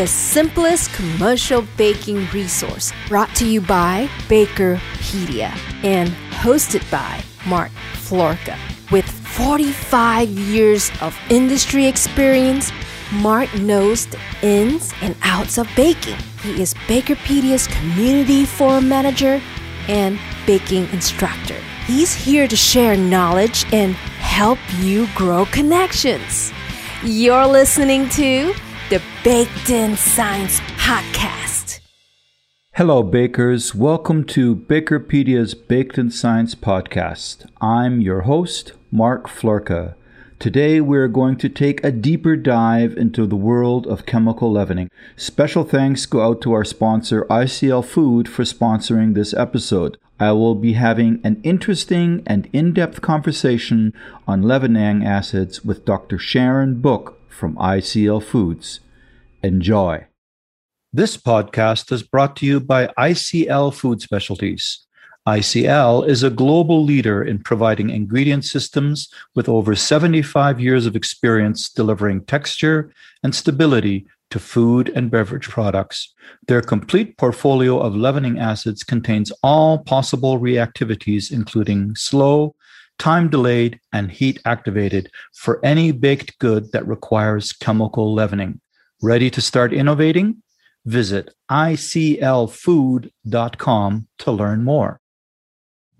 the 0.00 0.06
simplest 0.06 0.90
commercial 0.94 1.62
baking 1.76 2.26
resource 2.28 2.90
brought 3.06 3.28
to 3.36 3.46
you 3.46 3.60
by 3.60 4.08
Bakerpedia 4.28 5.54
and 5.84 6.08
hosted 6.30 6.90
by 6.90 7.22
Mark 7.46 7.70
Floerke. 7.92 8.56
With 8.90 9.04
45 9.04 10.30
years 10.30 10.90
of 11.02 11.14
industry 11.28 11.84
experience, 11.84 12.72
Mark 13.12 13.54
knows 13.56 14.06
the 14.06 14.18
ins 14.40 14.90
and 15.02 15.14
outs 15.20 15.58
of 15.58 15.68
baking. 15.76 16.16
He 16.42 16.62
is 16.62 16.72
Bakerpedia's 16.88 17.66
community 17.66 18.46
forum 18.46 18.88
manager 18.88 19.38
and 19.86 20.18
baking 20.46 20.88
instructor. 20.94 21.60
He's 21.86 22.14
here 22.14 22.48
to 22.48 22.56
share 22.56 22.96
knowledge 22.96 23.66
and 23.70 23.92
help 23.92 24.58
you 24.78 25.08
grow 25.14 25.44
connections. 25.44 26.54
You're 27.04 27.46
listening 27.46 28.08
to 28.10 28.54
the 28.90 29.00
Baked 29.22 29.70
In 29.70 29.96
Science 29.96 30.58
Podcast. 30.76 31.78
Hello, 32.72 33.04
bakers. 33.04 33.72
Welcome 33.72 34.24
to 34.24 34.56
Bakerpedia's 34.56 35.54
Baked 35.54 35.96
in 35.96 36.10
Science 36.10 36.56
podcast. 36.56 37.48
I'm 37.60 38.00
your 38.00 38.22
host, 38.22 38.72
Mark 38.90 39.28
Floerke. 39.28 39.94
Today, 40.40 40.80
we're 40.80 41.06
going 41.06 41.36
to 41.36 41.48
take 41.48 41.84
a 41.84 41.92
deeper 41.92 42.34
dive 42.34 42.96
into 42.96 43.28
the 43.28 43.36
world 43.36 43.86
of 43.86 44.06
chemical 44.06 44.50
leavening. 44.50 44.90
Special 45.14 45.62
thanks 45.62 46.04
go 46.04 46.22
out 46.22 46.42
to 46.42 46.52
our 46.52 46.64
sponsor, 46.64 47.24
ICL 47.30 47.84
Food, 47.84 48.28
for 48.28 48.42
sponsoring 48.42 49.14
this 49.14 49.32
episode. 49.34 49.98
I 50.18 50.32
will 50.32 50.56
be 50.56 50.72
having 50.72 51.20
an 51.22 51.40
interesting 51.44 52.24
and 52.26 52.48
in 52.52 52.72
depth 52.72 53.00
conversation 53.02 53.92
on 54.26 54.42
leavening 54.42 55.06
acids 55.06 55.64
with 55.64 55.84
Dr. 55.84 56.18
Sharon 56.18 56.80
Book 56.80 57.18
from 57.40 57.56
ICL 57.56 58.22
Foods. 58.22 58.80
Enjoy. 59.42 60.06
This 60.92 61.16
podcast 61.16 61.90
is 61.92 62.02
brought 62.02 62.36
to 62.36 62.46
you 62.46 62.60
by 62.60 62.88
ICL 62.98 63.72
Food 63.72 64.02
Specialties. 64.02 64.86
ICL 65.26 66.06
is 66.06 66.22
a 66.22 66.28
global 66.28 66.84
leader 66.84 67.22
in 67.22 67.38
providing 67.38 67.88
ingredient 67.88 68.44
systems 68.44 69.08
with 69.34 69.48
over 69.48 69.74
75 69.74 70.60
years 70.60 70.84
of 70.84 70.94
experience 70.94 71.70
delivering 71.70 72.22
texture 72.24 72.92
and 73.22 73.34
stability 73.34 74.06
to 74.28 74.38
food 74.38 74.92
and 74.94 75.10
beverage 75.10 75.48
products. 75.48 76.14
Their 76.46 76.60
complete 76.60 77.16
portfolio 77.16 77.78
of 77.78 77.96
leavening 77.96 78.38
acids 78.38 78.84
contains 78.84 79.32
all 79.42 79.78
possible 79.78 80.38
reactivities, 80.38 81.32
including 81.32 81.94
slow, 81.96 82.54
time 82.98 83.30
delayed, 83.30 83.80
and 83.90 84.10
heat 84.10 84.38
activated 84.44 85.10
for 85.34 85.64
any 85.64 85.92
baked 85.92 86.38
good 86.40 86.72
that 86.72 86.86
requires 86.86 87.54
chemical 87.54 88.12
leavening. 88.12 88.60
Ready 89.02 89.30
to 89.30 89.40
start 89.40 89.72
innovating? 89.72 90.42
Visit 90.84 91.34
iclfood.com 91.50 94.08
to 94.18 94.30
learn 94.30 94.62
more. 94.62 95.00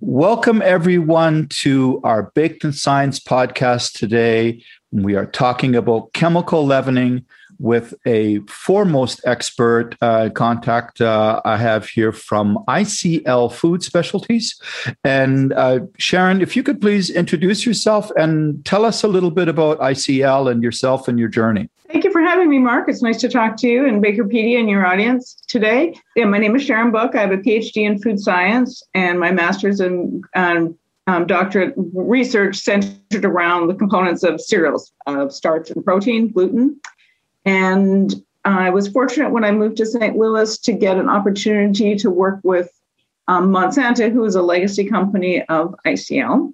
Welcome, 0.00 0.60
everyone, 0.60 1.48
to 1.48 2.02
our 2.04 2.30
Baked 2.34 2.64
in 2.64 2.74
Science 2.74 3.18
podcast 3.18 3.98
today. 3.98 4.62
We 4.92 5.14
are 5.14 5.24
talking 5.24 5.74
about 5.74 6.12
chemical 6.12 6.66
leavening 6.66 7.24
with 7.60 7.94
a 8.06 8.40
foremost 8.48 9.20
expert 9.24 9.94
uh, 10.00 10.30
contact 10.30 11.00
uh, 11.00 11.40
I 11.44 11.58
have 11.58 11.86
here 11.86 12.10
from 12.10 12.58
ICL 12.66 13.52
Food 13.52 13.82
Specialties. 13.82 14.58
And 15.04 15.52
uh, 15.52 15.80
Sharon, 15.98 16.40
if 16.40 16.56
you 16.56 16.62
could 16.62 16.80
please 16.80 17.10
introduce 17.10 17.66
yourself 17.66 18.10
and 18.16 18.64
tell 18.64 18.84
us 18.84 19.04
a 19.04 19.08
little 19.08 19.30
bit 19.30 19.48
about 19.48 19.78
ICL 19.78 20.50
and 20.50 20.62
yourself 20.62 21.06
and 21.06 21.18
your 21.18 21.28
journey. 21.28 21.68
Thank 21.92 22.04
you 22.04 22.12
for 22.12 22.22
having 22.22 22.48
me, 22.48 22.58
Mark. 22.58 22.88
It's 22.88 23.02
nice 23.02 23.20
to 23.20 23.28
talk 23.28 23.56
to 23.58 23.68
you 23.68 23.86
and 23.86 24.02
Bakerpedia 24.02 24.58
and 24.58 24.70
your 24.70 24.86
audience 24.86 25.36
today. 25.48 25.94
Yeah, 26.16 26.24
my 26.26 26.38
name 26.38 26.56
is 26.56 26.62
Sharon 26.62 26.90
Book. 26.90 27.14
I 27.14 27.20
have 27.20 27.32
a 27.32 27.36
PhD 27.36 27.84
in 27.84 28.00
food 28.00 28.20
science 28.20 28.82
and 28.94 29.20
my 29.20 29.32
master's 29.32 29.80
in 29.80 30.22
um, 30.34 30.78
um, 31.06 31.26
doctorate 31.26 31.74
research 31.76 32.56
centered 32.56 33.24
around 33.24 33.66
the 33.66 33.74
components 33.74 34.22
of 34.22 34.40
cereals, 34.40 34.92
of 35.06 35.32
starch 35.32 35.70
and 35.70 35.84
protein, 35.84 36.30
gluten. 36.30 36.80
And 37.44 38.14
I 38.44 38.70
was 38.70 38.88
fortunate 38.88 39.30
when 39.30 39.44
I 39.44 39.52
moved 39.52 39.76
to 39.78 39.86
St. 39.86 40.16
Louis 40.16 40.58
to 40.58 40.72
get 40.72 40.96
an 40.96 41.08
opportunity 41.08 41.96
to 41.96 42.10
work 42.10 42.40
with 42.42 42.70
um, 43.28 43.50
Monsanto, 43.50 44.10
who 44.10 44.24
is 44.24 44.34
a 44.34 44.42
legacy 44.42 44.84
company 44.84 45.42
of 45.48 45.74
ICL 45.86 46.52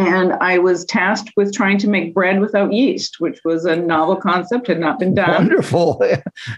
and 0.00 0.32
I 0.34 0.58
was 0.58 0.84
tasked 0.84 1.32
with 1.36 1.52
trying 1.52 1.78
to 1.78 1.88
make 1.88 2.14
bread 2.14 2.40
without 2.40 2.72
yeast, 2.72 3.16
which 3.18 3.40
was 3.44 3.64
a 3.64 3.76
novel 3.76 4.16
concept, 4.16 4.68
had 4.68 4.80
not 4.80 4.98
been 4.98 5.14
done. 5.14 5.48
Wonderful. 5.48 6.02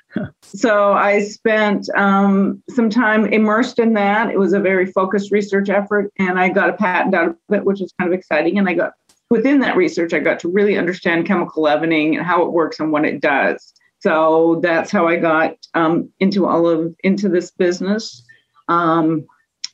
so 0.42 0.92
I 0.92 1.22
spent 1.22 1.88
um, 1.97 2.62
some 2.71 2.88
time 2.88 3.26
immersed 3.26 3.78
in 3.78 3.94
that. 3.94 4.31
It 4.31 4.38
was 4.38 4.53
a 4.53 4.60
very 4.60 4.87
focused 4.87 5.32
research 5.32 5.71
effort, 5.71 6.12
and 6.19 6.38
I 6.38 6.50
got 6.50 6.71
a 6.71 6.75
patent 6.75 7.15
out 7.15 7.31
of 7.31 7.37
it, 7.50 7.65
which 7.65 7.81
was 7.81 7.92
kind 7.98 8.12
of 8.12 8.19
exciting. 8.19 8.59
And 8.59 8.69
I 8.69 8.75
got 8.75 8.92
within 9.32 9.60
that 9.60 9.78
research, 9.78 10.12
I 10.12 10.19
got 10.19 10.41
to 10.41 10.48
really 10.48 10.76
understand 10.76 11.26
chemical 11.26 11.62
leavening 11.62 12.16
and 12.16 12.26
how 12.26 12.43
it 12.43 12.53
works 12.53 12.78
and 12.78 12.93
what 12.93 13.06
it 13.06 13.22
does. 13.22 13.72
So 14.00 14.60
that's 14.62 14.91
how 14.91 15.09
I 15.09 15.16
got 15.16 15.56
um, 15.72 16.10
into 16.20 16.47
all 16.47 16.69
of 16.69 16.94
into 17.03 17.31
this 17.31 17.50
business. 17.50 18.26
Um, 18.69 19.25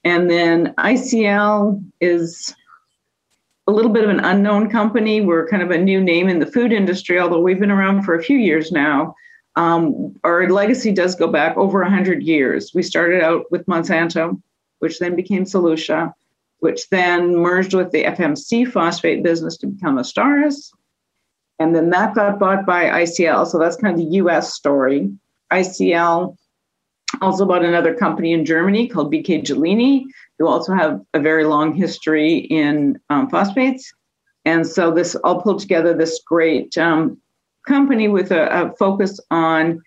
and 0.05 0.31
then 0.31 0.75
ICL 0.79 1.83
is 2.01 2.55
a 3.67 3.73
little 3.73 3.91
bit 3.91 4.05
of 4.05 4.11
an 4.11 4.21
unknown 4.21 4.71
company. 4.71 5.23
We're 5.23 5.49
kind 5.49 5.65
of 5.65 5.73
a 5.73 5.79
new 5.79 6.01
name 6.01 6.29
in 6.29 6.39
the 6.39 6.47
food 6.47 6.73
industry, 6.73 7.19
although 7.19 7.41
we've 7.41 7.59
been 7.59 7.73
around 7.73 8.05
for 8.05 8.15
a 8.15 8.23
few 8.23 8.39
years 8.39 8.71
now. 8.71 9.17
Um, 9.57 10.15
our 10.23 10.49
legacy 10.49 10.93
does 10.93 11.17
go 11.17 11.27
back 11.27 11.57
over 11.57 11.83
100 11.83 12.23
years. 12.23 12.71
We 12.75 12.85
started 12.85 13.25
out 13.25 13.51
with 13.51 13.67
Monsanto, 13.67 14.41
which 14.79 15.01
then 15.01 15.17
became 15.17 15.45
Solutia, 15.45 16.13
which 16.61 16.89
then 16.91 17.37
merged 17.37 17.75
with 17.75 17.91
the 17.93 18.05
FMC 18.05 18.71
phosphate 18.71 19.23
business 19.23 19.57
to 19.59 19.67
become 19.67 19.97
Astaris. 19.97 20.71
And 21.59 21.75
then 21.75 21.91
that 21.91 22.15
got 22.15 22.39
bought 22.39 22.67
by 22.67 22.85
ICL. 22.85 23.47
So 23.47 23.59
that's 23.59 23.77
kind 23.77 23.99
of 23.99 24.05
the 24.05 24.17
US 24.17 24.55
story. 24.55 25.11
ICL 25.53 26.37
also 27.21 27.47
bought 27.47 27.65
another 27.65 27.95
company 27.95 28.33
in 28.33 28.45
Germany 28.45 28.87
called 28.89 29.13
BK 29.13 29.43
Giulini, 29.43 30.05
who 30.39 30.47
also 30.47 30.73
have 30.75 31.01
a 31.15 31.21
very 31.21 31.45
long 31.45 31.75
history 31.75 32.37
in 32.37 32.99
um, 33.11 33.29
phosphates. 33.29 33.93
And 34.45 34.67
so 34.67 34.93
this 34.93 35.15
all 35.17 35.43
pulled 35.43 35.61
together 35.61 35.95
this 35.95 36.21
great 36.25 36.77
um, 36.79 37.21
company 37.67 38.09
with 38.09 38.31
a, 38.31 38.67
a 38.67 38.77
focus 38.77 39.19
on 39.31 39.83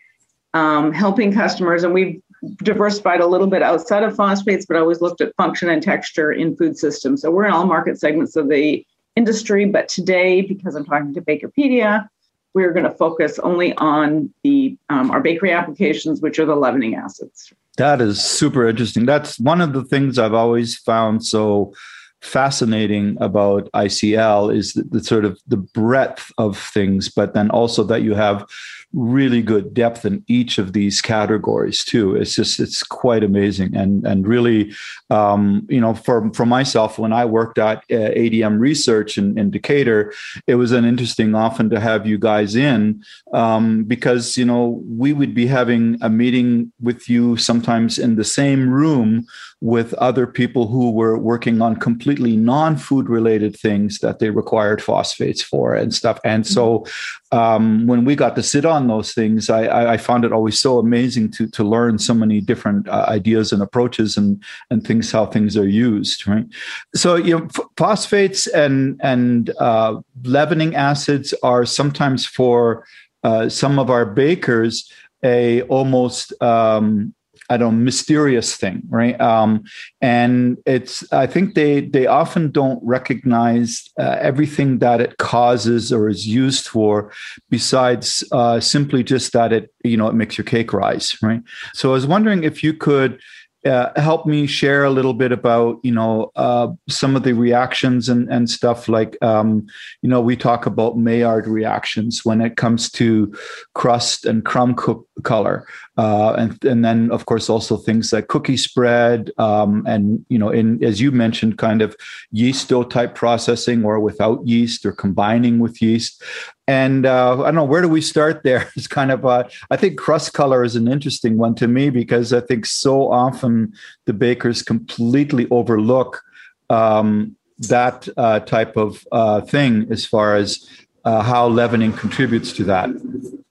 um, 0.54 0.92
helping 0.92 1.34
customers. 1.34 1.84
And 1.84 1.94
we've 1.94 2.22
diversified 2.64 3.20
a 3.20 3.28
little 3.28 3.48
bit 3.48 3.62
outside 3.62 4.04
of 4.04 4.16
phosphates, 4.16 4.66
but 4.66 4.78
always 4.78 5.02
looked 5.02 5.22
at 5.22 5.36
function 5.36 5.70
and 5.70 5.82
texture 5.82 6.32
in 6.32 6.56
food 6.56 6.78
systems. 6.78 7.22
So 7.22 7.32
we're 7.32 7.46
in 7.46 7.52
all 7.52 7.66
market 7.66 8.00
segments 8.00 8.36
of 8.36 8.50
the 8.50 8.86
industry. 9.16 9.66
But 9.66 9.88
today, 9.88 10.42
because 10.42 10.76
I'm 10.76 10.86
talking 10.86 11.14
to 11.14 11.22
Bakerpedia, 11.22 12.08
we're 12.54 12.74
going 12.74 12.86
to 12.86 12.92
focus 12.92 13.40
only 13.40 13.74
on 13.76 14.34
the 14.44 14.78
um, 14.90 15.12
our 15.12 15.22
bakery 15.22 15.52
applications, 15.52 16.22
which 16.22 16.40
are 16.40 16.46
the 16.46 16.56
leavening 16.56 16.96
acids. 16.96 17.54
That 17.78 18.02
is 18.02 18.22
super 18.22 18.68
interesting. 18.68 19.06
That's 19.06 19.40
one 19.40 19.62
of 19.62 19.74
the 19.74 19.84
things 19.84 20.20
I've 20.20 20.34
always 20.34 20.78
found 20.78 21.24
so 21.24 21.74
fascinating 22.22 23.18
about 23.20 23.72
ICL 23.72 24.56
is 24.56 24.74
the, 24.74 24.84
the, 24.84 25.04
sort 25.04 25.26
of 25.26 25.40
the 25.48 25.58
breadth 25.58 26.32
of 26.38 26.58
things, 26.58 27.10
but 27.10 27.34
then 27.34 27.50
also 27.50 27.84
that 27.86 28.04
you 28.04 28.14
have 28.14 28.46
really 28.94 29.42
good 29.42 29.74
depth 29.74 30.06
in 30.06 30.24
each 30.28 30.58
of 30.58 30.74
these 30.74 31.02
categories 31.02 31.84
too. 31.84 32.16
It's 32.16 32.36
just 32.36 32.60
it's 32.60 32.84
quite 32.84 33.24
amazing 33.24 33.76
and 33.76 34.06
and 34.06 34.28
really, 34.28 34.74
um, 35.10 35.66
you 35.70 35.80
know, 35.80 35.94
for 35.94 36.32
for 36.34 36.46
myself 36.46 37.00
when 37.00 37.14
I 37.14 37.26
worked 37.26 37.58
at 37.58 37.80
uh, 37.90 38.12
ADM 38.16 38.60
Research 38.60 39.18
in, 39.18 39.38
in 39.38 39.52
Decatur, 39.52 40.14
it 40.48 40.56
was 40.56 40.72
an 40.72 40.86
interesting 40.86 41.36
often 41.36 41.70
to 41.70 41.80
have 41.80 42.06
you 42.06 42.18
guys 42.18 42.56
in 42.56 43.04
um, 43.34 43.84
because 43.84 44.38
you 44.38 44.46
know 44.46 44.82
we 44.88 45.14
would 45.14 45.34
be 45.34 45.48
having 45.48 45.98
a 46.02 46.10
meeting 46.10 46.72
with 46.82 47.10
you 47.10 47.38
sometimes 47.38 47.98
in 47.98 48.16
the 48.16 48.24
same 48.24 48.70
room 48.70 49.26
with 49.62 49.94
other 49.96 50.26
people 50.26 50.68
who 50.68 50.90
were 50.90 51.18
working 51.18 51.62
on 51.62 51.76
completely 51.76 52.36
non-food 52.36 53.08
related 53.08 53.56
things 53.56 54.00
that 54.00 54.18
they 54.18 54.32
required 54.32 54.82
phosphates 54.82 55.44
for 55.44 55.76
and 55.76 55.94
stuff. 55.94 56.20
And 56.26 56.48
so 56.48 56.86
um, 57.32 57.88
when 57.88 58.04
we 58.04 58.16
got 58.16 58.36
to 58.36 58.44
sit 58.44 58.66
on 58.66 58.88
those 58.88 59.14
things, 59.14 59.50
I, 59.50 59.94
I, 59.94 59.98
found 59.98 60.26
it 60.26 60.34
always 60.34 60.60
so 60.60 60.80
amazing 60.80 61.32
to 61.32 61.48
to 61.48 61.64
learn 61.64 61.98
so 61.98 62.14
many 62.14 62.42
different 62.42 62.90
uh, 62.90 63.06
ideas 63.08 63.54
and 63.54 63.62
approaches 63.62 64.18
and 64.18 64.44
and 64.70 64.86
things 64.86 65.12
how 65.12 65.26
things 65.28 65.56
are 65.56 65.68
used. 65.68 66.28
Right. 66.28 66.46
So 66.94 67.16
you 67.16 67.40
know, 67.40 67.48
phosphates 67.78 68.48
and 68.48 69.00
and 69.02 69.50
uh, 69.60 70.02
leavening 70.24 70.76
acids 70.76 71.34
are 71.42 71.66
sometimes 71.66 72.26
for 72.26 72.86
uh, 73.24 73.48
some 73.48 73.80
of 73.80 73.90
our 73.90 74.06
bakers 74.06 74.92
a 75.24 75.62
almost 75.64 76.34
um, 76.42 77.14
I 77.52 77.58
don't 77.58 77.84
mysterious 77.84 78.56
thing, 78.56 78.82
right? 78.88 79.20
Um, 79.20 79.64
and 80.00 80.58
it's 80.66 81.12
I 81.12 81.28
think 81.28 81.54
they 81.54 81.82
they 81.82 82.08
often 82.08 82.50
don't 82.50 82.80
recognize 82.82 83.90
uh, 84.00 84.18
everything 84.22 84.80
that 84.80 85.02
it 85.02 85.18
causes 85.18 85.92
or 85.92 86.08
is 86.08 86.26
used 86.26 86.70
for, 86.70 87.12
besides 87.50 88.24
uh, 88.32 88.62
simply 88.62 89.04
just 89.04 89.34
that 89.34 89.52
it 89.52 89.74
you 89.84 89.98
know 89.98 90.08
it 90.08 90.16
makes 90.16 90.38
your 90.38 90.46
cake 90.46 90.72
rise, 90.72 91.18
right? 91.22 91.42
So 91.74 91.90
I 91.90 91.94
was 91.94 92.08
wondering 92.08 92.46
if 92.46 92.64
you 92.64 92.74
could 92.74 93.20
uh, 93.66 93.92
help 93.96 94.26
me 94.26 94.48
share 94.48 94.84
a 94.84 94.90
little 94.90 95.14
bit 95.14 95.32
about 95.32 95.80
you 95.84 95.92
know 95.92 96.32
uh, 96.36 96.68
some 96.90 97.16
of 97.16 97.24
the 97.24 97.34
reactions 97.34 98.10
and, 98.10 98.32
and 98.32 98.50
stuff 98.50 98.90
like 98.90 99.18
um, 99.22 99.66
you 100.02 100.10
know 100.10 100.22
we 100.22 100.36
talk 100.36 100.66
about 100.66 100.98
Maillard 100.98 101.48
reactions 101.48 102.26
when 102.26 102.42
it 102.42 102.58
comes 102.58 102.90
to 102.92 103.34
crust 103.74 104.26
and 104.26 104.46
crumb 104.46 104.76
co- 104.76 105.06
color 105.24 105.68
uh, 105.98 106.34
and 106.34 106.64
and 106.66 106.84
then 106.84 107.12
of 107.12 107.26
course 107.26 107.50
also 107.50 107.78
things 107.78 108.12
like 108.12 108.28
cookie 108.28 108.58
spread 108.58 109.32
um, 109.38 109.84
and 109.88 110.26
you 110.30 110.40
know 110.40 110.50
in 110.50 110.84
as 110.84 111.00
you 111.00 111.12
mentioned 111.12 111.58
kind 111.58 111.82
of 111.82 111.96
yeast 112.32 112.70
dough 112.70 112.84
type 112.84 113.14
processing 113.16 113.86
or 113.86 114.00
without 114.00 114.46
yeast 114.48 114.86
or 114.86 114.92
combining 114.92 115.60
with 115.60 115.82
yeast 115.82 116.24
and 116.72 117.06
uh, 117.06 117.42
I 117.42 117.48
don't 117.48 117.56
know 117.56 117.66
where 117.66 117.82
do 117.82 117.90
we 117.90 118.00
start 118.00 118.44
there. 118.44 118.72
It's 118.78 118.88
kind 118.88 119.12
of 119.12 119.26
uh, 119.26 119.44
I 119.70 119.76
think 119.76 120.00
crust 120.00 120.34
color 120.34 120.64
is 120.64 120.78
an 120.78 120.88
interesting 120.88 121.38
one 121.38 121.54
to 121.56 121.68
me 121.68 121.90
because 121.90 122.32
I 122.32 122.40
think 122.40 122.66
so 122.66 123.12
often 123.12 123.74
the 124.06 124.14
bakers 124.14 124.62
completely 124.62 125.48
overlook 125.52 126.22
um, 126.70 127.36
that 127.60 128.08
uh, 128.16 128.40
type 128.40 128.78
of 128.78 129.06
uh, 129.12 129.42
thing 129.42 129.88
as 129.92 130.06
far 130.06 130.38
as 130.38 130.66
uh, 131.04 131.22
how 131.22 131.50
leavening 131.50 131.92
contributes 131.92 132.54
to 132.54 132.64
that. 132.64 132.90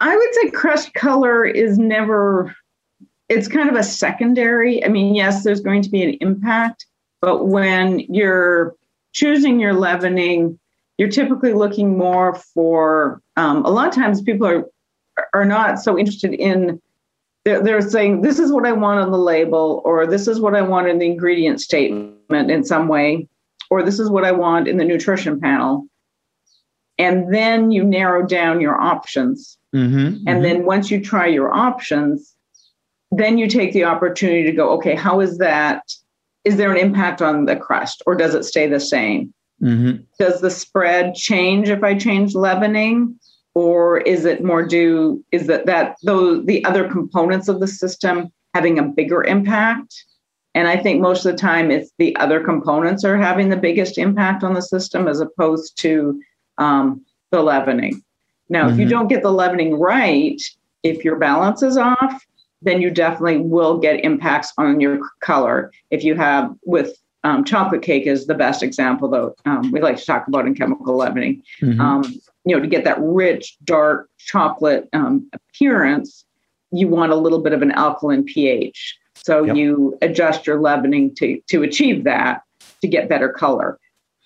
I 0.01 0.17
would 0.17 0.35
say 0.37 0.51
crust 0.51 0.95
color 0.95 1.45
is 1.45 1.79
never. 1.79 2.57
It's 3.29 3.49
kind 3.49 3.69
of 3.69 3.77
a 3.77 3.83
secondary. 3.83 4.83
I 4.83 4.89
mean, 4.89 5.15
yes, 5.15 5.45
there's 5.45 5.61
going 5.61 5.83
to 5.83 5.91
be 5.91 6.03
an 6.03 6.17
impact, 6.23 6.87
but 7.21 7.49
when 7.49 8.01
you're 8.01 8.75
choosing 9.13 9.61
your 9.61 9.75
leavening 9.75 10.60
you're 11.01 11.09
typically 11.09 11.55
looking 11.55 11.97
more 11.97 12.35
for 12.35 13.23
um, 13.39 13.65
a 13.65 13.71
lot 13.71 13.89
of 13.89 13.95
times 13.95 14.21
people 14.21 14.47
are 14.47 14.67
are 15.33 15.47
not 15.47 15.79
so 15.81 15.99
interested 15.99 16.35
in 16.35 16.81
they're, 17.47 17.63
they're 17.63 17.81
saying 17.81 18.21
this 18.21 18.39
is 18.39 18.53
what 18.53 18.67
i 18.67 18.73
want 18.73 19.01
on 19.01 19.11
the 19.11 19.19
label 19.19 19.81
or 19.87 20.07
this 20.07 20.29
is 20.29 20.39
what 20.39 20.55
i 20.55 20.61
want 20.61 20.89
in 20.89 20.99
the 20.99 21.07
ingredient 21.07 21.59
statement 21.59 22.51
in 22.51 22.63
some 22.63 22.87
way 22.87 23.27
or 23.71 23.83
this 23.83 23.99
is 23.99 24.11
what 24.11 24.27
i 24.27 24.33
want 24.33 24.69
in 24.69 24.77
the 24.77 24.85
nutrition 24.85 25.41
panel. 25.41 25.87
And 26.99 27.33
then 27.33 27.71
you 27.71 27.83
narrow 27.83 28.27
down 28.27 28.61
your 28.61 28.79
options. 28.79 29.57
Mm-hmm, 29.75 29.97
and 29.97 30.27
mm-hmm. 30.27 30.43
then 30.43 30.67
once 30.67 30.91
you 30.91 31.03
try 31.03 31.27
your 31.27 31.51
options 31.51 32.37
then 33.13 33.39
you 33.39 33.49
take 33.49 33.73
the 33.73 33.85
opportunity 33.85 34.45
to 34.45 34.53
go 34.53 34.71
okay 34.73 34.95
how 34.95 35.21
is 35.21 35.39
that? 35.39 35.83
Is 36.45 36.57
there 36.57 36.71
an 36.71 36.77
impact 36.77 37.23
on 37.23 37.47
the 37.47 37.57
crust 37.57 38.03
or 38.07 38.15
does 38.15 38.35
it 38.35 38.45
stay 38.45 38.67
the 38.67 38.81
same 38.81 39.33
Mm-hmm. 39.63 40.03
Does 40.19 40.41
the 40.41 40.51
spread 40.51 41.15
change 41.15 41.69
if 41.69 41.83
I 41.83 41.97
change 41.97 42.35
leavening? 42.35 43.19
Or 43.55 43.99
is 43.99 44.25
it 44.25 44.45
more 44.45 44.65
due, 44.65 45.25
is 45.33 45.49
that 45.49 45.67
that 45.67 45.97
those 46.05 46.47
the 46.47 46.65
other 46.65 46.89
components 46.89 47.49
of 47.49 47.59
the 47.59 47.67
system 47.67 48.31
having 48.55 48.79
a 48.79 48.85
bigger 48.85 49.25
impact? 49.25 50.05
And 50.55 50.69
I 50.69 50.77
think 50.77 51.01
most 51.01 51.25
of 51.27 51.33
the 51.33 51.39
time 51.39 51.71
it's 51.71 51.91
the 51.99 52.15
other 52.17 52.43
components 52.43 53.05
are 53.05 53.17
having 53.17 53.49
the 53.49 53.57
biggest 53.57 53.99
impact 53.99 54.45
on 54.45 54.55
the 54.55 54.63
system 54.63 55.09
as 55.09 55.21
opposed 55.21 55.77
to 55.79 56.21
um, 56.59 57.05
the 57.31 57.43
leavening. 57.43 58.03
Now, 58.49 58.65
mm-hmm. 58.65 58.73
if 58.73 58.79
you 58.79 58.85
mm-hmm. 58.85 58.91
don't 58.91 59.09
get 59.09 59.23
the 59.23 59.33
leavening 59.33 59.75
right, 59.75 60.41
if 60.83 61.05
your 61.05 61.17
balance 61.17 61.63
is 61.63 61.77
off, 61.77 62.25
then 62.63 62.81
you 62.81 62.91
definitely 62.91 63.39
will 63.39 63.79
get 63.79 64.05
impacts 64.05 64.53
on 64.59 64.81
your 64.81 65.01
color. 65.21 65.73
If 65.91 66.05
you 66.05 66.15
have 66.15 66.55
with 66.65 66.97
um, 67.23 67.45
chocolate 67.45 67.83
cake 67.83 68.07
is 68.07 68.27
the 68.27 68.35
best 68.35 68.63
example, 68.63 69.09
though. 69.09 69.35
Um, 69.45 69.71
we 69.73 69.81
like 69.81 69.97
to 69.99 70.05
talk 70.05 70.27
about 70.27 70.47
in 70.47 70.55
chemical 70.55 70.97
leavening. 70.97 71.43
Mm-hmm. 71.61 71.81
Um, 71.81 72.05
you 72.45 72.57
know, 72.57 72.63
to 72.63 72.69
get 72.69 72.85
that 72.85 72.99
rich, 73.01 73.57
dark 73.65 74.09
chocolate 74.19 74.89
um, 74.93 75.29
appearance, 75.33 76.25
you 76.73 76.89
want 76.89 77.13
a 77.13 77.17
little 77.17 77.41
bit 77.41 77.53
of 77.53 77.63
an 77.63 77.73
alkaline 77.73 78.25
pH. 78.25 78.97
So 79.15 79.45
yep. 79.45 79.57
you 79.57 79.99
adjust 80.01 80.47
your 80.47 80.61
leavening 80.61 81.15
to 81.17 81.41
to 81.49 81.63
achieve 81.63 82.05
that 82.05 82.43
to 82.81 82.89
get 82.89 83.09
better 83.09 83.29
color. 83.29 83.79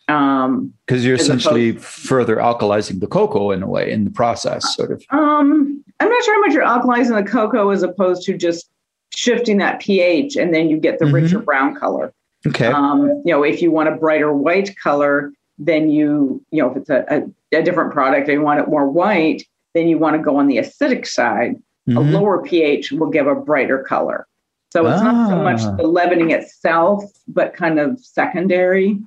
Because 0.06 0.44
um, 0.44 0.72
you're 0.86 1.14
essentially 1.14 1.70
opposed, 1.70 1.84
further 1.84 2.36
alkalizing 2.36 3.00
the 3.00 3.06
cocoa 3.06 3.50
in 3.50 3.62
a 3.62 3.66
way 3.66 3.90
in 3.90 4.04
the 4.04 4.10
process, 4.10 4.76
sort 4.76 4.92
of. 4.92 5.02
Um, 5.10 5.82
I'm 5.98 6.08
not 6.08 6.24
sure 6.24 6.34
how 6.34 6.40
much 6.40 6.52
you're 6.52 6.62
alkalizing 6.62 7.24
the 7.24 7.28
cocoa 7.28 7.70
as 7.70 7.82
opposed 7.82 8.22
to 8.24 8.36
just 8.36 8.70
shifting 9.14 9.58
that 9.58 9.80
pH, 9.80 10.36
and 10.36 10.52
then 10.52 10.68
you 10.68 10.76
get 10.76 10.98
the 10.98 11.06
mm-hmm. 11.06 11.14
richer 11.14 11.38
brown 11.38 11.74
color. 11.74 12.12
Okay. 12.46 12.66
Um, 12.66 13.22
you 13.24 13.32
know, 13.32 13.42
if 13.42 13.62
you 13.62 13.70
want 13.70 13.88
a 13.88 13.96
brighter 13.96 14.32
white 14.32 14.76
color, 14.76 15.32
then 15.58 15.90
you, 15.90 16.44
you 16.50 16.62
know, 16.62 16.70
if 16.70 16.76
it's 16.76 16.90
a, 16.90 17.04
a, 17.08 17.58
a 17.58 17.62
different 17.62 17.92
product 17.92 18.28
and 18.28 18.38
you 18.38 18.42
want 18.42 18.60
it 18.60 18.68
more 18.68 18.88
white, 18.88 19.42
then 19.74 19.88
you 19.88 19.98
want 19.98 20.16
to 20.16 20.22
go 20.22 20.36
on 20.36 20.46
the 20.46 20.58
acidic 20.58 21.06
side. 21.06 21.56
Mm-hmm. 21.88 21.96
A 21.96 22.00
lower 22.00 22.42
pH 22.42 22.92
will 22.92 23.10
give 23.10 23.26
a 23.26 23.34
brighter 23.34 23.82
color. 23.82 24.26
So 24.72 24.86
it's 24.86 25.00
ah. 25.00 25.04
not 25.04 25.28
so 25.30 25.36
much 25.36 25.60
ah. 25.62 25.76
the 25.76 25.86
leavening 25.86 26.30
itself, 26.30 27.04
but 27.28 27.54
kind 27.54 27.78
of 27.78 28.00
secondary 28.00 28.98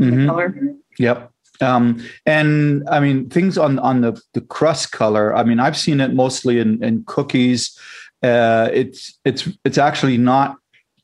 mm-hmm. 0.00 0.26
color. 0.26 0.74
Yep. 0.98 1.30
Um, 1.60 2.02
and 2.24 2.88
I 2.88 3.00
mean, 3.00 3.28
things 3.28 3.58
on 3.58 3.78
on 3.78 4.00
the 4.00 4.20
the 4.32 4.40
crust 4.40 4.92
color. 4.92 5.36
I 5.36 5.44
mean, 5.44 5.60
I've 5.60 5.76
seen 5.76 6.00
it 6.00 6.14
mostly 6.14 6.58
in 6.58 6.82
in 6.82 7.04
cookies. 7.04 7.78
Uh, 8.22 8.70
it's 8.72 9.18
it's 9.24 9.48
it's 9.64 9.78
actually 9.78 10.16
not 10.16 10.56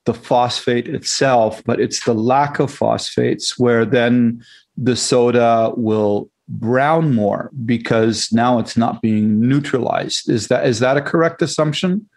the 0.06 0.14
phosphate 0.14 0.88
itself, 0.88 1.62
but 1.64 1.81
it's 1.81 2.05
the 2.05 2.14
lack 2.14 2.58
of 2.58 2.73
phosphates 2.73 3.58
where 3.58 3.85
then 3.85 4.43
the 4.76 4.97
soda 4.97 5.73
will 5.76 6.31
brown 6.49 7.14
more 7.14 7.50
because 7.64 8.32
now 8.32 8.58
it's 8.58 8.76
not 8.76 9.03
being 9.03 9.41
neutralized. 9.41 10.31
Is 10.31 10.49
that 10.49 10.67
is 10.67 10.79
that 10.79 10.97
a 10.97 11.03
correct 11.03 11.43
assumption? 11.43 12.08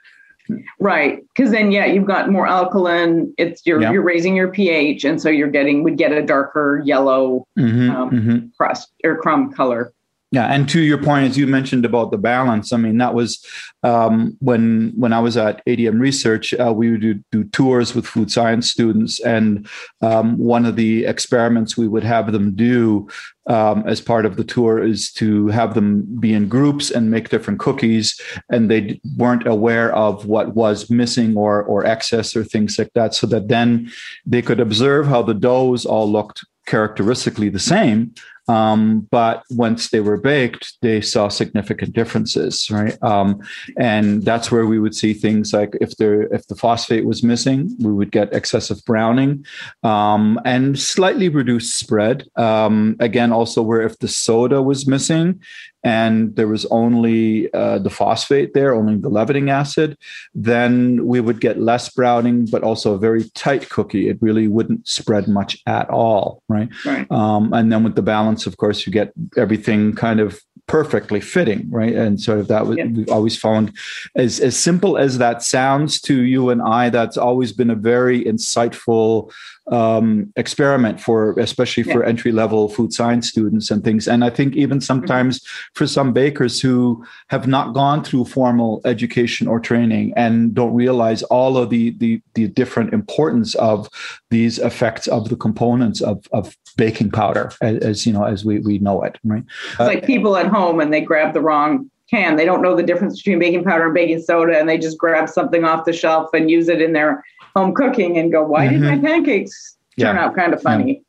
Right, 0.79 1.19
because 1.35 1.51
then 1.51 1.71
yeah, 1.71 1.85
you've 1.85 2.07
got 2.07 2.31
more 2.31 2.47
alkaline. 2.47 3.33
It's 3.37 3.65
you're 3.65 3.81
yeah. 3.81 3.91
you're 3.91 4.01
raising 4.01 4.35
your 4.35 4.47
pH, 4.47 5.03
and 5.03 5.21
so 5.21 5.29
you're 5.29 5.49
getting 5.49 5.83
would 5.83 5.97
get 5.97 6.11
a 6.11 6.23
darker 6.23 6.81
yellow 6.85 7.45
mm-hmm, 7.57 7.89
um, 7.89 8.09
mm-hmm. 8.09 8.47
crust 8.57 8.91
or 9.03 9.17
crumb 9.17 9.51
color. 9.51 9.93
Yeah, 10.31 10.45
and 10.45 10.69
to 10.69 10.79
your 10.79 11.01
point, 11.01 11.27
as 11.27 11.39
you 11.39 11.47
mentioned 11.47 11.85
about 11.85 12.11
the 12.11 12.17
balance, 12.17 12.71
I 12.71 12.77
mean 12.77 12.99
that 12.99 13.15
was 13.15 13.43
um, 13.81 14.37
when 14.41 14.93
when 14.95 15.11
I 15.11 15.19
was 15.19 15.37
at 15.37 15.65
ADM 15.65 15.99
Research, 15.99 16.53
uh, 16.53 16.71
we 16.71 16.91
would 16.91 17.01
do, 17.01 17.15
do, 17.31 17.45
tours 17.45 17.95
with 17.95 18.05
food 18.05 18.31
science 18.31 18.69
students, 18.69 19.19
and 19.21 19.67
um, 20.01 20.37
one 20.37 20.67
of 20.67 20.75
the 20.75 21.05
experiments 21.05 21.77
we 21.77 21.87
would 21.87 22.03
have 22.03 22.31
them 22.31 22.53
do 22.53 23.07
um, 23.47 23.83
as 23.87 24.01
part 24.01 24.27
of 24.27 24.35
the 24.35 24.43
tour 24.43 24.83
is 24.83 25.11
to 25.13 25.47
have 25.47 25.73
them 25.73 26.05
be 26.19 26.31
in 26.31 26.47
groups 26.47 26.91
and 26.91 27.09
make 27.09 27.29
different 27.29 27.59
cookies, 27.59 28.21
and 28.51 28.69
they 28.69 29.01
weren't 29.17 29.47
aware 29.47 29.91
of 29.95 30.27
what 30.27 30.53
was 30.53 30.91
missing 30.91 31.35
or 31.35 31.63
or 31.63 31.87
excess 31.87 32.35
or 32.35 32.43
things 32.43 32.77
like 32.77 32.93
that, 32.93 33.15
so 33.15 33.25
that 33.25 33.47
then 33.47 33.91
they 34.27 34.43
could 34.43 34.59
observe 34.59 35.07
how 35.07 35.23
the 35.23 35.33
doughs 35.33 35.87
all 35.87 36.11
looked 36.11 36.45
characteristically 36.67 37.49
the 37.49 37.57
same 37.57 38.13
um, 38.49 39.07
but 39.11 39.43
once 39.51 39.91
they 39.91 39.99
were 39.99 40.17
baked, 40.17 40.73
they 40.81 41.01
saw 41.01 41.27
significant 41.27 41.93
differences, 41.93 42.71
right? 42.71 42.97
Um, 43.03 43.39
and 43.77 44.23
that's 44.23 44.51
where 44.51 44.65
we 44.65 44.79
would 44.79 44.95
see 44.95 45.13
things 45.13 45.53
like 45.53 45.77
if 45.79 45.95
the 45.97 46.27
if 46.33 46.47
the 46.47 46.55
phosphate 46.55 47.05
was 47.05 47.21
missing, 47.21 47.75
we 47.79 47.93
would 47.93 48.11
get 48.11 48.33
excessive 48.33 48.83
browning 48.85 49.45
um, 49.83 50.39
and 50.45 50.79
slightly 50.79 51.29
reduced 51.29 51.77
spread. 51.77 52.27
Um, 52.37 52.95
again, 52.99 53.31
also 53.31 53.61
where 53.61 53.81
if 53.81 53.99
the 53.99 54.07
soda 54.07 54.63
was 54.63 54.87
missing, 54.87 55.39
and 55.83 56.35
there 56.35 56.47
was 56.47 56.65
only 56.67 57.51
uh, 57.53 57.79
the 57.79 57.89
phosphate 57.89 58.53
there, 58.53 58.73
only 58.73 58.97
the 58.97 59.09
leavening 59.09 59.49
acid, 59.49 59.97
then 60.33 61.05
we 61.05 61.21
would 61.21 61.39
get 61.39 61.59
less 61.59 61.89
browning, 61.89 62.45
but 62.45 62.63
also 62.63 62.93
a 62.93 62.97
very 62.97 63.23
tight 63.35 63.69
cookie. 63.69 64.09
It 64.09 64.17
really 64.21 64.47
wouldn't 64.47 64.87
spread 64.87 65.27
much 65.27 65.61
at 65.65 65.89
all, 65.89 66.43
right? 66.49 66.69
right. 66.85 67.09
Um, 67.11 67.53
and 67.53 67.71
then 67.71 67.83
with 67.83 67.95
the 67.95 68.01
balance, 68.01 68.45
of 68.45 68.57
course, 68.57 68.85
you 68.85 68.91
get 68.91 69.13
everything 69.37 69.93
kind 69.95 70.19
of 70.19 70.39
perfectly 70.69 71.19
fitting, 71.19 71.67
right? 71.71 71.95
And 71.95 72.21
sort 72.21 72.39
of 72.39 72.47
that 72.47 72.65
yeah. 72.67 72.85
we've 72.85 73.09
always 73.09 73.35
found 73.35 73.75
as 74.15 74.39
as 74.39 74.57
simple 74.57 74.97
as 74.97 75.17
that 75.17 75.41
sounds 75.41 75.99
to 76.01 76.21
you 76.21 76.51
and 76.51 76.61
I, 76.61 76.89
that's 76.89 77.17
always 77.17 77.51
been 77.51 77.71
a 77.71 77.75
very 77.75 78.23
insightful 78.23 79.31
um, 79.71 80.31
experiment 80.35 80.99
for 80.99 81.37
especially 81.39 81.83
for 81.83 82.03
entry 82.03 82.31
level 82.31 82.69
food 82.69 82.91
science 82.91 83.29
students 83.29 83.69
and 83.69 83.83
things 83.83 84.07
and 84.07 84.23
i 84.23 84.29
think 84.29 84.55
even 84.55 84.81
sometimes 84.81 85.39
mm-hmm. 85.39 85.69
for 85.75 85.85
some 85.85 86.11
bakers 86.11 86.59
who 86.59 87.05
have 87.27 87.47
not 87.47 87.73
gone 87.73 88.03
through 88.03 88.25
formal 88.25 88.81
education 88.85 89.47
or 89.47 89.59
training 89.59 90.11
and 90.15 90.55
don't 90.55 90.73
realize 90.73 91.21
all 91.23 91.55
of 91.55 91.69
the 91.69 91.91
the, 91.99 92.19
the 92.33 92.47
different 92.47 92.93
importance 92.93 93.53
of 93.55 93.87
these 94.31 94.57
effects 94.57 95.07
of 95.07 95.29
the 95.29 95.35
components 95.35 96.01
of, 96.01 96.25
of 96.31 96.55
baking 96.79 97.11
powder 97.11 97.51
as, 97.61 97.77
as 97.79 98.05
you 98.05 98.13
know 98.13 98.23
as 98.23 98.43
we, 98.43 98.59
we 98.59 98.79
know 98.79 99.01
it 99.03 99.17
right 99.23 99.43
it's 99.71 99.79
like 99.79 100.05
people 100.05 100.37
at 100.37 100.47
home 100.47 100.79
and 100.79 100.93
they 100.93 101.01
grab 101.01 101.33
the 101.33 101.41
wrong 101.41 101.89
can. 102.09 102.35
They 102.35 102.45
don't 102.45 102.61
know 102.61 102.75
the 102.75 102.83
difference 102.83 103.17
between 103.21 103.39
baking 103.39 103.63
powder 103.63 103.85
and 103.85 103.93
baking 103.93 104.21
soda, 104.21 104.57
and 104.57 104.67
they 104.67 104.77
just 104.77 104.97
grab 104.97 105.29
something 105.29 105.63
off 105.63 105.85
the 105.85 105.93
shelf 105.93 106.29
and 106.33 106.49
use 106.49 106.67
it 106.67 106.81
in 106.81 106.93
their 106.93 107.23
home 107.55 107.73
cooking 107.73 108.17
and 108.17 108.31
go, 108.31 108.43
"Why 108.43 108.67
mm-hmm. 108.67 108.81
did 108.81 109.01
my 109.01 109.09
pancakes 109.09 109.77
turn 109.99 110.15
yeah. 110.15 110.25
out 110.25 110.35
kind 110.35 110.53
of 110.53 110.61
funny?" 110.61 111.03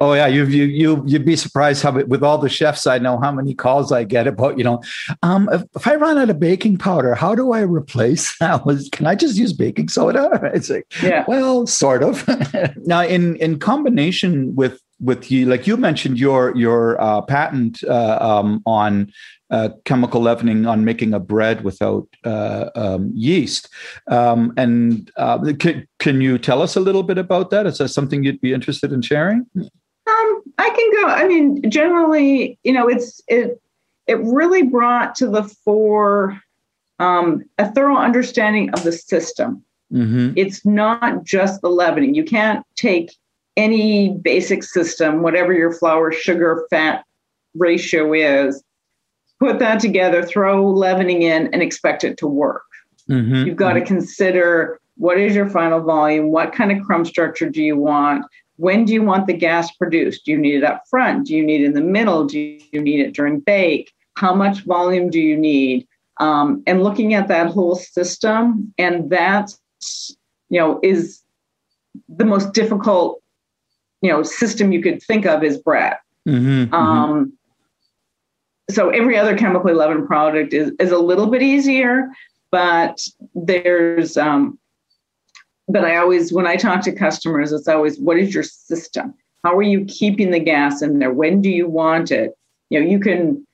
Oh 0.00 0.14
yeah, 0.14 0.26
you 0.26 0.44
you 0.44 0.64
you 0.64 1.02
you'd 1.04 1.24
be 1.24 1.36
surprised 1.36 1.82
how 1.82 1.92
with 1.92 2.22
all 2.22 2.38
the 2.38 2.48
chefs 2.48 2.86
I 2.86 2.98
know 2.98 3.18
how 3.18 3.32
many 3.32 3.54
calls 3.54 3.90
I 3.90 4.04
get 4.04 4.26
about 4.26 4.56
you 4.56 4.64
know, 4.64 4.82
um, 5.22 5.48
if, 5.52 5.62
if 5.74 5.86
I 5.86 5.96
run 5.96 6.16
out 6.16 6.30
of 6.30 6.38
baking 6.38 6.78
powder, 6.78 7.14
how 7.14 7.34
do 7.34 7.52
I 7.52 7.60
replace 7.60 8.38
that? 8.40 8.64
Was 8.64 8.88
can 8.90 9.06
I 9.06 9.14
just 9.14 9.36
use 9.36 9.52
baking 9.52 9.88
soda? 9.88 10.28
It's 10.54 10.70
like 10.70 10.86
yeah, 11.02 11.24
well, 11.28 11.66
sort 11.66 12.02
of. 12.02 12.26
now 12.86 13.02
in 13.02 13.36
in 13.36 13.58
combination 13.58 14.54
with 14.54 14.80
with 15.00 15.30
you, 15.30 15.46
like 15.46 15.66
you 15.66 15.76
mentioned 15.76 16.18
your 16.18 16.56
your 16.56 17.00
uh, 17.00 17.22
patent 17.22 17.82
uh, 17.84 18.18
um, 18.20 18.62
on 18.66 19.12
uh, 19.50 19.70
chemical 19.84 20.20
leavening 20.20 20.66
on 20.66 20.84
making 20.84 21.14
a 21.14 21.20
bread 21.20 21.64
without 21.64 22.06
uh, 22.24 22.70
um, 22.74 23.10
yeast. 23.14 23.68
Um, 24.08 24.52
and 24.56 25.10
uh, 25.16 25.38
can, 25.58 25.86
can 25.98 26.20
you 26.20 26.38
tell 26.38 26.60
us 26.62 26.76
a 26.76 26.80
little 26.80 27.02
bit 27.02 27.18
about 27.18 27.50
that? 27.50 27.66
Is 27.66 27.78
that 27.78 27.88
something 27.88 28.22
you'd 28.22 28.40
be 28.40 28.52
interested 28.52 28.92
in 28.92 29.02
sharing? 29.02 29.46
Um, 29.56 30.42
I 30.58 30.70
can 30.70 30.92
go. 30.92 31.06
I 31.06 31.26
mean, 31.26 31.70
generally, 31.70 32.58
you 32.62 32.72
know, 32.72 32.88
it's 32.88 33.22
it 33.28 33.60
it 34.06 34.18
really 34.18 34.62
brought 34.62 35.14
to 35.16 35.28
the 35.28 35.44
fore 35.44 36.40
um, 36.98 37.44
a 37.58 37.70
thorough 37.70 37.96
understanding 37.96 38.70
of 38.70 38.82
the 38.82 38.92
system. 38.92 39.62
Mm-hmm. 39.92 40.32
It's 40.36 40.66
not 40.66 41.24
just 41.24 41.62
the 41.62 41.70
leavening. 41.70 42.14
You 42.14 42.24
can't 42.24 42.64
take 42.76 43.16
any 43.58 44.10
basic 44.10 44.62
system, 44.62 45.20
whatever 45.20 45.52
your 45.52 45.72
flour, 45.72 46.12
sugar, 46.12 46.64
fat 46.70 47.04
ratio 47.54 48.12
is, 48.12 48.62
put 49.40 49.58
that 49.58 49.80
together, 49.80 50.22
throw 50.24 50.70
leavening 50.70 51.22
in, 51.22 51.52
and 51.52 51.60
expect 51.60 52.04
it 52.04 52.16
to 52.18 52.28
work. 52.28 52.62
Mm-hmm. 53.10 53.46
You've 53.46 53.56
got 53.56 53.72
to 53.72 53.80
consider 53.80 54.80
what 54.96 55.18
is 55.18 55.34
your 55.34 55.48
final 55.48 55.80
volume? 55.80 56.30
What 56.30 56.52
kind 56.52 56.70
of 56.70 56.84
crumb 56.84 57.04
structure 57.04 57.50
do 57.50 57.62
you 57.62 57.76
want? 57.76 58.24
When 58.56 58.84
do 58.84 58.92
you 58.92 59.02
want 59.02 59.26
the 59.26 59.32
gas 59.34 59.70
produced? 59.72 60.24
Do 60.24 60.32
you 60.32 60.38
need 60.38 60.54
it 60.54 60.64
up 60.64 60.84
front? 60.88 61.26
Do 61.26 61.36
you 61.36 61.44
need 61.44 61.62
it 61.62 61.66
in 61.66 61.74
the 61.74 61.80
middle? 61.80 62.26
Do 62.26 62.38
you 62.38 62.80
need 62.80 63.00
it 63.00 63.14
during 63.14 63.40
bake? 63.40 63.92
How 64.16 64.34
much 64.34 64.64
volume 64.64 65.10
do 65.10 65.20
you 65.20 65.36
need? 65.36 65.86
Um, 66.20 66.62
and 66.66 66.82
looking 66.82 67.14
at 67.14 67.28
that 67.28 67.48
whole 67.48 67.76
system, 67.76 68.72
and 68.78 69.10
that's 69.10 69.60
you 70.48 70.58
know 70.60 70.80
is 70.82 71.22
the 72.08 72.24
most 72.24 72.52
difficult 72.52 73.22
you 74.02 74.10
know 74.10 74.22
system 74.22 74.72
you 74.72 74.82
could 74.82 75.02
think 75.02 75.26
of 75.26 75.42
is 75.42 75.58
bread. 75.58 75.96
Mm-hmm, 76.26 76.74
mm-hmm. 76.74 76.74
um, 76.74 77.32
so 78.70 78.90
every 78.90 79.16
other 79.16 79.36
chemically 79.36 79.72
leavened 79.72 80.06
product 80.06 80.52
is, 80.52 80.72
is 80.78 80.90
a 80.90 80.98
little 80.98 81.26
bit 81.26 81.42
easier, 81.42 82.10
but 82.50 83.00
there's 83.34 84.16
um, 84.16 84.58
but 85.68 85.84
I 85.84 85.96
always 85.96 86.32
when 86.32 86.46
I 86.46 86.56
talk 86.56 86.82
to 86.82 86.92
customers, 86.92 87.52
it's 87.52 87.68
always 87.68 87.98
what 87.98 88.18
is 88.18 88.34
your 88.34 88.42
system? 88.42 89.14
How 89.44 89.56
are 89.56 89.62
you 89.62 89.84
keeping 89.84 90.30
the 90.30 90.40
gas 90.40 90.82
in 90.82 90.98
there? 90.98 91.12
When 91.12 91.40
do 91.40 91.48
you 91.48 91.68
want 91.68 92.10
it? 92.10 92.36
You 92.70 92.80
know, 92.80 92.86
you 92.86 92.98
can 92.98 93.46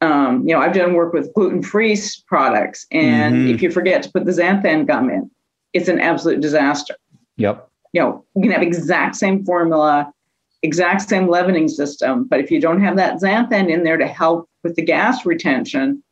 um, 0.00 0.46
you 0.46 0.54
know, 0.54 0.60
I've 0.60 0.74
done 0.74 0.94
work 0.94 1.12
with 1.12 1.32
gluten-free 1.34 1.98
products, 2.26 2.86
and 2.90 3.34
mm-hmm. 3.34 3.54
if 3.54 3.62
you 3.62 3.70
forget 3.70 4.02
to 4.02 4.12
put 4.12 4.26
the 4.26 4.32
xanthan 4.32 4.86
gum 4.86 5.08
in, 5.08 5.30
it's 5.72 5.88
an 5.88 6.00
absolute 6.00 6.40
disaster. 6.40 6.94
Yep. 7.36 7.70
You 7.94 8.00
know, 8.02 8.24
you 8.34 8.42
can 8.42 8.50
have 8.50 8.62
exact 8.62 9.14
same 9.16 9.44
formula, 9.44 10.12
exact 10.62 11.02
same 11.02 11.28
leavening 11.28 11.68
system. 11.68 12.24
But 12.24 12.40
if 12.40 12.50
you 12.50 12.60
don't 12.60 12.82
have 12.82 12.96
that 12.96 13.20
xanthan 13.20 13.70
in 13.70 13.84
there 13.84 13.96
to 13.96 14.06
help 14.06 14.48
with 14.62 14.74
the 14.74 14.82
gas 14.82 15.24
retention, 15.24 16.02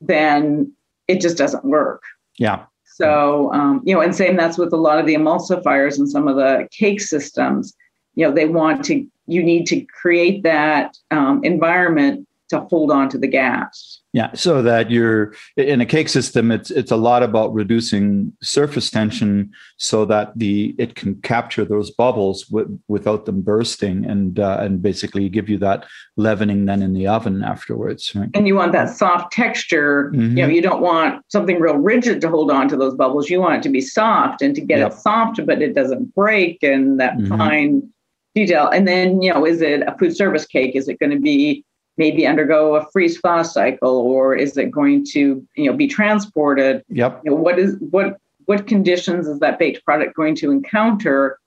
then 0.00 0.72
it 1.06 1.20
just 1.20 1.36
doesn't 1.36 1.64
work. 1.64 2.02
Yeah. 2.38 2.64
So, 2.86 3.52
um, 3.52 3.82
you 3.84 3.94
know, 3.94 4.00
and 4.00 4.16
same 4.16 4.36
that's 4.36 4.56
with 4.56 4.72
a 4.72 4.78
lot 4.78 4.98
of 4.98 5.04
the 5.04 5.14
emulsifiers 5.14 5.98
and 5.98 6.08
some 6.08 6.26
of 6.26 6.36
the 6.36 6.66
cake 6.72 7.02
systems. 7.02 7.74
You 8.14 8.26
know, 8.26 8.34
they 8.34 8.46
want 8.46 8.82
to, 8.86 9.06
you 9.26 9.42
need 9.42 9.66
to 9.66 9.82
create 9.82 10.42
that 10.44 10.96
um, 11.10 11.44
environment 11.44 12.26
to 12.48 12.60
hold 12.60 12.90
on 12.90 13.08
to 13.10 13.18
the 13.18 13.26
gas. 13.26 14.00
Yeah, 14.12 14.32
so 14.32 14.62
that 14.62 14.90
you're 14.90 15.34
in 15.58 15.82
a 15.82 15.86
cake 15.86 16.08
system, 16.08 16.50
it's 16.50 16.70
it's 16.70 16.90
a 16.90 16.96
lot 16.96 17.22
about 17.22 17.52
reducing 17.52 18.32
surface 18.40 18.90
tension 18.90 19.52
so 19.76 20.06
that 20.06 20.32
the 20.38 20.74
it 20.78 20.94
can 20.94 21.16
capture 21.16 21.66
those 21.66 21.90
bubbles 21.90 22.44
w- 22.44 22.78
without 22.88 23.26
them 23.26 23.42
bursting, 23.42 24.06
and 24.06 24.40
uh, 24.40 24.58
and 24.60 24.80
basically 24.80 25.28
give 25.28 25.50
you 25.50 25.58
that 25.58 25.84
leavening 26.16 26.64
then 26.64 26.80
in 26.80 26.94
the 26.94 27.06
oven 27.06 27.44
afterwards. 27.44 28.14
Right? 28.14 28.30
And 28.32 28.46
you 28.46 28.54
want 28.54 28.72
that 28.72 28.88
soft 28.88 29.32
texture. 29.32 30.10
Mm-hmm. 30.14 30.38
You 30.38 30.46
know, 30.46 30.48
you 30.48 30.62
don't 30.62 30.80
want 30.80 31.22
something 31.28 31.60
real 31.60 31.76
rigid 31.76 32.22
to 32.22 32.30
hold 32.30 32.50
on 32.50 32.68
to 32.70 32.76
those 32.76 32.94
bubbles. 32.94 33.28
You 33.28 33.40
want 33.40 33.56
it 33.56 33.62
to 33.64 33.68
be 33.68 33.82
soft 33.82 34.40
and 34.40 34.54
to 34.54 34.62
get 34.62 34.78
yep. 34.78 34.92
it 34.92 34.98
soft, 34.98 35.44
but 35.44 35.60
it 35.60 35.74
doesn't 35.74 36.14
break, 36.14 36.62
and 36.62 36.98
that 37.00 37.18
mm-hmm. 37.18 37.36
fine 37.36 37.92
detail. 38.34 38.68
And 38.68 38.88
then 38.88 39.20
you 39.20 39.34
know, 39.34 39.44
is 39.44 39.60
it 39.60 39.82
a 39.82 39.94
food 39.98 40.16
service 40.16 40.46
cake? 40.46 40.74
Is 40.74 40.88
it 40.88 40.98
going 40.98 41.12
to 41.12 41.20
be 41.20 41.66
maybe 41.96 42.26
undergo 42.26 42.74
a 42.74 42.86
freeze 42.90 43.18
thaw 43.18 43.42
cycle 43.42 43.98
or 43.98 44.34
is 44.34 44.56
it 44.56 44.70
going 44.70 45.04
to 45.12 45.46
you 45.54 45.70
know 45.70 45.76
be 45.76 45.86
transported? 45.86 46.84
Yep. 46.88 47.22
You 47.24 47.30
know, 47.30 47.36
what 47.36 47.58
is 47.58 47.76
what 47.90 48.18
what 48.46 48.66
conditions 48.66 49.26
is 49.26 49.40
that 49.40 49.58
baked 49.58 49.84
product 49.84 50.14
going 50.14 50.34
to 50.36 50.50
encounter 50.50 51.38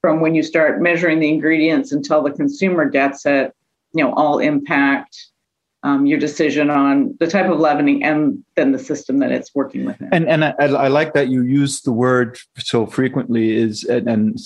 from 0.00 0.20
when 0.20 0.34
you 0.34 0.42
start 0.42 0.80
measuring 0.80 1.20
the 1.20 1.28
ingredients 1.28 1.92
until 1.92 2.22
the 2.22 2.30
consumer 2.30 2.88
gets 2.88 3.26
it 3.26 3.54
you 3.94 4.04
know 4.04 4.12
all 4.14 4.38
impact 4.38 5.30
um, 5.86 6.04
your 6.04 6.18
decision 6.18 6.68
on 6.68 7.14
the 7.20 7.28
type 7.28 7.48
of 7.48 7.60
leavening 7.60 8.02
and 8.02 8.44
then 8.56 8.72
the 8.72 8.78
system 8.78 9.20
that 9.20 9.30
it's 9.30 9.54
working 9.54 9.84
with. 9.84 9.96
And 10.10 10.28
and 10.28 10.44
I, 10.44 10.54
I, 10.58 10.88
like 10.88 11.14
that 11.14 11.28
you 11.28 11.42
use 11.44 11.82
the 11.82 11.92
word 11.92 12.38
so 12.58 12.86
frequently 12.86 13.54
is 13.54 13.84
and, 13.84 14.08
and, 14.08 14.38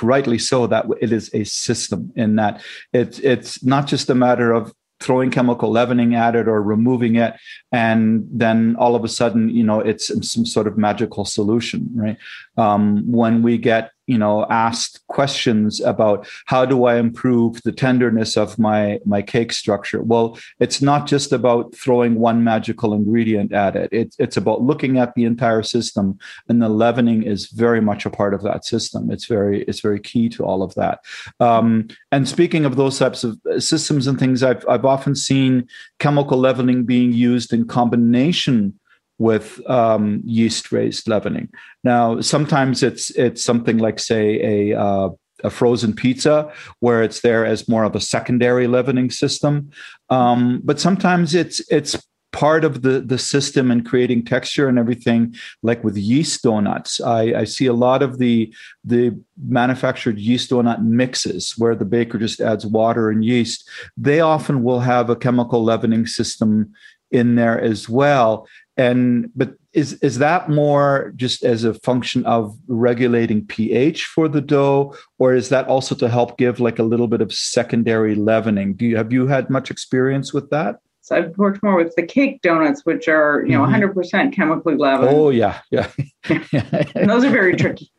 rightly 0.00 0.38
so 0.38 0.68
that 0.68 0.86
it 1.00 1.10
is 1.10 1.34
a 1.34 1.42
system 1.42 2.12
in 2.14 2.36
that 2.36 2.62
it's 2.92 3.18
it's 3.18 3.64
not 3.64 3.88
just 3.88 4.08
a 4.08 4.14
matter 4.14 4.52
of 4.52 4.72
throwing 5.00 5.32
chemical 5.32 5.70
leavening 5.70 6.14
at 6.14 6.36
it 6.36 6.46
or 6.46 6.62
removing 6.62 7.16
it 7.16 7.34
and 7.72 8.26
then 8.30 8.76
all 8.78 8.94
of 8.94 9.02
a 9.04 9.08
sudden 9.08 9.48
you 9.48 9.64
know 9.64 9.80
it's 9.80 10.06
some 10.28 10.46
sort 10.46 10.66
of 10.66 10.78
magical 10.78 11.24
solution 11.24 11.88
right 11.94 12.18
um, 12.58 13.10
when 13.10 13.42
we 13.42 13.56
get 13.56 13.92
you 14.08 14.18
know 14.18 14.46
asked 14.48 15.06
questions 15.06 15.80
about 15.82 16.26
how 16.46 16.64
do 16.64 16.86
i 16.86 16.96
improve 16.96 17.62
the 17.62 17.70
tenderness 17.70 18.36
of 18.36 18.58
my 18.58 18.98
my 19.04 19.22
cake 19.22 19.52
structure? 19.52 20.02
Well 20.02 20.38
it's 20.58 20.82
not 20.82 21.06
just 21.06 21.32
about 21.32 21.74
throwing 21.74 22.16
one 22.16 22.42
magical 22.42 22.94
ingredient 22.94 23.52
at 23.52 23.76
it. 23.76 23.90
It's, 23.92 24.16
it's 24.18 24.36
about 24.36 24.62
looking 24.62 24.98
at 24.98 25.14
the 25.14 25.24
entire 25.24 25.62
system 25.62 26.18
and 26.48 26.60
the 26.60 26.68
leavening 26.68 27.22
is 27.22 27.48
very 27.48 27.80
much 27.80 28.06
a 28.06 28.10
part 28.10 28.34
of 28.34 28.42
that 28.42 28.64
system. 28.64 29.10
It's 29.10 29.26
very 29.26 29.62
it's 29.64 29.80
very 29.80 30.00
key 30.00 30.28
to 30.30 30.44
all 30.44 30.62
of 30.62 30.74
that. 30.74 31.04
Um, 31.38 31.88
and 32.10 32.26
speaking 32.28 32.64
of 32.64 32.76
those 32.76 32.98
types 32.98 33.24
of 33.24 33.38
systems 33.58 34.06
and 34.06 34.18
things 34.18 34.42
i've 34.42 34.66
i've 34.68 34.84
often 34.84 35.14
seen 35.14 35.68
chemical 35.98 36.38
leavening 36.38 36.84
being 36.84 37.12
used 37.12 37.52
in 37.52 37.66
combination 37.66 38.77
with 39.18 39.60
um, 39.68 40.22
yeast 40.24 40.72
raised 40.72 41.08
leavening. 41.08 41.48
Now, 41.84 42.20
sometimes 42.20 42.82
it's 42.82 43.10
it's 43.10 43.42
something 43.42 43.78
like 43.78 43.98
say 43.98 44.72
a 44.72 44.78
uh, 44.78 45.10
a 45.44 45.50
frozen 45.50 45.92
pizza 45.92 46.52
where 46.80 47.02
it's 47.02 47.20
there 47.20 47.44
as 47.44 47.68
more 47.68 47.84
of 47.84 47.94
a 47.94 48.00
secondary 48.00 48.66
leavening 48.66 49.10
system, 49.10 49.70
um, 50.10 50.60
but 50.64 50.80
sometimes 50.80 51.34
it's 51.34 51.60
it's 51.70 51.96
part 52.30 52.62
of 52.62 52.82
the 52.82 53.00
the 53.00 53.18
system 53.18 53.70
and 53.70 53.86
creating 53.86 54.24
texture 54.24 54.68
and 54.68 54.78
everything 54.78 55.34
like 55.62 55.82
with 55.82 55.96
yeast 55.96 56.42
donuts. 56.42 57.00
I, 57.00 57.22
I 57.40 57.44
see 57.44 57.66
a 57.66 57.72
lot 57.72 58.02
of 58.02 58.18
the 58.18 58.52
the 58.84 59.18
manufactured 59.46 60.18
yeast 60.18 60.50
donut 60.50 60.82
mixes 60.82 61.54
where 61.56 61.74
the 61.74 61.84
baker 61.84 62.18
just 62.18 62.40
adds 62.40 62.66
water 62.66 63.10
and 63.10 63.24
yeast. 63.24 63.68
They 63.96 64.20
often 64.20 64.62
will 64.62 64.80
have 64.80 65.10
a 65.10 65.16
chemical 65.16 65.64
leavening 65.64 66.06
system 66.06 66.72
in 67.10 67.36
there 67.36 67.58
as 67.58 67.88
well 67.88 68.46
and 68.78 69.30
but 69.34 69.54
is 69.72 69.94
is 69.94 70.18
that 70.18 70.48
more 70.48 71.12
just 71.16 71.44
as 71.44 71.64
a 71.64 71.74
function 71.74 72.24
of 72.24 72.56
regulating 72.68 73.44
ph 73.44 74.04
for 74.04 74.28
the 74.28 74.40
dough 74.40 74.94
or 75.18 75.34
is 75.34 75.50
that 75.50 75.66
also 75.66 75.94
to 75.94 76.08
help 76.08 76.38
give 76.38 76.60
like 76.60 76.78
a 76.78 76.84
little 76.84 77.08
bit 77.08 77.20
of 77.20 77.32
secondary 77.32 78.14
leavening 78.14 78.72
do 78.74 78.86
you 78.86 78.96
have 78.96 79.12
you 79.12 79.26
had 79.26 79.50
much 79.50 79.70
experience 79.70 80.32
with 80.32 80.48
that 80.48 80.76
so 81.02 81.16
I've 81.16 81.38
worked 81.38 81.62
more 81.62 81.74
with 81.74 81.94
the 81.96 82.02
cake 82.02 82.42
donuts, 82.42 82.84
which 82.84 83.08
are 83.08 83.42
you 83.46 83.52
know 83.52 83.64
mm-hmm. 83.64 83.98
100% 83.98 84.30
chemically 84.34 84.74
leavened. 84.74 85.08
Oh 85.08 85.30
yeah, 85.30 85.60
yeah. 85.70 85.88
and 86.28 87.08
those 87.08 87.24
are 87.24 87.30
very 87.30 87.56
tricky. 87.56 87.90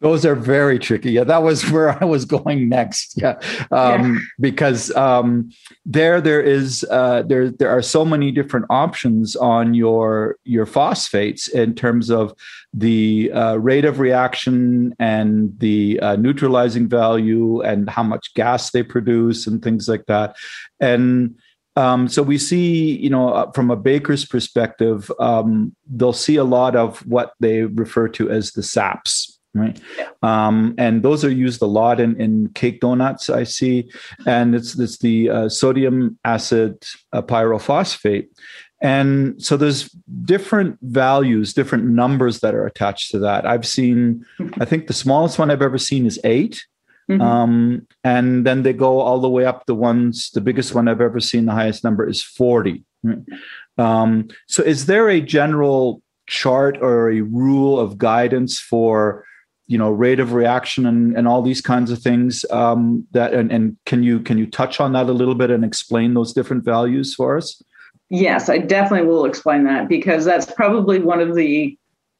Those 0.00 0.24
are 0.24 0.34
very 0.34 0.78
tricky. 0.78 1.12
Yeah, 1.12 1.24
that 1.24 1.42
was 1.42 1.70
where 1.72 2.02
I 2.02 2.04
was 2.04 2.24
going 2.24 2.68
next. 2.68 3.14
Yeah, 3.16 3.38
um, 3.70 4.14
yeah. 4.14 4.18
because 4.40 4.94
um, 4.96 5.50
there 5.84 6.20
there 6.20 6.40
is 6.40 6.84
uh, 6.90 7.22
there 7.22 7.50
there 7.50 7.70
are 7.70 7.82
so 7.82 8.04
many 8.04 8.30
different 8.30 8.66
options 8.70 9.36
on 9.36 9.74
your 9.74 10.36
your 10.44 10.66
phosphates 10.66 11.48
in 11.48 11.74
terms 11.74 12.10
of 12.10 12.34
the 12.72 13.30
uh, 13.32 13.56
rate 13.56 13.84
of 13.84 13.98
reaction 13.98 14.94
and 14.98 15.58
the 15.58 15.98
uh, 16.00 16.16
neutralizing 16.16 16.88
value 16.88 17.60
and 17.62 17.88
how 17.88 18.02
much 18.02 18.34
gas 18.34 18.70
they 18.70 18.82
produce 18.82 19.46
and 19.46 19.62
things 19.62 19.88
like 19.88 20.06
that. 20.06 20.36
And 20.80 21.36
Um, 21.78 22.08
so 22.08 22.24
we 22.24 22.38
see, 22.38 22.98
you 22.98 23.08
know, 23.08 23.28
uh, 23.30 23.52
from 23.52 23.70
a 23.70 23.76
baker's 23.76 24.24
perspective, 24.26 25.12
um, 25.20 25.76
they'll 25.86 26.12
see 26.12 26.34
a 26.34 26.42
lot 26.42 26.74
of 26.74 27.06
what 27.06 27.34
they 27.38 27.62
refer 27.62 28.08
to 28.18 28.28
as 28.28 28.50
the 28.50 28.64
saps, 28.64 29.37
right? 29.58 29.80
Yeah. 29.96 30.08
Um, 30.22 30.74
and 30.78 31.02
those 31.02 31.24
are 31.24 31.30
used 31.30 31.62
a 31.62 31.66
lot 31.66 32.00
in, 32.00 32.20
in 32.20 32.48
cake 32.54 32.80
donuts. 32.80 33.30
I 33.30 33.44
see, 33.44 33.90
and 34.26 34.54
it's 34.54 34.78
it's 34.78 34.98
the 34.98 35.30
uh, 35.30 35.48
sodium 35.48 36.18
acid 36.24 36.84
uh, 37.12 37.22
pyrophosphate. 37.22 38.28
And 38.80 39.42
so 39.42 39.56
there's 39.56 39.88
different 40.24 40.78
values, 40.82 41.52
different 41.52 41.84
numbers 41.86 42.40
that 42.40 42.54
are 42.54 42.66
attached 42.66 43.10
to 43.10 43.18
that. 43.20 43.44
I've 43.44 43.66
seen, 43.66 44.24
I 44.60 44.64
think 44.64 44.86
the 44.86 44.92
smallest 44.92 45.38
one 45.38 45.50
I've 45.50 45.62
ever 45.62 45.78
seen 45.78 46.06
is 46.06 46.20
eight. 46.22 46.64
Mm-hmm. 47.10 47.20
Um, 47.20 47.86
and 48.04 48.46
then 48.46 48.62
they 48.62 48.72
go 48.72 49.00
all 49.00 49.20
the 49.20 49.28
way 49.28 49.44
up. 49.44 49.66
The 49.66 49.74
ones, 49.74 50.30
the 50.30 50.40
biggest 50.40 50.74
one 50.74 50.86
I've 50.86 51.00
ever 51.00 51.20
seen, 51.20 51.46
the 51.46 51.52
highest 51.52 51.82
number 51.82 52.08
is 52.08 52.22
40. 52.22 52.84
Um, 53.78 54.28
so 54.46 54.62
is 54.62 54.86
there 54.86 55.08
a 55.08 55.20
general 55.20 56.02
chart 56.28 56.78
or 56.80 57.10
a 57.10 57.22
rule 57.22 57.80
of 57.80 57.98
guidance 57.98 58.60
for 58.60 59.24
you 59.68 59.78
know 59.78 59.90
rate 59.90 60.18
of 60.18 60.32
reaction 60.32 60.86
and, 60.86 61.16
and 61.16 61.28
all 61.28 61.42
these 61.42 61.60
kinds 61.60 61.90
of 61.90 62.00
things 62.00 62.44
um, 62.50 63.06
that 63.12 63.32
and, 63.32 63.52
and 63.52 63.76
can 63.86 64.02
you 64.02 64.20
can 64.20 64.38
you 64.38 64.46
touch 64.46 64.80
on 64.80 64.92
that 64.92 65.08
a 65.08 65.12
little 65.12 65.34
bit 65.34 65.50
and 65.50 65.64
explain 65.64 66.14
those 66.14 66.32
different 66.32 66.64
values 66.64 67.14
for 67.14 67.36
us? 67.36 67.62
Yes 68.10 68.48
i 68.48 68.58
definitely 68.58 69.06
will 69.06 69.26
explain 69.26 69.64
that 69.64 69.88
because 69.88 70.24
that's 70.24 70.46
probably 70.46 70.98
one 70.98 71.20
of 71.20 71.34
the 71.34 71.78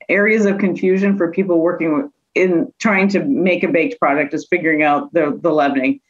areas 0.09 0.45
of 0.45 0.59
confusion 0.59 1.17
for 1.17 1.33
people 1.33 1.61
working 1.61 2.11
in 2.35 2.73
trying 2.78 3.09
to 3.09 3.25
make 3.25 3.62
a 3.62 3.69
baked 3.69 3.99
product 3.99 4.33
is 4.33 4.47
figuring 4.49 4.83
out 4.83 5.12
the, 5.12 5.38
the 5.43 5.50
leavening 5.50 6.00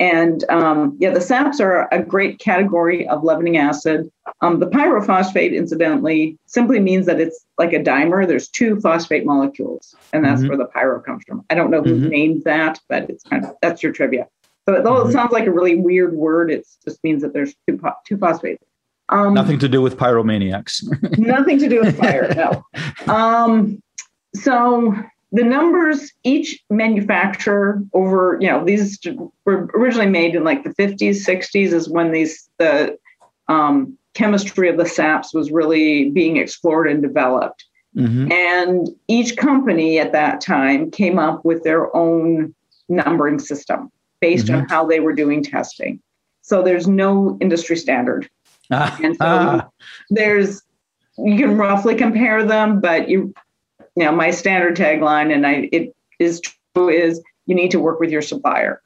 and 0.00 0.44
um, 0.50 0.96
yeah, 0.98 1.10
the 1.10 1.20
SAPs 1.20 1.60
are 1.60 1.88
a 1.92 2.02
great 2.02 2.38
category 2.38 3.06
of 3.08 3.22
leavening 3.22 3.56
acid. 3.56 4.10
Um, 4.40 4.58
the 4.58 4.66
pyrophosphate, 4.66 5.54
incidentally, 5.54 6.36
simply 6.46 6.80
means 6.80 7.06
that 7.06 7.20
it's 7.20 7.44
like 7.58 7.72
a 7.72 7.78
dimer. 7.78 8.26
There's 8.26 8.48
two 8.48 8.80
phosphate 8.80 9.24
molecules, 9.24 9.94
and 10.12 10.24
that's 10.24 10.40
mm-hmm. 10.40 10.48
where 10.48 10.58
the 10.58 10.66
pyro 10.66 11.00
comes 11.00 11.22
from. 11.26 11.44
I 11.48 11.54
don't 11.54 11.70
know 11.70 11.82
who 11.82 11.96
mm-hmm. 11.96 12.08
named 12.08 12.44
that, 12.44 12.80
but 12.88 13.08
it's 13.08 13.22
kind 13.22 13.44
of 13.44 13.54
that's 13.62 13.82
your 13.82 13.92
trivia. 13.92 14.26
So 14.66 14.82
though 14.82 14.94
mm-hmm. 14.94 15.10
it 15.10 15.12
sounds 15.12 15.32
like 15.32 15.46
a 15.46 15.52
really 15.52 15.76
weird 15.76 16.14
word, 16.14 16.50
it 16.50 16.66
just 16.84 17.02
means 17.04 17.22
that 17.22 17.32
there's 17.32 17.54
two 17.68 17.80
two 18.06 18.18
phosphates. 18.18 18.64
Um, 19.10 19.34
nothing 19.34 19.58
to 19.60 19.68
do 19.68 19.80
with 19.80 19.96
pyromaniacs. 19.96 21.18
nothing 21.18 21.58
to 21.58 21.68
do 21.68 21.80
with 21.80 21.98
fire. 21.98 22.32
No. 22.34 22.64
Um, 23.06 23.82
so 24.34 24.94
the 25.34 25.42
numbers 25.42 26.12
each 26.22 26.62
manufacturer 26.70 27.82
over 27.92 28.38
you 28.40 28.48
know 28.48 28.64
these 28.64 28.98
were 29.44 29.68
originally 29.74 30.08
made 30.08 30.34
in 30.34 30.44
like 30.44 30.62
the 30.62 30.70
50s 30.70 31.26
60s 31.26 31.72
is 31.72 31.88
when 31.88 32.12
these 32.12 32.48
the 32.58 32.96
um, 33.48 33.98
chemistry 34.14 34.70
of 34.70 34.78
the 34.78 34.86
saps 34.86 35.34
was 35.34 35.50
really 35.50 36.08
being 36.10 36.36
explored 36.36 36.88
and 36.88 37.02
developed 37.02 37.64
mm-hmm. 37.96 38.30
and 38.30 38.88
each 39.08 39.36
company 39.36 39.98
at 39.98 40.12
that 40.12 40.40
time 40.40 40.90
came 40.90 41.18
up 41.18 41.44
with 41.44 41.64
their 41.64 41.94
own 41.94 42.54
numbering 42.88 43.40
system 43.40 43.90
based 44.20 44.46
mm-hmm. 44.46 44.62
on 44.62 44.68
how 44.68 44.86
they 44.86 45.00
were 45.00 45.14
doing 45.14 45.42
testing 45.42 46.00
so 46.42 46.62
there's 46.62 46.86
no 46.86 47.36
industry 47.40 47.76
standard 47.76 48.30
ah, 48.70 48.96
and 49.02 49.16
so 49.16 49.26
ah. 49.26 49.68
there's 50.10 50.62
you 51.18 51.36
can 51.36 51.56
roughly 51.56 51.96
compare 51.96 52.44
them 52.44 52.80
but 52.80 53.08
you 53.08 53.34
you 53.96 54.04
know, 54.04 54.12
my 54.12 54.30
standard 54.30 54.76
tagline, 54.76 55.32
and 55.32 55.46
I 55.46 55.68
it 55.72 55.94
is 56.18 56.40
true, 56.40 56.88
is 56.88 57.22
you 57.46 57.54
need 57.54 57.70
to 57.70 57.80
work 57.80 58.00
with 58.00 58.10
your 58.10 58.22
supplier. 58.22 58.80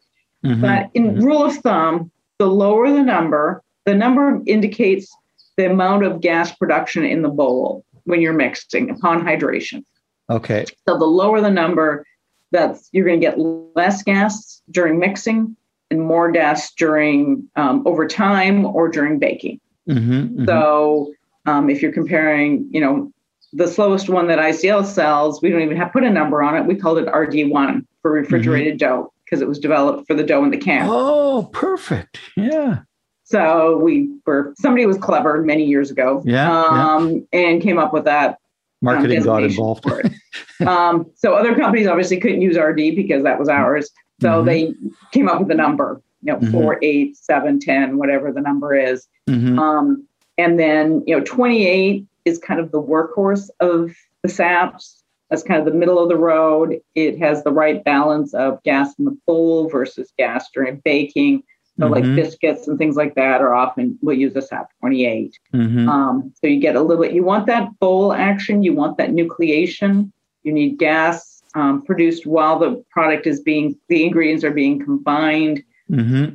Mm-hmm. 0.45 0.61
But 0.61 0.91
in 0.95 1.05
mm-hmm. 1.05 1.25
rule 1.25 1.45
of 1.45 1.57
thumb, 1.57 2.11
the 2.39 2.47
lower 2.47 2.91
the 2.91 3.03
number, 3.03 3.63
the 3.85 3.95
number 3.95 4.41
indicates 4.47 5.15
the 5.57 5.67
amount 5.71 6.05
of 6.05 6.21
gas 6.21 6.55
production 6.55 7.05
in 7.05 7.23
the 7.23 7.29
bowl 7.29 7.85
when 8.05 8.21
you're 8.21 8.33
mixing 8.33 8.91
upon 8.91 9.25
hydration. 9.25 9.85
Okay. 10.31 10.65
So 10.89 10.99
the 10.99 11.05
lower 11.05 11.41
the 11.41 11.51
number, 11.51 12.07
that's 12.53 12.89
you're 12.93 13.05
going 13.05 13.21
to 13.21 13.27
get 13.27 13.39
less 13.39 14.03
gas 14.03 14.63
during 14.71 14.99
mixing 14.99 15.57
and 15.91 16.03
more 16.03 16.31
gas 16.31 16.73
during 16.75 17.49
um, 17.57 17.83
over 17.87 18.07
time 18.07 18.67
or 18.67 18.89
during 18.89 19.19
baking. 19.19 19.61
Mm-hmm, 19.89 20.13
mm-hmm. 20.13 20.45
So 20.45 21.13
um, 21.47 21.71
if 21.71 21.83
you're 21.83 21.93
comparing, 21.93 22.69
you 22.71 22.81
know, 22.81 23.13
the 23.53 23.67
slowest 23.67 24.09
one 24.09 24.29
that 24.29 24.39
ICL 24.39 24.85
sells, 24.85 25.41
we 25.41 25.51
don't 25.51 25.63
even 25.63 25.77
have 25.77 25.93
put 25.93 26.05
a 26.05 26.11
number 26.11 26.43
on 26.43 26.57
it. 26.57 26.67
We 26.67 26.75
called 26.75 26.99
it 26.99 27.07
RD1 27.07 27.85
for 28.03 28.13
refrigerated 28.13 28.79
mm-hmm. 28.79 29.03
dough 29.03 29.13
because 29.25 29.41
it 29.41 29.49
was 29.49 29.59
developed 29.59 30.07
for 30.07 30.15
the 30.15 30.23
dough 30.23 30.45
in 30.45 30.51
the 30.51 30.59
can. 30.59 30.87
Oh, 30.89 31.49
perfect. 31.53 32.19
Yeah. 32.37 32.81
So 33.25 33.77
we 33.79 34.11
were 34.25 34.55
somebody 34.59 34.87
was 34.87 34.97
clever 34.97 35.43
many 35.43 35.65
years 35.65 35.91
ago. 35.91 36.23
Yeah. 36.25 36.51
Um, 36.51 37.27
yeah. 37.33 37.41
and 37.41 37.63
came 37.63 37.79
up 37.79 37.93
with 37.93 38.05
that. 38.05 38.31
Um, 38.31 38.37
Marketing 38.81 39.19
um, 39.19 39.25
got 39.25 39.43
involved. 39.43 39.85
um, 40.67 41.11
so 41.15 41.35
other 41.35 41.55
companies 41.55 41.87
obviously 41.87 42.19
couldn't 42.21 42.41
use 42.41 42.57
RD 42.57 42.97
because 42.97 43.25
that 43.25 43.39
was 43.39 43.49
ours. 43.49 43.91
So 44.21 44.29
mm-hmm. 44.29 44.47
they 44.47 44.75
came 45.13 45.29
up 45.29 45.41
with 45.41 45.51
a 45.51 45.55
number, 45.55 46.01
you 46.23 46.33
know, 46.33 46.39
mm-hmm. 46.39 46.53
four, 46.53 46.79
eight, 46.83 47.17
seven, 47.17 47.61
ten, 47.61 47.99
whatever 47.99 48.33
the 48.33 48.41
number 48.41 48.75
is. 48.75 49.07
Mm-hmm. 49.29 49.59
Um, 49.59 50.07
and 50.39 50.59
then, 50.59 51.03
you 51.07 51.17
know, 51.17 51.25
28 51.25 52.07
is 52.29 52.39
kind 52.39 52.61
of 52.61 52.71
the 52.71 52.83
workhorse 52.83 53.49
of 53.61 53.95
the 54.23 54.29
SAPs. 54.29 55.03
That's 55.31 55.43
kind 55.43 55.59
of 55.59 55.67
the 55.67 55.79
middle 55.79 55.99
of 55.99 56.09
the 56.09 56.17
road. 56.17 56.81
It 56.95 57.19
has 57.19 57.43
the 57.43 57.53
right 57.53 57.83
balance 57.85 58.33
of 58.35 58.63
gas 58.63 58.95
in 58.99 59.05
the 59.05 59.19
bowl 59.27 59.69
versus 59.69 60.13
gas 60.17 60.49
during 60.55 60.81
baking. 60.85 61.43
So, 61.79 61.85
mm-hmm. 61.85 61.95
like 61.95 62.17
biscuits 62.17 62.67
and 62.67 62.77
things 62.77 62.97
like 62.97 63.15
that 63.15 63.41
are 63.41 63.55
often, 63.55 63.99
we'll 64.03 64.19
use 64.19 64.35
a 64.35 64.43
SAP 64.43 64.69
28. 64.81 65.39
Mm-hmm. 65.55 65.89
Um, 65.89 66.33
so, 66.41 66.49
you 66.49 66.59
get 66.61 66.75
a 66.75 66.83
little 66.83 67.03
bit, 67.03 67.13
you 67.13 67.23
want 67.23 67.47
that 67.47 67.79
bowl 67.79 68.13
action, 68.13 68.65
you 68.65 68.73
want 68.73 68.99
that 68.99 69.11
nucleation, 69.11 70.11
you 70.43 70.53
need 70.53 70.79
gas 70.79 71.43
um, 71.55 71.83
produced 71.83 72.27
while 72.27 72.59
the 72.59 72.83
product 72.91 73.29
is 73.29 73.41
being, 73.41 73.79
the 73.89 74.05
ingredients 74.05 74.43
are 74.43 74.51
being 74.51 74.83
combined 74.83 75.63
mm-hmm. 75.89 76.35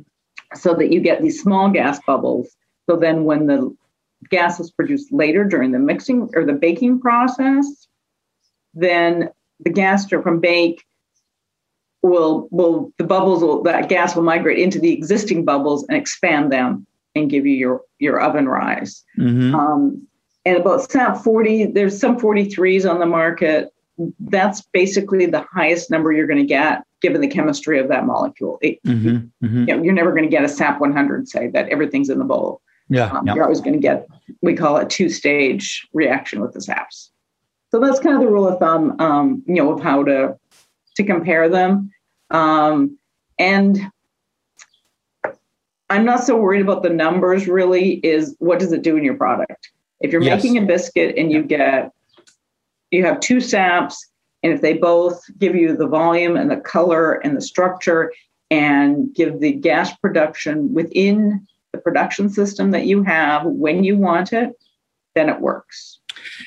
so 0.54 0.74
that 0.74 0.90
you 0.90 1.00
get 1.00 1.20
these 1.20 1.42
small 1.42 1.68
gas 1.68 2.00
bubbles. 2.06 2.56
So, 2.88 2.96
then 2.96 3.24
when 3.24 3.46
the 3.46 3.76
gas 4.30 4.60
is 4.60 4.70
produced 4.70 5.12
later 5.12 5.44
during 5.44 5.72
the 5.72 5.78
mixing 5.78 6.28
or 6.34 6.44
the 6.44 6.52
baking 6.52 7.00
process, 7.00 7.86
then 8.74 9.30
the 9.60 9.70
gas 9.70 10.08
from 10.08 10.40
bake 10.40 10.84
will 12.02 12.48
will 12.50 12.92
the 12.98 13.04
bubbles 13.04 13.42
will 13.42 13.62
that 13.62 13.88
gas 13.88 14.14
will 14.14 14.22
migrate 14.22 14.58
into 14.58 14.78
the 14.78 14.92
existing 14.92 15.44
bubbles 15.44 15.86
and 15.88 15.96
expand 15.96 16.52
them 16.52 16.86
and 17.14 17.30
give 17.30 17.46
you 17.46 17.54
your 17.54 17.82
your 17.98 18.20
oven 18.20 18.48
rise. 18.48 19.02
Mm-hmm. 19.18 19.54
Um, 19.54 20.06
and 20.44 20.58
about 20.58 20.90
SAP 20.90 21.24
40, 21.24 21.66
there's 21.66 21.98
some 21.98 22.18
43s 22.18 22.88
on 22.88 22.98
the 22.98 23.06
market. 23.06 23.72
That's 24.18 24.60
basically 24.72 25.24
the 25.24 25.46
highest 25.50 25.90
number 25.90 26.12
you're 26.12 26.26
going 26.26 26.40
to 26.40 26.44
get 26.44 26.84
given 27.00 27.20
the 27.20 27.28
chemistry 27.28 27.78
of 27.78 27.88
that 27.88 28.04
molecule. 28.04 28.58
It, 28.60 28.82
mm-hmm. 28.84 29.46
Mm-hmm. 29.46 29.68
You 29.68 29.76
know, 29.76 29.82
you're 29.82 29.94
never 29.94 30.10
going 30.10 30.24
to 30.24 30.30
get 30.30 30.44
a 30.44 30.48
SAP 30.48 30.80
100, 30.80 31.28
say 31.28 31.48
that 31.48 31.68
everything's 31.68 32.10
in 32.10 32.18
the 32.18 32.24
bowl. 32.24 32.60
Yeah, 32.88 33.06
um, 33.06 33.26
yeah. 33.26 33.34
You're 33.34 33.44
always 33.44 33.60
going 33.60 33.74
to 33.74 33.80
get, 33.80 34.06
we 34.42 34.54
call 34.54 34.76
it 34.76 34.90
two 34.90 35.08
stage 35.08 35.86
reaction 35.92 36.40
with 36.40 36.52
the 36.52 36.60
SAPs. 36.60 37.10
So 37.70 37.80
that's 37.80 37.98
kind 37.98 38.14
of 38.14 38.20
the 38.20 38.28
rule 38.28 38.46
of 38.46 38.58
thumb, 38.60 38.94
um, 39.00 39.42
you 39.46 39.56
know, 39.56 39.72
of 39.72 39.82
how 39.82 40.04
to 40.04 40.38
to 40.96 41.02
compare 41.02 41.48
them. 41.48 41.90
Um, 42.30 42.96
and 43.38 43.80
I'm 45.90 46.04
not 46.04 46.22
so 46.22 46.36
worried 46.36 46.62
about 46.62 46.82
the 46.84 46.90
numbers. 46.90 47.48
Really, 47.48 47.94
is 47.94 48.36
what 48.38 48.60
does 48.60 48.72
it 48.72 48.82
do 48.82 48.96
in 48.96 49.02
your 49.02 49.16
product? 49.16 49.70
If 50.00 50.12
you're 50.12 50.22
yes. 50.22 50.42
making 50.42 50.62
a 50.62 50.66
biscuit 50.66 51.16
and 51.16 51.32
you 51.32 51.42
get 51.42 51.90
you 52.90 53.04
have 53.04 53.18
two 53.18 53.40
saps, 53.40 54.08
and 54.44 54.52
if 54.52 54.60
they 54.60 54.74
both 54.74 55.20
give 55.38 55.56
you 55.56 55.76
the 55.76 55.88
volume 55.88 56.36
and 56.36 56.50
the 56.50 56.58
color 56.58 57.14
and 57.14 57.36
the 57.36 57.40
structure 57.40 58.12
and 58.50 59.12
give 59.14 59.40
the 59.40 59.52
gas 59.52 59.96
production 59.96 60.72
within 60.72 61.44
the 61.74 61.80
production 61.80 62.28
system 62.28 62.70
that 62.70 62.86
you 62.86 63.02
have 63.02 63.44
when 63.44 63.82
you 63.84 63.96
want 63.96 64.32
it, 64.32 64.52
then 65.14 65.28
it 65.28 65.40
works. 65.40 66.00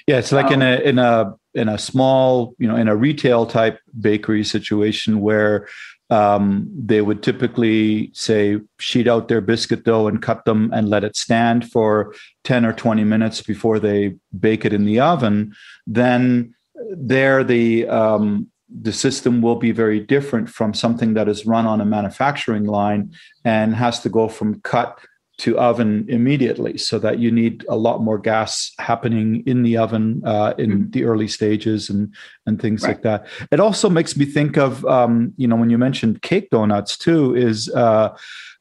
Yeah, 0.07 0.17
it's 0.17 0.31
like 0.31 0.51
in 0.51 0.61
a 0.61 0.79
in 0.79 0.97
a 0.97 1.35
in 1.53 1.67
a 1.67 1.77
small, 1.77 2.55
you 2.57 2.67
know, 2.67 2.75
in 2.75 2.87
a 2.87 2.95
retail 2.95 3.45
type 3.45 3.79
bakery 3.99 4.43
situation 4.43 5.19
where 5.19 5.67
um, 6.09 6.69
they 6.73 7.01
would 7.01 7.21
typically 7.21 8.11
say 8.13 8.59
sheet 8.79 9.07
out 9.07 9.27
their 9.27 9.41
biscuit 9.41 9.83
dough 9.83 10.07
and 10.07 10.21
cut 10.21 10.45
them 10.45 10.71
and 10.73 10.89
let 10.89 11.03
it 11.03 11.17
stand 11.17 11.69
for 11.69 12.13
10 12.45 12.65
or 12.65 12.71
20 12.71 13.03
minutes 13.03 13.41
before 13.41 13.77
they 13.77 14.15
bake 14.39 14.63
it 14.63 14.71
in 14.71 14.85
the 14.85 15.01
oven 15.01 15.53
then 15.85 16.55
there 16.95 17.43
the 17.43 17.87
um, 17.89 18.47
the 18.69 18.93
system 18.93 19.41
will 19.41 19.55
be 19.55 19.71
very 19.71 19.99
different 19.99 20.49
from 20.49 20.73
something 20.73 21.13
that 21.13 21.27
is 21.27 21.45
run 21.45 21.65
on 21.65 21.81
a 21.81 21.85
manufacturing 21.85 22.65
line 22.65 23.13
and 23.45 23.75
has 23.75 23.99
to 24.01 24.09
go 24.09 24.27
from 24.27 24.59
cut 24.61 24.99
to 25.37 25.57
oven 25.59 26.05
immediately 26.09 26.77
so 26.77 26.97
that 26.97 27.19
you 27.19 27.31
need 27.31 27.63
a 27.69 27.75
lot 27.75 28.01
more 28.01 28.17
gas 28.17 28.71
happening 28.79 29.43
in 29.45 29.63
the 29.63 29.77
oven 29.77 30.21
uh, 30.25 30.53
in 30.57 30.71
mm-hmm. 30.71 30.89
the 30.91 31.03
early 31.03 31.27
stages 31.27 31.89
and 31.89 32.13
and 32.45 32.61
things 32.61 32.83
right. 32.83 32.89
like 32.89 33.01
that 33.03 33.27
it 33.51 33.59
also 33.59 33.89
makes 33.89 34.17
me 34.17 34.25
think 34.25 34.57
of 34.57 34.83
um, 34.85 35.33
you 35.37 35.47
know 35.47 35.55
when 35.55 35.69
you 35.69 35.77
mentioned 35.77 36.21
cake 36.21 36.49
donuts 36.49 36.97
too 36.97 37.35
is 37.35 37.69
uh, 37.69 38.15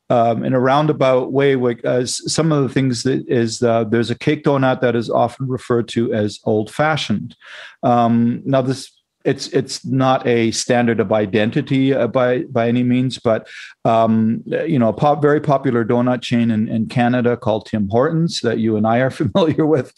um, 0.08 0.44
in 0.44 0.52
a 0.52 0.60
roundabout 0.60 1.32
way, 1.32 1.56
like, 1.56 1.84
uh, 1.84 2.06
some 2.06 2.52
of 2.52 2.62
the 2.62 2.68
things 2.68 3.02
that 3.02 3.28
is 3.28 3.62
uh, 3.62 3.84
there's 3.84 4.10
a 4.10 4.18
cake 4.18 4.44
donut 4.44 4.80
that 4.80 4.94
is 4.94 5.10
often 5.10 5.48
referred 5.48 5.88
to 5.88 6.12
as 6.12 6.38
old 6.44 6.70
fashioned. 6.70 7.36
Um, 7.82 8.40
now, 8.44 8.62
this 8.62 8.95
it's 9.26 9.48
it's 9.48 9.84
not 9.84 10.24
a 10.26 10.52
standard 10.52 11.00
of 11.00 11.12
identity 11.12 11.92
uh, 11.92 12.06
by 12.06 12.44
by 12.44 12.68
any 12.68 12.84
means, 12.84 13.18
but 13.18 13.48
um, 13.84 14.42
you 14.46 14.78
know, 14.78 14.88
a 14.88 14.92
pop, 14.92 15.20
very 15.20 15.40
popular 15.40 15.84
donut 15.84 16.22
chain 16.22 16.50
in, 16.50 16.68
in 16.68 16.86
Canada 16.86 17.36
called 17.36 17.66
Tim 17.66 17.88
Hortons 17.88 18.40
that 18.40 18.58
you 18.58 18.76
and 18.76 18.86
I 18.86 18.98
are 18.98 19.10
familiar 19.22 19.66
with. 19.66 19.92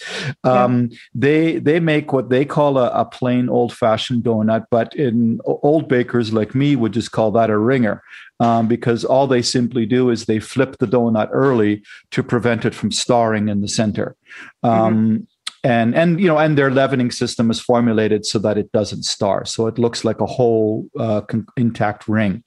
Um, 0.44 0.88
yeah. 0.90 0.98
They 1.14 1.58
they 1.58 1.78
make 1.78 2.12
what 2.12 2.30
they 2.30 2.46
call 2.46 2.78
a, 2.78 2.88
a 2.90 3.04
plain 3.04 3.50
old 3.50 3.72
fashioned 3.72 4.24
donut, 4.24 4.64
but 4.70 4.96
in 4.96 5.40
old 5.44 5.88
bakers 5.88 6.32
like 6.32 6.54
me 6.54 6.74
would 6.74 6.92
just 6.92 7.12
call 7.12 7.30
that 7.32 7.50
a 7.50 7.58
ringer. 7.58 8.02
Um, 8.40 8.68
because 8.68 9.04
all 9.04 9.26
they 9.26 9.42
simply 9.42 9.84
do 9.84 10.10
is 10.10 10.24
they 10.24 10.38
flip 10.38 10.76
the 10.78 10.86
donut 10.86 11.28
early 11.32 11.82
to 12.12 12.22
prevent 12.22 12.64
it 12.64 12.72
from 12.72 12.92
starring 12.92 13.48
in 13.48 13.62
the 13.62 13.68
center. 13.68 14.14
Um, 14.62 14.94
mm-hmm 14.94 15.16
and 15.64 15.94
and 15.94 16.20
you 16.20 16.26
know 16.26 16.38
and 16.38 16.56
their 16.56 16.70
leavening 16.70 17.10
system 17.10 17.50
is 17.50 17.60
formulated 17.60 18.24
so 18.24 18.38
that 18.38 18.58
it 18.58 18.70
doesn't 18.72 19.04
star. 19.04 19.44
So 19.44 19.66
it 19.66 19.78
looks 19.78 20.04
like 20.04 20.20
a 20.20 20.26
whole 20.26 20.88
uh, 20.98 21.22
con- 21.22 21.46
intact 21.56 22.08
ring. 22.08 22.44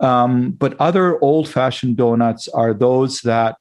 Um, 0.00 0.52
but 0.52 0.78
other 0.80 1.18
old 1.20 1.48
fashioned 1.48 1.96
donuts 1.96 2.48
are 2.48 2.74
those 2.74 3.20
that 3.22 3.56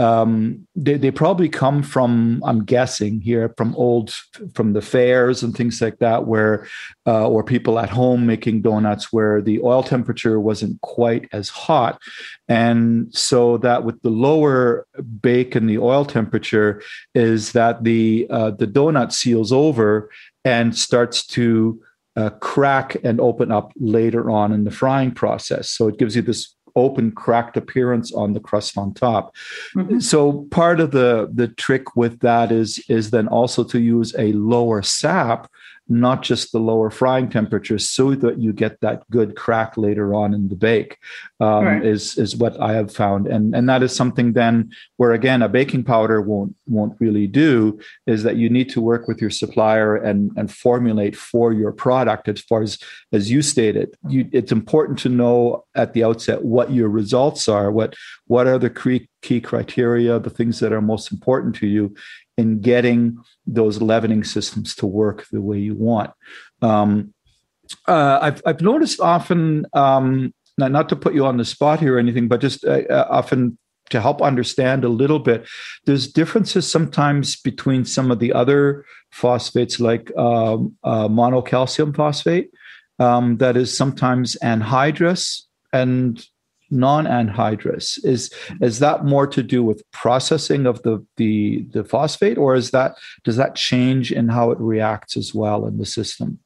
um, 0.00 0.66
they, 0.74 0.96
they 0.96 1.10
probably 1.10 1.48
come 1.48 1.82
from 1.82 2.42
i'm 2.44 2.64
guessing 2.64 3.20
here 3.20 3.52
from 3.56 3.74
old 3.76 4.12
from 4.54 4.72
the 4.72 4.82
fairs 4.82 5.42
and 5.42 5.56
things 5.56 5.80
like 5.80 5.98
that 5.98 6.26
where 6.26 6.66
uh, 7.10 7.28
or 7.28 7.42
people 7.42 7.78
at 7.78 7.90
home 7.90 8.24
making 8.24 8.62
donuts 8.62 9.12
where 9.12 9.42
the 9.42 9.60
oil 9.62 9.82
temperature 9.82 10.38
wasn't 10.38 10.80
quite 10.80 11.28
as 11.32 11.48
hot. 11.48 12.00
And 12.48 13.12
so 13.12 13.58
that 13.58 13.84
with 13.84 14.00
the 14.02 14.10
lower 14.10 14.86
bake 15.20 15.56
and 15.56 15.68
the 15.68 15.78
oil 15.78 16.04
temperature 16.04 16.80
is 17.14 17.52
that 17.52 17.82
the 17.82 18.26
uh, 18.30 18.52
the 18.52 18.66
donut 18.66 19.12
seals 19.12 19.50
over 19.50 20.10
and 20.44 20.76
starts 20.76 21.26
to 21.28 21.82
uh, 22.16 22.30
crack 22.40 22.96
and 23.02 23.20
open 23.20 23.50
up 23.50 23.72
later 23.76 24.30
on 24.30 24.52
in 24.52 24.64
the 24.64 24.70
frying 24.70 25.10
process. 25.10 25.68
So 25.70 25.88
it 25.88 25.98
gives 25.98 26.14
you 26.14 26.22
this 26.22 26.54
open 26.80 27.10
cracked 27.12 27.56
appearance 27.56 28.12
on 28.12 28.32
the 28.32 28.40
crust 28.40 28.76
on 28.78 28.92
top 28.94 29.34
mm-hmm. 29.76 29.98
so 29.98 30.44
part 30.50 30.80
of 30.80 30.90
the 30.90 31.30
the 31.34 31.48
trick 31.48 31.96
with 31.96 32.20
that 32.20 32.50
is 32.50 32.78
is 32.88 33.10
then 33.10 33.28
also 33.28 33.62
to 33.64 33.80
use 33.80 34.14
a 34.18 34.32
lower 34.32 34.82
sap 34.82 35.50
not 35.90 36.22
just 36.22 36.52
the 36.52 36.58
lower 36.58 36.88
frying 36.88 37.28
temperature, 37.28 37.78
so 37.78 38.14
that 38.14 38.38
you 38.38 38.52
get 38.52 38.80
that 38.80 39.08
good 39.10 39.36
crack 39.36 39.76
later 39.76 40.14
on 40.14 40.32
in 40.32 40.48
the 40.48 40.54
bake, 40.54 40.98
um, 41.40 41.64
right. 41.64 41.84
is 41.84 42.16
is 42.16 42.36
what 42.36 42.58
I 42.60 42.72
have 42.74 42.92
found, 42.94 43.26
and 43.26 43.54
and 43.54 43.68
that 43.68 43.82
is 43.82 43.94
something 43.94 44.32
then 44.32 44.70
where 44.96 45.12
again 45.12 45.42
a 45.42 45.48
baking 45.48 45.84
powder 45.84 46.22
won't 46.22 46.54
won't 46.66 46.94
really 47.00 47.26
do 47.26 47.80
is 48.06 48.22
that 48.22 48.36
you 48.36 48.48
need 48.48 48.70
to 48.70 48.80
work 48.80 49.08
with 49.08 49.20
your 49.20 49.30
supplier 49.30 49.96
and 49.96 50.30
and 50.36 50.52
formulate 50.52 51.16
for 51.16 51.52
your 51.52 51.72
product 51.72 52.28
as 52.28 52.40
far 52.40 52.62
as 52.62 52.78
as 53.12 53.30
you 53.30 53.42
stated. 53.42 53.96
You, 54.08 54.28
it's 54.32 54.52
important 54.52 54.98
to 55.00 55.08
know 55.08 55.64
at 55.74 55.92
the 55.92 56.04
outset 56.04 56.44
what 56.44 56.70
your 56.72 56.88
results 56.88 57.48
are, 57.48 57.70
what 57.72 57.96
what 58.26 58.46
are 58.46 58.58
the 58.58 58.70
key 58.70 59.08
key 59.22 59.40
criteria, 59.40 60.18
the 60.18 60.30
things 60.30 60.60
that 60.60 60.72
are 60.72 60.80
most 60.80 61.12
important 61.12 61.54
to 61.56 61.66
you, 61.66 61.94
in 62.40 62.60
getting 62.60 63.18
those 63.46 63.80
leavening 63.80 64.24
systems 64.24 64.74
to 64.76 64.86
work 64.86 65.26
the 65.30 65.40
way 65.40 65.58
you 65.58 65.74
want. 65.74 66.10
Um, 66.62 67.14
uh, 67.86 68.18
I've, 68.20 68.42
I've 68.46 68.60
noticed 68.60 69.00
often, 69.00 69.66
um, 69.74 70.34
not, 70.58 70.72
not 70.72 70.88
to 70.88 70.96
put 70.96 71.14
you 71.14 71.24
on 71.26 71.36
the 71.36 71.44
spot 71.44 71.80
here 71.80 71.96
or 71.96 71.98
anything, 71.98 72.28
but 72.28 72.40
just 72.40 72.64
uh, 72.64 72.82
uh, 72.90 73.06
often 73.08 73.58
to 73.90 74.00
help 74.00 74.22
understand 74.22 74.84
a 74.84 74.88
little 74.88 75.18
bit, 75.18 75.46
there's 75.84 76.12
differences 76.12 76.70
sometimes 76.70 77.36
between 77.40 77.84
some 77.84 78.10
of 78.10 78.18
the 78.18 78.32
other 78.32 78.84
phosphates, 79.10 79.80
like 79.80 80.16
um, 80.16 80.76
uh, 80.84 81.08
monocalcium 81.08 81.94
phosphate, 81.94 82.50
um, 82.98 83.36
that 83.38 83.56
is 83.56 83.76
sometimes 83.76 84.36
anhydrous 84.42 85.42
and 85.72 86.24
non-anhydrous. 86.70 88.04
Is 88.04 88.32
is 88.60 88.78
that 88.78 89.04
more 89.04 89.26
to 89.26 89.42
do 89.42 89.62
with 89.62 89.88
processing 89.92 90.66
of 90.66 90.82
the 90.82 91.04
the 91.16 91.66
the 91.72 91.84
phosphate 91.84 92.38
or 92.38 92.54
is 92.54 92.70
that 92.70 92.96
does 93.24 93.36
that 93.36 93.54
change 93.54 94.12
in 94.12 94.28
how 94.28 94.50
it 94.50 94.58
reacts 94.60 95.16
as 95.16 95.34
well 95.34 95.66
in 95.66 95.78
the 95.78 95.86
system? 95.86 96.38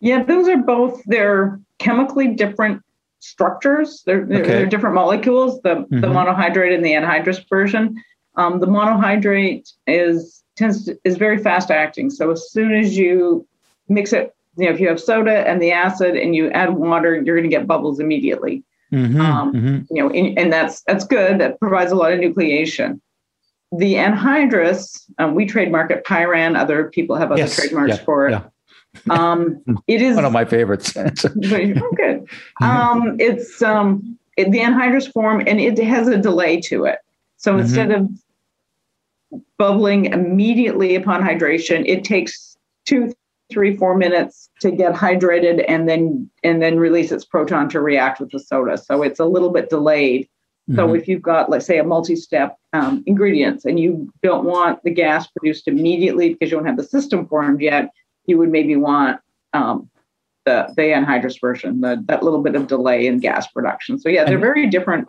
Yeah 0.00 0.22
those 0.22 0.48
are 0.48 0.58
both 0.58 1.02
they're 1.06 1.60
chemically 1.78 2.28
different 2.28 2.82
structures. 3.20 4.02
They're, 4.06 4.24
they're, 4.24 4.42
okay. 4.42 4.50
they're 4.52 4.66
different 4.66 4.94
molecules 4.94 5.60
the 5.62 5.76
mm-hmm. 5.76 6.00
the 6.00 6.08
monohydrate 6.08 6.74
and 6.74 6.84
the 6.84 6.92
anhydrous 6.92 7.46
version. 7.48 8.02
Um, 8.36 8.60
the 8.60 8.66
monohydrate 8.66 9.72
is 9.86 10.42
tends 10.56 10.84
to, 10.86 10.98
is 11.04 11.16
very 11.16 11.38
fast 11.38 11.70
acting. 11.70 12.10
So 12.10 12.30
as 12.30 12.50
soon 12.50 12.74
as 12.74 12.96
you 12.96 13.46
mix 13.88 14.12
it 14.12 14.34
you 14.56 14.66
know 14.66 14.72
if 14.72 14.80
you 14.80 14.88
have 14.88 15.00
soda 15.00 15.48
and 15.48 15.60
the 15.60 15.72
acid 15.72 16.16
and 16.16 16.34
you 16.34 16.50
add 16.50 16.74
water 16.74 17.14
you're 17.14 17.36
going 17.36 17.48
to 17.48 17.56
get 17.56 17.66
bubbles 17.66 18.00
immediately 18.00 18.62
Mm-hmm, 18.92 19.20
um, 19.20 19.52
mm-hmm. 19.52 19.94
You 19.94 20.02
know, 20.02 20.10
and, 20.10 20.38
and, 20.38 20.52
that's 20.52 20.82
that's 20.82 21.04
good. 21.04 21.40
That 21.40 21.60
provides 21.60 21.92
a 21.92 21.94
lot 21.94 22.12
of 22.12 22.18
nucleation. 22.18 23.00
The 23.72 23.94
anhydrous, 23.94 25.08
um, 25.18 25.36
we 25.36 25.46
trademark 25.46 25.92
it 25.92 26.04
Pyran. 26.04 26.58
Other 26.58 26.90
people 26.90 27.14
have 27.14 27.30
other 27.30 27.42
yes, 27.42 27.54
trademarks 27.54 27.98
yeah, 27.98 28.04
for 28.04 28.28
it. 28.28 28.32
Yeah. 28.32 28.42
Um, 29.08 29.62
it 29.86 30.02
is 30.02 30.16
one 30.16 30.24
of 30.24 30.32
my 30.32 30.44
favorites. 30.44 30.96
oh, 30.96 31.92
good. 31.96 32.28
Um, 32.60 33.16
it's 33.20 33.62
um, 33.62 34.18
it, 34.36 34.50
the 34.50 34.58
anhydrous 34.58 35.12
form, 35.12 35.42
and 35.46 35.60
it 35.60 35.78
has 35.78 36.08
a 36.08 36.18
delay 36.18 36.60
to 36.62 36.84
it. 36.86 36.98
So 37.36 37.52
mm-hmm. 37.52 37.60
instead 37.60 37.92
of 37.92 38.08
bubbling 39.56 40.06
immediately 40.06 40.96
upon 40.96 41.22
hydration, 41.22 41.84
it 41.86 42.04
takes 42.04 42.56
two, 42.86 43.12
three, 43.50 43.76
four 43.76 43.96
minutes 43.96 44.48
to 44.60 44.70
get 44.70 44.94
hydrated 44.94 45.64
and 45.68 45.88
then 45.88 46.30
and 46.42 46.62
then 46.62 46.78
release 46.78 47.12
its 47.12 47.24
proton 47.24 47.68
to 47.70 47.80
react 47.80 48.20
with 48.20 48.30
the 48.30 48.38
soda. 48.38 48.78
So 48.78 49.02
it's 49.02 49.20
a 49.20 49.24
little 49.24 49.50
bit 49.50 49.70
delayed. 49.70 50.24
Mm-hmm. 50.68 50.76
So 50.76 50.94
if 50.94 51.08
you've 51.08 51.22
got, 51.22 51.50
let's 51.50 51.66
say, 51.66 51.78
a 51.78 51.84
multi-step 51.84 52.56
um, 52.72 53.02
ingredients 53.06 53.64
and 53.64 53.80
you 53.80 54.12
don't 54.22 54.44
want 54.44 54.82
the 54.84 54.90
gas 54.90 55.26
produced 55.26 55.68
immediately 55.68 56.32
because 56.32 56.50
you 56.50 56.56
don't 56.56 56.66
have 56.66 56.76
the 56.76 56.84
system 56.84 57.26
formed 57.26 57.60
yet, 57.60 57.90
you 58.26 58.38
would 58.38 58.50
maybe 58.50 58.76
want 58.76 59.20
um, 59.52 59.90
the 60.44 60.72
the 60.76 60.82
anhydrous 60.82 61.40
version, 61.40 61.80
the, 61.80 62.02
that 62.06 62.22
little 62.22 62.42
bit 62.42 62.54
of 62.54 62.66
delay 62.66 63.06
in 63.06 63.18
gas 63.18 63.46
production. 63.48 63.98
So 63.98 64.08
yeah, 64.08 64.24
they're 64.24 64.38
very 64.38 64.68
different 64.68 65.08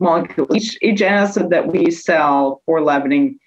molecules. 0.00 0.54
Each, 0.54 0.78
each 0.82 1.02
acid 1.02 1.50
that 1.50 1.68
we 1.68 1.90
sell 1.90 2.62
for 2.66 2.82
leavening 2.82 3.38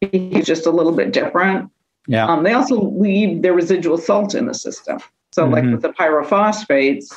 is 0.00 0.46
just 0.46 0.66
a 0.66 0.70
little 0.70 0.92
bit 0.92 1.12
different. 1.12 1.70
Yeah. 2.08 2.26
Um, 2.26 2.42
they 2.42 2.52
also 2.52 2.80
leave 2.80 3.42
their 3.42 3.52
residual 3.52 3.98
salt 3.98 4.34
in 4.34 4.46
the 4.46 4.54
system. 4.54 4.98
So, 5.30 5.44
mm-hmm. 5.44 5.52
like 5.52 5.64
with 5.64 5.82
the 5.82 5.90
pyrophosphates 5.90 7.14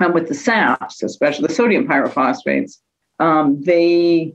and 0.00 0.14
with 0.14 0.28
the 0.28 0.34
SAPs, 0.34 1.02
especially 1.02 1.46
the 1.46 1.54
sodium 1.54 1.86
pyrophosphates, 1.86 2.78
um, 3.20 3.62
they 3.62 4.34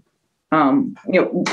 um, 0.51 0.95
you 1.11 1.21
know 1.21 1.43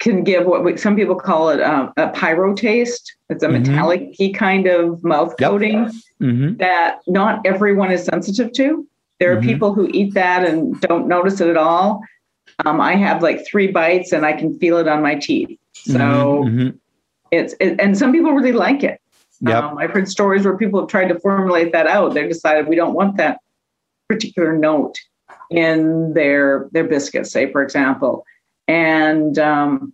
can 0.00 0.22
give 0.22 0.46
what 0.46 0.64
we, 0.64 0.76
some 0.76 0.96
people 0.96 1.14
call 1.14 1.48
it 1.48 1.62
um, 1.62 1.92
a 1.96 2.08
pyro 2.10 2.54
taste. 2.54 3.14
It's 3.30 3.42
a 3.42 3.48
mm-hmm. 3.48 3.72
metallic 3.72 4.34
kind 4.34 4.66
of 4.66 5.02
mouth 5.02 5.34
coating 5.38 5.86
mm-hmm. 6.20 6.56
that 6.56 7.00
not 7.06 7.40
everyone 7.46 7.90
is 7.90 8.04
sensitive 8.04 8.52
to. 8.54 8.86
There 9.18 9.32
are 9.32 9.36
mm-hmm. 9.36 9.46
people 9.46 9.72
who 9.72 9.88
eat 9.92 10.14
that 10.14 10.44
and 10.44 10.78
don't 10.80 11.06
notice 11.06 11.40
it 11.40 11.48
at 11.48 11.56
all. 11.56 12.02
Um, 12.66 12.80
I 12.80 12.96
have 12.96 13.22
like 13.22 13.46
three 13.46 13.68
bites 13.68 14.12
and 14.12 14.26
I 14.26 14.32
can 14.32 14.58
feel 14.58 14.76
it 14.78 14.88
on 14.88 15.02
my 15.02 15.14
teeth. 15.14 15.56
So 15.72 15.98
mm-hmm. 15.98 16.70
It's 17.32 17.54
it, 17.58 17.80
and 17.80 17.98
some 17.98 18.12
people 18.12 18.32
really 18.32 18.52
like 18.52 18.84
it. 18.84 19.00
Yep. 19.40 19.64
Um, 19.64 19.78
I've 19.78 19.90
heard 19.90 20.08
stories 20.08 20.44
where 20.44 20.56
people 20.56 20.78
have 20.80 20.88
tried 20.88 21.08
to 21.08 21.18
formulate 21.18 21.72
that 21.72 21.88
out. 21.88 22.14
They 22.14 22.28
decided 22.28 22.68
we 22.68 22.76
don't 22.76 22.94
want 22.94 23.16
that 23.16 23.40
particular 24.08 24.56
note 24.56 24.98
in 25.50 26.12
their 26.12 26.68
their 26.72 26.84
biscuits, 26.84 27.32
say 27.32 27.50
for 27.50 27.62
example, 27.62 28.24
and 28.68 29.38
um, 29.38 29.92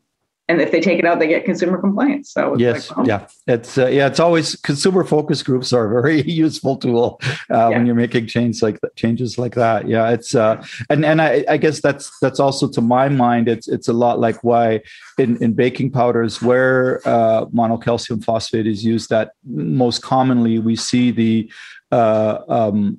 and 0.48 0.62
if 0.62 0.72
they 0.72 0.80
take 0.80 0.98
it 0.98 1.04
out, 1.04 1.18
they 1.18 1.28
get 1.28 1.44
consumer 1.44 1.78
complaints. 1.78 2.32
So 2.32 2.56
yes, 2.56 2.90
like, 2.96 3.06
yeah, 3.06 3.26
it's 3.46 3.76
uh, 3.76 3.87
yeah, 3.87 4.06
it's 4.06 4.18
always 4.18 4.56
consumer 4.56 5.04
focus 5.04 5.42
groups 5.42 5.74
are 5.74 5.84
a 5.84 6.02
very 6.02 6.22
useful 6.30 6.76
tool 6.76 7.20
uh, 7.22 7.34
yeah. 7.50 7.68
when 7.68 7.84
you're 7.84 7.94
making 7.94 8.28
changes 8.28 8.62
like 8.62 8.80
that, 8.80 8.96
changes 8.96 9.37
like 9.37 9.54
that. 9.56 9.87
Yeah, 9.87 10.08
it's 10.08 10.34
uh, 10.34 10.64
and 10.88 11.04
and 11.04 11.20
I, 11.20 11.44
I 11.48 11.58
guess 11.58 11.80
that's 11.80 12.11
that's 12.20 12.40
also 12.40 12.66
to 12.68 12.80
my 12.80 13.11
mind, 13.11 13.48
it's 13.48 13.68
it's 13.68 13.88
a 13.88 13.92
lot 13.92 14.20
like 14.20 14.42
why 14.42 14.80
in 15.18 15.37
in 15.42 15.52
baking 15.52 15.90
powders 15.90 16.40
where 16.40 17.06
uh, 17.06 17.44
monocalcium 17.46 18.24
phosphate 18.24 18.66
is 18.66 18.82
used, 18.82 19.11
that 19.11 19.32
most 19.44 20.02
commonly 20.02 20.58
we 20.58 20.76
see 20.76 21.11
the 21.11 21.52
uh, 21.92 22.38
um, 22.48 22.98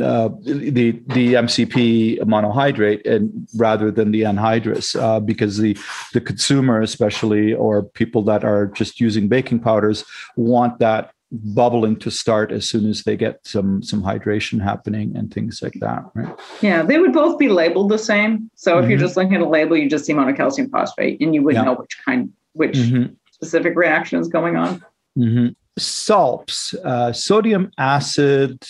uh, 0.00 0.28
the 0.42 0.92
the 1.08 1.34
MCP 1.34 2.18
monohydrate 2.20 3.06
and 3.06 3.48
rather 3.56 3.90
than 3.90 4.10
the 4.10 4.22
anhydrous 4.22 5.00
uh, 5.00 5.20
because 5.20 5.58
the 5.58 5.76
the 6.12 6.20
consumer 6.20 6.80
especially 6.80 7.54
or 7.54 7.82
people 7.82 8.22
that 8.22 8.44
are 8.44 8.66
just 8.66 9.00
using 9.00 9.28
baking 9.28 9.60
powders 9.60 10.04
want 10.36 10.78
that 10.78 11.12
bubbling 11.32 11.96
to 11.96 12.10
start 12.10 12.52
as 12.52 12.68
soon 12.68 12.88
as 12.88 13.02
they 13.02 13.16
get 13.16 13.40
some 13.44 13.82
some 13.82 14.02
hydration 14.02 14.62
happening 14.62 15.14
and 15.16 15.34
things 15.34 15.60
like 15.60 15.74
that 15.80 16.04
right 16.14 16.38
yeah 16.62 16.82
they 16.82 16.98
would 16.98 17.12
both 17.12 17.36
be 17.36 17.48
labeled 17.48 17.90
the 17.90 17.98
same 17.98 18.48
so 18.54 18.74
mm-hmm. 18.74 18.84
if 18.84 18.90
you're 18.90 18.98
mm-hmm. 18.98 19.06
just 19.06 19.16
looking 19.16 19.34
at 19.34 19.40
a 19.40 19.48
label 19.48 19.76
you 19.76 19.90
just 19.90 20.04
see 20.04 20.12
monocalcium 20.12 20.70
phosphate 20.70 21.20
and 21.20 21.34
you 21.34 21.42
would 21.42 21.54
yeah. 21.54 21.62
know 21.62 21.74
which 21.74 21.98
kind 22.04 22.32
which 22.52 22.76
mm-hmm. 22.76 23.12
specific 23.30 23.74
reaction 23.74 24.20
is 24.20 24.28
going 24.28 24.56
on 24.56 24.80
mm-hmm. 25.18 25.48
salps 25.76 26.74
uh, 26.84 27.12
sodium 27.12 27.72
acid 27.76 28.62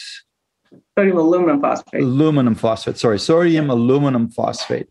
sodium 0.99 1.19
aluminum 1.19 1.61
phosphate 1.61 2.03
aluminum 2.03 2.55
phosphate 2.55 2.99
sorry 2.99 3.19
sodium 3.19 3.71
aluminum 3.71 4.29
phosphate 4.29 4.89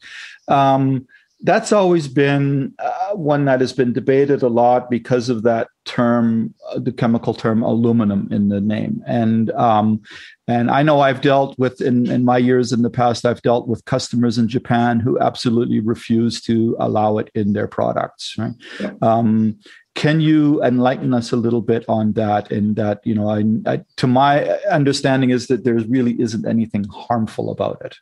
um, 0.47 1.05
that's 1.41 1.71
always 1.71 2.07
been 2.07 2.73
uh, 2.79 3.11
one 3.13 3.45
that 3.45 3.61
has 3.61 3.73
been 3.73 3.93
debated 3.93 4.41
a 4.41 4.47
lot 4.47 4.89
because 4.89 5.29
of 5.29 5.43
that 5.43 5.67
term, 5.85 6.53
uh, 6.69 6.79
the 6.79 6.91
chemical 6.91 7.33
term 7.33 7.61
aluminum 7.61 8.27
in 8.31 8.49
the 8.49 8.61
name. 8.61 9.03
And 9.05 9.51
um, 9.51 10.01
and 10.47 10.71
I 10.71 10.81
know 10.83 11.01
I've 11.01 11.21
dealt 11.21 11.57
with 11.59 11.81
in, 11.81 12.09
in 12.09 12.23
my 12.23 12.37
years 12.37 12.71
in 12.71 12.81
the 12.81 12.89
past, 12.89 13.25
I've 13.25 13.41
dealt 13.41 13.67
with 13.67 13.85
customers 13.85 14.37
in 14.37 14.47
Japan 14.47 14.99
who 14.99 15.19
absolutely 15.19 15.79
refuse 15.79 16.41
to 16.43 16.75
allow 16.79 17.17
it 17.17 17.29
in 17.35 17.53
their 17.53 17.67
products. 17.67 18.35
Right. 18.37 18.53
Yeah. 18.79 18.93
Um, 19.01 19.59
can 19.95 20.19
you 20.19 20.61
enlighten 20.61 21.13
us 21.13 21.31
a 21.31 21.37
little 21.37 21.61
bit 21.61 21.85
on 21.87 22.13
that? 22.13 22.51
And 22.51 22.75
that 22.75 23.01
you 23.05 23.15
know, 23.15 23.29
I, 23.29 23.43
I, 23.65 23.83
to 23.95 24.07
my 24.07 24.47
understanding 24.69 25.31
is 25.31 25.47
that 25.47 25.63
there 25.63 25.75
really 25.75 26.19
isn't 26.21 26.45
anything 26.45 26.85
harmful 26.85 27.49
about 27.49 27.81
it. 27.83 27.95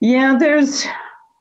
Yeah, 0.00 0.36
there's 0.38 0.86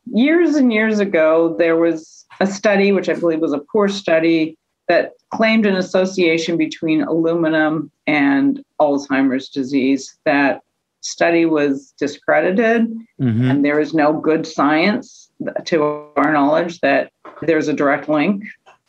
years 0.05 0.55
and 0.55 0.71
years 0.71 0.99
ago, 0.99 1.55
there 1.57 1.77
was 1.77 2.25
a 2.39 2.47
study, 2.47 2.91
which 2.91 3.10
I 3.10 3.13
believe 3.13 3.39
was 3.39 3.53
a 3.53 3.60
poor 3.60 3.88
study, 3.88 4.57
that 4.88 5.13
claimed 5.31 5.65
an 5.65 5.75
association 5.75 6.57
between 6.57 7.01
aluminum 7.03 7.91
and 8.05 8.63
Alzheimer's 8.79 9.49
disease. 9.49 10.17
That 10.25 10.62
study 11.01 11.45
was 11.45 11.93
discredited, 11.99 12.89
mm-hmm. 13.21 13.49
and 13.49 13.65
there 13.65 13.79
is 13.79 13.93
no 13.93 14.13
good 14.13 14.45
science 14.45 15.29
to 15.65 15.83
our 16.15 16.33
knowledge 16.33 16.79
that 16.81 17.12
there's 17.41 17.67
a 17.67 17.73
direct 17.73 18.10
link. 18.10 18.43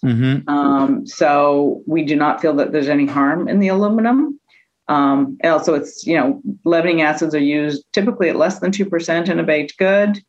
Mm-hmm. 0.04 0.48
Um, 0.48 1.06
so 1.06 1.82
we 1.87 2.04
do 2.04 2.16
not 2.16 2.40
feel 2.40 2.54
that 2.54 2.72
there's 2.72 2.88
any 2.88 3.06
harm 3.06 3.48
in 3.48 3.58
the 3.58 3.68
aluminum. 3.68 4.38
Um, 4.87 5.37
and 5.42 5.52
also, 5.52 5.74
it's 5.74 6.06
you 6.06 6.16
know, 6.16 6.40
leavening 6.64 7.02
acids 7.02 7.34
are 7.34 7.40
used 7.40 7.84
typically 7.92 8.28
at 8.28 8.37
less 8.37 8.61
than 8.61 8.72
two 8.72 8.87
percent 8.87 9.28
in 9.28 9.38
a 9.38 9.42
baked 9.42 9.76
good 9.76 10.22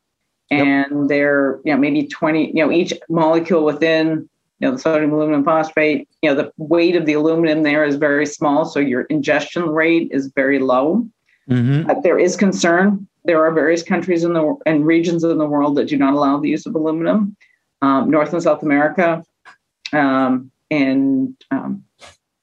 and 0.51 0.91
yep. 0.91 1.07
they're 1.07 1.59
you 1.63 1.73
know 1.73 1.77
maybe 1.77 2.07
20 2.07 2.47
you 2.47 2.53
know 2.65 2.71
each 2.71 2.93
molecule 3.09 3.63
within 3.63 4.29
you 4.59 4.67
know 4.67 4.71
the 4.71 4.79
sodium 4.79 5.13
aluminum 5.13 5.43
phosphate 5.43 6.07
you 6.21 6.29
know 6.29 6.35
the 6.35 6.51
weight 6.57 6.95
of 6.95 7.05
the 7.05 7.13
aluminum 7.13 7.63
there 7.63 7.83
is 7.83 7.95
very 7.95 8.25
small 8.25 8.65
so 8.65 8.79
your 8.79 9.01
ingestion 9.03 9.69
rate 9.69 10.09
is 10.11 10.31
very 10.35 10.59
low 10.59 11.07
mm-hmm. 11.49 11.85
but 11.87 12.03
there 12.03 12.19
is 12.19 12.35
concern 12.35 13.07
there 13.25 13.43
are 13.43 13.51
various 13.51 13.83
countries 13.83 14.23
in 14.23 14.33
the 14.33 14.55
and 14.65 14.85
regions 14.85 15.23
in 15.23 15.37
the 15.37 15.45
world 15.45 15.77
that 15.77 15.87
do 15.87 15.97
not 15.97 16.13
allow 16.13 16.39
the 16.39 16.49
use 16.49 16.65
of 16.65 16.75
aluminum 16.75 17.35
um, 17.81 18.09
north 18.09 18.33
and 18.33 18.43
south 18.43 18.63
america 18.63 19.23
um, 19.93 20.51
and 20.71 21.35
um, 21.51 21.83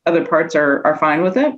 other 0.05 0.25
parts 0.25 0.55
are 0.55 0.85
are 0.87 0.97
fine 0.97 1.23
with 1.23 1.37
it 1.37 1.55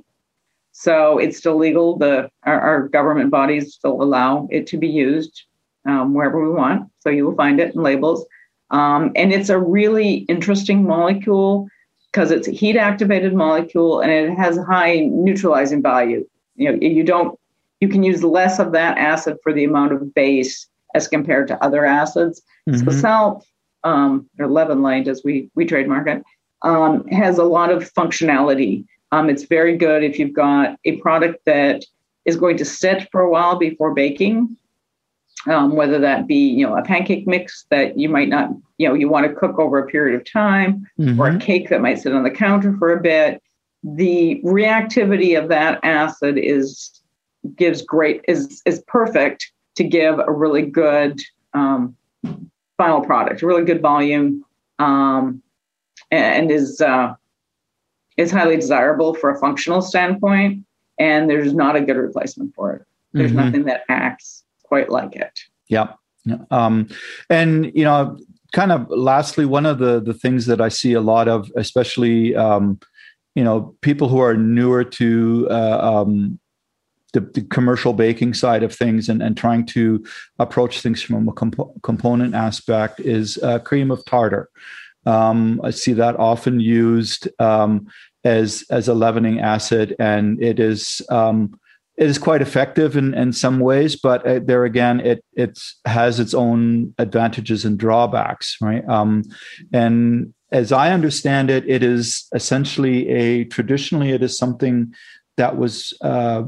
so 0.71 1.17
it's 1.17 1.37
still 1.37 1.57
legal 1.57 1.97
the 1.97 2.29
our, 2.43 2.59
our 2.61 2.87
government 2.87 3.31
bodies 3.31 3.73
still 3.73 4.01
allow 4.01 4.47
it 4.49 4.65
to 4.67 4.77
be 4.77 4.87
used 4.87 5.43
um, 5.85 6.13
wherever 6.13 6.41
we 6.41 6.53
want. 6.53 6.89
So 6.99 7.09
you 7.09 7.25
will 7.25 7.35
find 7.35 7.59
it 7.59 7.75
in 7.75 7.83
labels. 7.83 8.25
Um, 8.71 9.11
and 9.15 9.33
it's 9.33 9.49
a 9.49 9.59
really 9.59 10.19
interesting 10.29 10.83
molecule 10.83 11.67
because 12.11 12.31
it's 12.31 12.47
a 12.47 12.51
heat 12.51 12.75
activated 12.75 13.33
molecule 13.33 13.99
and 13.99 14.11
it 14.11 14.35
has 14.37 14.57
high 14.57 15.07
neutralizing 15.11 15.81
value. 15.81 16.27
You 16.55 16.71
know, 16.71 16.77
you 16.81 17.03
don't, 17.03 17.37
you 17.81 17.87
can 17.87 18.03
use 18.03 18.23
less 18.23 18.59
of 18.59 18.71
that 18.73 18.97
acid 18.97 19.37
for 19.43 19.53
the 19.53 19.63
amount 19.63 19.93
of 19.93 20.13
base 20.13 20.67
as 20.95 21.07
compared 21.07 21.47
to 21.47 21.63
other 21.63 21.85
acids. 21.85 22.41
Mm-hmm. 22.69 22.89
So 22.89 22.97
salt 22.97 23.45
um, 23.83 24.29
or 24.39 24.47
Levn-Lite, 24.47 25.07
as 25.07 25.21
we 25.23 25.49
we 25.55 25.65
trademark 25.65 26.07
it, 26.07 26.23
um, 26.63 27.07
has 27.07 27.37
a 27.37 27.43
lot 27.43 27.71
of 27.71 27.91
functionality. 27.93 28.85
Um, 29.11 29.29
it's 29.29 29.43
very 29.43 29.75
good 29.77 30.03
if 30.03 30.19
you've 30.19 30.33
got 30.33 30.77
a 30.85 30.97
product 30.97 31.45
that 31.45 31.83
is 32.25 32.35
going 32.35 32.57
to 32.57 32.65
sit 32.65 33.09
for 33.11 33.21
a 33.21 33.29
while 33.29 33.57
before 33.57 33.93
baking 33.93 34.55
um, 35.47 35.75
whether 35.75 35.99
that 35.99 36.27
be 36.27 36.35
you 36.35 36.65
know 36.65 36.75
a 36.75 36.83
pancake 36.83 37.27
mix 37.27 37.65
that 37.69 37.97
you 37.97 38.09
might 38.09 38.29
not 38.29 38.49
you 38.77 38.87
know 38.87 38.93
you 38.93 39.07
want 39.07 39.27
to 39.27 39.33
cook 39.33 39.57
over 39.59 39.79
a 39.79 39.87
period 39.87 40.19
of 40.19 40.25
time 40.29 40.85
mm-hmm. 40.99 41.19
or 41.19 41.27
a 41.27 41.29
mm-hmm. 41.29 41.39
cake 41.39 41.69
that 41.69 41.81
might 41.81 41.99
sit 41.99 42.13
on 42.13 42.23
the 42.23 42.31
counter 42.31 42.75
for 42.77 42.91
a 42.91 43.01
bit 43.01 43.41
the 43.83 44.41
reactivity 44.43 45.41
of 45.41 45.47
that 45.49 45.79
acid 45.83 46.37
is 46.37 47.01
gives 47.55 47.81
great 47.81 48.21
is 48.27 48.61
is 48.65 48.83
perfect 48.87 49.51
to 49.75 49.83
give 49.83 50.19
a 50.19 50.31
really 50.31 50.63
good 50.63 51.19
um, 51.53 51.95
final 52.79 53.01
product 53.01 53.43
really 53.43 53.63
good 53.63 53.81
volume 53.81 54.43
um, 54.79 55.43
and 56.09 56.49
is 56.49 56.81
uh, 56.81 57.13
is 58.17 58.31
highly 58.31 58.55
desirable 58.55 59.13
for 59.13 59.29
a 59.29 59.39
functional 59.39 59.81
standpoint 59.81 60.65
and 60.97 61.29
there's 61.29 61.53
not 61.53 61.75
a 61.75 61.81
good 61.81 61.97
replacement 61.97 62.55
for 62.55 62.73
it 62.73 62.85
there's 63.13 63.31
mm-hmm. 63.31 63.45
nothing 63.45 63.65
that 63.65 63.83
acts 63.89 64.43
quite 64.63 64.89
like 64.89 65.15
it. 65.15 65.39
Yeah. 65.67 65.93
Um, 66.51 66.87
and, 67.29 67.71
you 67.73 67.83
know, 67.83 68.17
kind 68.53 68.71
of 68.71 68.87
lastly, 68.89 69.45
one 69.45 69.65
of 69.65 69.79
the, 69.79 69.99
the 69.99 70.13
things 70.13 70.45
that 70.45 70.61
I 70.61 70.69
see 70.69 70.93
a 70.93 71.01
lot 71.01 71.27
of, 71.27 71.51
especially, 71.55 72.35
um, 72.35 72.79
you 73.35 73.43
know, 73.43 73.75
people 73.81 74.09
who 74.09 74.19
are 74.19 74.35
newer 74.35 74.83
to 74.83 75.47
uh, 75.49 75.79
um, 75.81 76.39
the, 77.13 77.21
the, 77.21 77.41
commercial 77.41 77.93
baking 77.93 78.33
side 78.33 78.63
of 78.63 78.73
things 78.73 79.09
and, 79.09 79.21
and 79.21 79.35
trying 79.35 79.65
to 79.65 80.03
approach 80.37 80.81
things 80.81 81.01
from 81.01 81.27
a 81.27 81.33
comp- 81.33 81.81
component 81.81 82.35
aspect 82.35 82.99
is 82.99 83.37
uh, 83.39 83.59
cream 83.59 83.91
of 83.91 84.03
tartar. 84.05 84.49
Um, 85.05 85.59
I 85.63 85.71
see 85.71 85.93
that 85.93 86.17
often 86.17 86.59
used 86.59 87.27
um, 87.39 87.87
as 88.23 88.63
as 88.69 88.87
a 88.87 88.93
leavening 88.93 89.39
acid, 89.39 89.95
and 89.97 90.41
it 90.41 90.59
is 90.59 91.01
um, 91.09 91.59
it 91.97 92.07
is 92.07 92.17
quite 92.17 92.41
effective 92.41 92.95
in, 92.95 93.13
in 93.13 93.33
some 93.33 93.59
ways, 93.59 93.95
but 93.97 94.25
uh, 94.25 94.39
there 94.43 94.63
again, 94.65 94.99
it 95.01 95.23
it 95.33 95.59
has 95.85 96.19
its 96.19 96.33
own 96.33 96.93
advantages 96.97 97.65
and 97.65 97.77
drawbacks, 97.77 98.57
right? 98.61 98.87
Um, 98.87 99.23
and 99.73 100.33
as 100.51 100.71
I 100.71 100.93
understand 100.93 101.49
it, 101.49 101.67
it 101.67 101.83
is 101.83 102.27
essentially 102.33 103.09
a 103.09 103.43
traditionally 103.45 104.11
it 104.11 104.23
is 104.23 104.37
something 104.37 104.93
that 105.37 105.57
was 105.57 105.93
uh, 106.01 106.43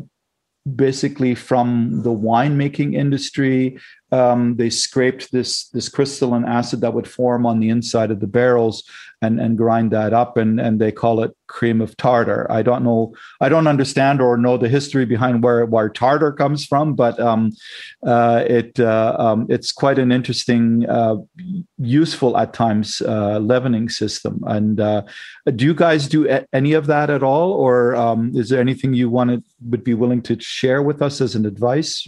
basically 0.75 1.35
from 1.35 2.01
the 2.03 2.11
winemaking 2.11 2.93
industry 2.95 3.79
um, 4.11 4.55
they 4.57 4.69
scraped 4.69 5.31
this 5.31 5.69
this 5.69 5.89
crystalline 5.89 6.45
acid 6.45 6.81
that 6.81 6.93
would 6.93 7.07
form 7.07 7.45
on 7.45 7.59
the 7.59 7.69
inside 7.69 8.11
of 8.11 8.19
the 8.19 8.27
barrels 8.27 8.83
and 9.21 9.39
and 9.39 9.57
grind 9.57 9.91
that 9.91 10.13
up 10.13 10.37
and 10.37 10.59
and 10.59 10.79
they 10.79 10.91
call 10.91 11.23
it 11.23 11.35
cream 11.47 11.81
of 11.81 11.95
tartar. 11.97 12.47
I 12.49 12.61
don't 12.61 12.83
know 12.83 13.13
i 13.41 13.49
don't 13.49 13.67
understand 13.67 14.21
or 14.21 14.37
know 14.37 14.57
the 14.57 14.69
history 14.69 15.05
behind 15.05 15.43
where 15.43 15.65
where 15.65 15.89
tartar 15.89 16.31
comes 16.31 16.65
from 16.65 16.95
but 16.95 17.19
um, 17.19 17.51
uh, 18.05 18.43
it 18.47 18.79
uh, 18.79 19.15
um, 19.19 19.45
it's 19.49 19.71
quite 19.71 19.99
an 19.99 20.11
interesting 20.11 20.87
uh, 20.89 21.15
useful 21.77 22.37
at 22.37 22.53
times 22.53 23.01
uh, 23.01 23.37
leavening 23.39 23.89
system. 23.89 24.43
And 24.45 24.79
uh, 24.79 25.03
do 25.55 25.65
you 25.65 25.73
guys 25.73 26.07
do 26.07 26.27
any 26.53 26.73
of 26.73 26.87
that 26.87 27.09
at 27.09 27.23
all? 27.23 27.51
Or 27.53 27.95
um, 27.95 28.31
is 28.35 28.49
there 28.49 28.61
anything 28.61 28.93
you 28.93 29.09
wanted 29.09 29.43
would 29.69 29.83
be 29.83 29.93
willing 29.93 30.21
to 30.23 30.39
share 30.39 30.81
with 30.81 31.01
us 31.01 31.21
as 31.21 31.35
an 31.35 31.45
advice? 31.45 32.07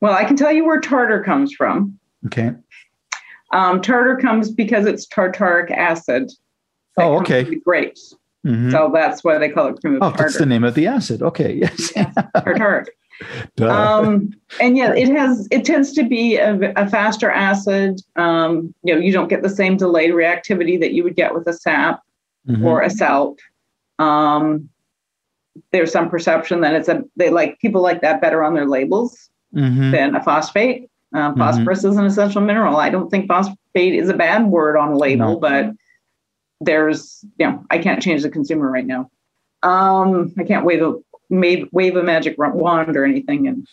Well 0.00 0.12
i 0.12 0.24
can 0.24 0.36
tell 0.36 0.52
you 0.52 0.64
where 0.64 0.80
tartar 0.80 1.22
comes 1.26 1.52
from. 1.52 1.98
Okay. 2.24 2.52
Um, 3.52 3.82
tartar 3.82 4.16
comes 4.16 4.50
because 4.50 4.86
it's 4.86 5.06
tartaric 5.06 5.70
acid. 5.70 6.32
Oh, 6.96 7.18
okay. 7.20 7.44
grapes. 7.56 8.14
Mm-hmm. 8.46 8.70
So 8.70 8.90
that's 8.94 9.22
why 9.22 9.38
they 9.38 9.50
call 9.50 9.68
it 9.68 9.80
cream 9.80 9.96
of 9.96 10.02
oh, 10.02 10.10
tartar. 10.10 10.22
that's 10.22 10.38
the 10.38 10.46
name 10.46 10.64
of 10.64 10.74
the 10.74 10.86
acid. 10.86 11.20
Okay. 11.22 11.54
Yes. 11.54 11.92
yes 11.94 12.14
tartaric. 12.36 12.86
um, 13.62 14.30
and 14.60 14.76
yeah, 14.76 14.94
it 14.94 15.08
has. 15.08 15.48
It 15.50 15.64
tends 15.64 15.92
to 15.94 16.04
be 16.04 16.36
a, 16.36 16.72
a 16.76 16.88
faster 16.88 17.30
acid. 17.30 18.00
Um, 18.16 18.74
you 18.82 18.94
know, 18.94 19.00
you 19.00 19.12
don't 19.12 19.28
get 19.28 19.42
the 19.42 19.48
same 19.48 19.76
delayed 19.76 20.10
reactivity 20.10 20.78
that 20.80 20.92
you 20.92 21.02
would 21.02 21.16
get 21.16 21.34
with 21.34 21.46
a 21.46 21.52
sap 21.52 22.02
mm-hmm. 22.46 22.64
or 22.64 22.82
a 22.82 22.90
salt. 22.90 23.38
Um, 23.98 24.68
there's 25.72 25.92
some 25.92 26.10
perception 26.10 26.60
that 26.60 26.74
it's 26.74 26.88
a 26.88 27.02
they 27.16 27.30
like 27.30 27.58
people 27.58 27.80
like 27.80 28.02
that 28.02 28.20
better 28.20 28.44
on 28.44 28.54
their 28.54 28.66
labels 28.66 29.30
mm-hmm. 29.54 29.90
than 29.90 30.14
a 30.14 30.22
phosphate. 30.22 30.90
Uh, 31.16 31.34
phosphorus 31.34 31.78
mm-hmm. 31.78 31.88
is 31.88 31.96
an 31.96 32.04
essential 32.04 32.42
mineral. 32.42 32.76
I 32.76 32.90
don't 32.90 33.08
think 33.08 33.26
phosphate 33.26 33.94
is 33.94 34.10
a 34.10 34.14
bad 34.14 34.44
word 34.48 34.76
on 34.76 34.92
a 34.92 34.96
label, 34.98 35.32
no. 35.32 35.38
but 35.38 35.70
there's, 36.60 37.24
you 37.38 37.46
know, 37.46 37.64
I 37.70 37.78
can't 37.78 38.02
change 38.02 38.22
the 38.22 38.28
consumer 38.28 38.70
right 38.70 38.86
now. 38.86 39.10
Um, 39.62 40.34
I 40.38 40.44
can't 40.44 40.66
wave 40.66 40.82
a 40.82 40.94
wave, 41.30 41.68
wave 41.72 41.96
a 41.96 42.02
magic 42.02 42.36
wand 42.36 42.98
or 42.98 43.06
anything 43.06 43.48
and 43.48 43.66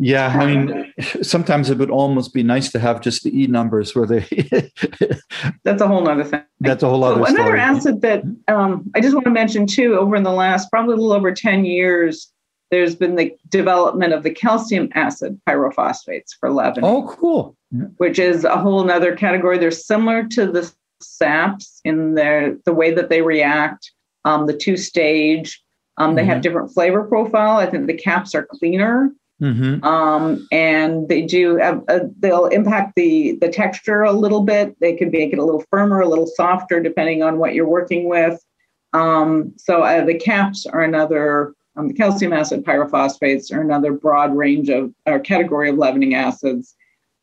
Yeah, 0.00 0.26
I 0.26 0.46
mean, 0.46 0.92
sometimes 1.22 1.70
it 1.70 1.78
would 1.78 1.90
almost 1.90 2.34
be 2.34 2.42
nice 2.42 2.72
to 2.72 2.80
have 2.80 3.00
just 3.00 3.22
the 3.22 3.42
E 3.42 3.46
numbers 3.46 3.94
where 3.94 4.06
they. 4.06 4.26
that's 5.62 5.80
a 5.80 5.86
whole 5.86 6.08
other 6.08 6.24
thing. 6.24 6.42
That's 6.58 6.82
a 6.82 6.88
whole 6.88 7.04
other. 7.04 7.24
So 7.24 7.26
another 7.26 7.50
story. 7.50 7.60
acid 7.60 8.00
that 8.00 8.24
um, 8.48 8.90
I 8.96 9.00
just 9.00 9.14
want 9.14 9.24
to 9.26 9.30
mention 9.30 9.68
too, 9.68 9.94
over 9.94 10.16
in 10.16 10.24
the 10.24 10.32
last 10.32 10.68
probably 10.70 10.94
a 10.94 10.96
little 10.96 11.12
over 11.12 11.32
ten 11.32 11.64
years, 11.64 12.32
there's 12.70 12.94
been 12.94 13.16
the 13.16 13.34
development 13.48 14.12
of 14.12 14.22
the 14.22 14.30
calcium 14.30 14.90
acid 14.94 15.40
pyrophosphates 15.48 16.30
for 16.38 16.50
leavening. 16.50 16.84
Oh, 16.84 17.14
cool. 17.18 17.56
Which 17.96 18.18
is 18.18 18.44
a 18.44 18.56
whole 18.56 18.88
other 18.90 19.16
category. 19.16 19.58
They're 19.58 19.70
similar 19.70 20.24
to 20.28 20.46
the 20.46 20.70
SAPs 21.00 21.80
in 21.84 22.14
their 22.14 22.56
the 22.64 22.72
way 22.72 22.92
that 22.92 23.08
they 23.08 23.22
react, 23.22 23.92
um, 24.24 24.46
the 24.46 24.56
two 24.56 24.76
stage. 24.76 25.62
Um, 25.96 26.14
they 26.14 26.22
mm-hmm. 26.22 26.30
have 26.30 26.42
different 26.42 26.72
flavor 26.72 27.04
profile. 27.04 27.56
I 27.56 27.66
think 27.66 27.86
the 27.86 27.94
caps 27.94 28.34
are 28.34 28.46
cleaner. 28.46 29.12
Mm-hmm. 29.42 29.84
Um, 29.84 30.46
and 30.50 31.08
they 31.08 31.22
do 31.22 31.56
have, 31.56 31.84
uh, 31.88 32.00
they'll 32.18 32.46
impact 32.46 32.94
the 32.96 33.38
the 33.40 33.48
texture 33.48 34.02
a 34.02 34.12
little 34.12 34.42
bit. 34.42 34.76
They 34.80 34.94
can 34.94 35.10
make 35.10 35.32
it 35.32 35.38
a 35.38 35.44
little 35.44 35.64
firmer, 35.70 36.00
a 36.00 36.08
little 36.08 36.26
softer, 36.26 36.80
depending 36.80 37.22
on 37.22 37.38
what 37.38 37.54
you're 37.54 37.68
working 37.68 38.08
with. 38.08 38.44
Um, 38.92 39.52
so 39.56 39.82
uh, 39.82 40.04
the 40.04 40.18
caps 40.18 40.66
are 40.66 40.82
another. 40.82 41.54
Um, 41.78 41.88
the 41.88 41.94
calcium 41.94 42.32
acid 42.32 42.64
pyrophosphates 42.64 43.52
are 43.54 43.60
another 43.60 43.92
broad 43.92 44.36
range 44.36 44.68
of 44.68 44.92
or 45.06 45.20
category 45.20 45.70
of 45.70 45.78
leavening 45.78 46.14
acids 46.14 46.74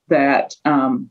that 0.08 0.56
um, 0.64 1.10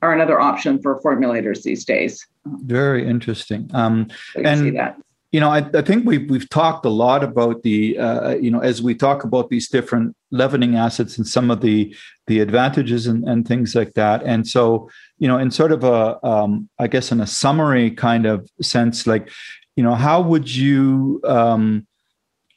are 0.00 0.12
another 0.12 0.40
option 0.40 0.80
for 0.80 1.00
formulators 1.00 1.62
these 1.62 1.84
days. 1.84 2.24
Very 2.46 3.06
interesting. 3.06 3.68
Um, 3.74 4.08
so 4.32 4.40
you 4.40 4.46
and 4.46 4.60
see 4.60 4.70
that 4.70 4.96
you 5.34 5.40
know, 5.40 5.50
I, 5.50 5.68
I, 5.74 5.82
think 5.82 6.06
we've 6.06 6.30
we've 6.30 6.48
talked 6.48 6.86
a 6.86 6.90
lot 6.90 7.24
about 7.24 7.64
the 7.64 7.98
uh, 7.98 8.36
you 8.36 8.52
know 8.52 8.60
as 8.60 8.80
we 8.80 8.94
talk 8.94 9.24
about 9.24 9.50
these 9.50 9.68
different 9.68 10.14
leavening 10.30 10.76
acids 10.76 11.18
and 11.18 11.26
some 11.26 11.50
of 11.50 11.60
the 11.60 11.92
the 12.28 12.38
advantages 12.38 13.08
and, 13.08 13.28
and 13.28 13.48
things 13.48 13.74
like 13.74 13.94
that. 13.94 14.22
And 14.22 14.46
so 14.46 14.88
you 15.18 15.26
know, 15.26 15.36
in 15.36 15.50
sort 15.50 15.72
of 15.72 15.82
a 15.82 16.24
um, 16.24 16.68
I 16.78 16.86
guess 16.86 17.10
in 17.10 17.20
a 17.20 17.26
summary 17.26 17.90
kind 17.90 18.26
of 18.26 18.48
sense, 18.62 19.08
like 19.08 19.28
you 19.74 19.82
know, 19.82 19.96
how 19.96 20.20
would 20.20 20.54
you 20.54 21.20
um, 21.24 21.84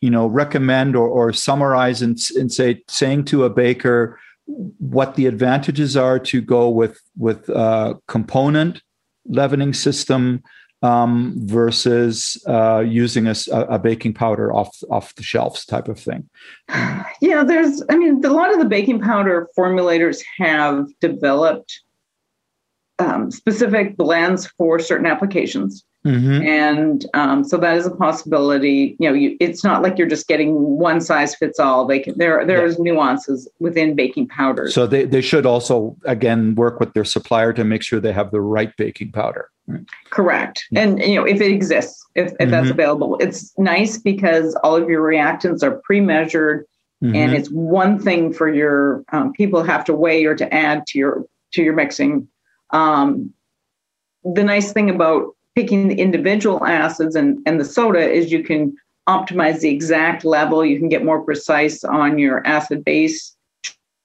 you 0.01 0.09
know 0.09 0.27
recommend 0.27 0.95
or, 0.95 1.07
or 1.07 1.33
summarize 1.33 2.01
and, 2.01 2.19
and 2.35 2.51
say 2.51 2.81
saying 2.87 3.25
to 3.25 3.43
a 3.43 3.49
baker 3.49 4.19
what 4.45 5.15
the 5.15 5.25
advantages 5.25 5.97
are 5.97 6.19
to 6.19 6.41
go 6.41 6.69
with 6.69 7.01
with 7.17 7.49
uh, 7.49 7.95
component 8.07 8.81
leavening 9.25 9.73
system 9.73 10.41
um, 10.83 11.33
versus 11.37 12.41
uh, 12.47 12.79
using 12.79 13.27
a, 13.27 13.35
a, 13.51 13.79
baking 13.79 14.13
powder 14.13 14.53
off 14.53 14.75
off 14.89 15.15
the 15.15 15.23
shelves 15.23 15.65
type 15.65 15.87
of 15.87 15.99
thing? 15.99 16.29
Yeah, 17.19 17.43
there's. 17.43 17.81
I 17.89 17.97
mean, 17.97 18.23
a 18.23 18.29
lot 18.29 18.53
of 18.53 18.59
the 18.59 18.65
baking 18.65 19.01
powder 19.01 19.49
formulators 19.57 20.23
have 20.37 20.87
developed 21.01 21.81
um, 22.99 23.31
specific 23.31 23.97
blends 23.97 24.45
for 24.45 24.77
certain 24.77 25.07
applications. 25.07 25.83
Mm-hmm. 26.07 26.47
And 26.47 27.05
um, 27.13 27.43
so 27.43 27.57
that 27.57 27.75
is 27.75 27.85
a 27.85 27.91
possibility. 27.91 28.95
You 28.97 29.09
know, 29.09 29.13
you, 29.13 29.35
it's 29.41 29.61
not 29.61 29.81
like 29.81 29.97
you're 29.97 30.07
just 30.07 30.27
getting 30.27 30.53
one 30.53 31.01
size 31.01 31.35
fits 31.35 31.59
all. 31.59 31.85
They 31.85 31.99
can 31.99 32.17
there 32.17 32.45
there's 32.45 32.77
yeah. 32.77 32.83
nuances 32.83 33.47
within 33.59 33.93
baking 33.93 34.29
powders. 34.29 34.73
So 34.73 34.87
they, 34.87 35.03
they 35.03 35.19
should 35.21 35.45
also 35.45 35.97
again 36.05 36.55
work 36.55 36.79
with 36.79 36.93
their 36.93 37.03
supplier 37.03 37.51
to 37.53 37.65
make 37.65 37.83
sure 37.83 37.99
they 37.99 38.13
have 38.13 38.31
the 38.31 38.39
right 38.39 38.75
baking 38.77 39.11
powder. 39.11 39.49
Right. 39.67 39.83
Correct. 40.11 40.63
And 40.73 41.01
you 41.01 41.15
know, 41.15 41.25
if 41.25 41.41
it 41.41 41.51
exists, 41.51 42.05
if, 42.15 42.27
if 42.27 42.37
mm-hmm. 42.37 42.51
that's 42.51 42.69
available, 42.69 43.17
it's 43.19 43.53
nice 43.57 43.97
because 43.97 44.55
all 44.63 44.77
of 44.77 44.89
your 44.89 45.03
reactants 45.03 45.61
are 45.61 45.81
pre-measured, 45.83 46.65
mm-hmm. 47.03 47.13
and 47.13 47.33
it's 47.33 47.49
one 47.49 47.99
thing 47.99 48.31
for 48.31 48.47
your 48.47 49.03
um, 49.11 49.33
people 49.33 49.61
have 49.63 49.83
to 49.85 49.93
weigh 49.93 50.23
or 50.23 50.35
to 50.35 50.53
add 50.53 50.87
to 50.87 50.97
your 50.97 51.25
to 51.51 51.61
your 51.61 51.73
mixing. 51.73 52.29
Um, 52.69 53.33
the 54.23 54.43
nice 54.43 54.71
thing 54.71 54.89
about 54.89 55.35
picking 55.57 55.87
the 55.87 55.95
individual 55.95 56.63
acids 56.67 57.15
and, 57.15 57.39
and 57.47 57.59
the 57.59 57.65
soda 57.65 58.07
is 58.07 58.31
you 58.31 58.43
can 58.43 58.71
optimize 59.09 59.61
the 59.61 59.69
exact 59.69 60.23
level. 60.23 60.63
You 60.63 60.77
can 60.77 60.87
get 60.87 61.03
more 61.03 61.23
precise 61.23 61.83
on 61.83 62.19
your 62.19 62.45
acid 62.45 62.85
base 62.85 63.35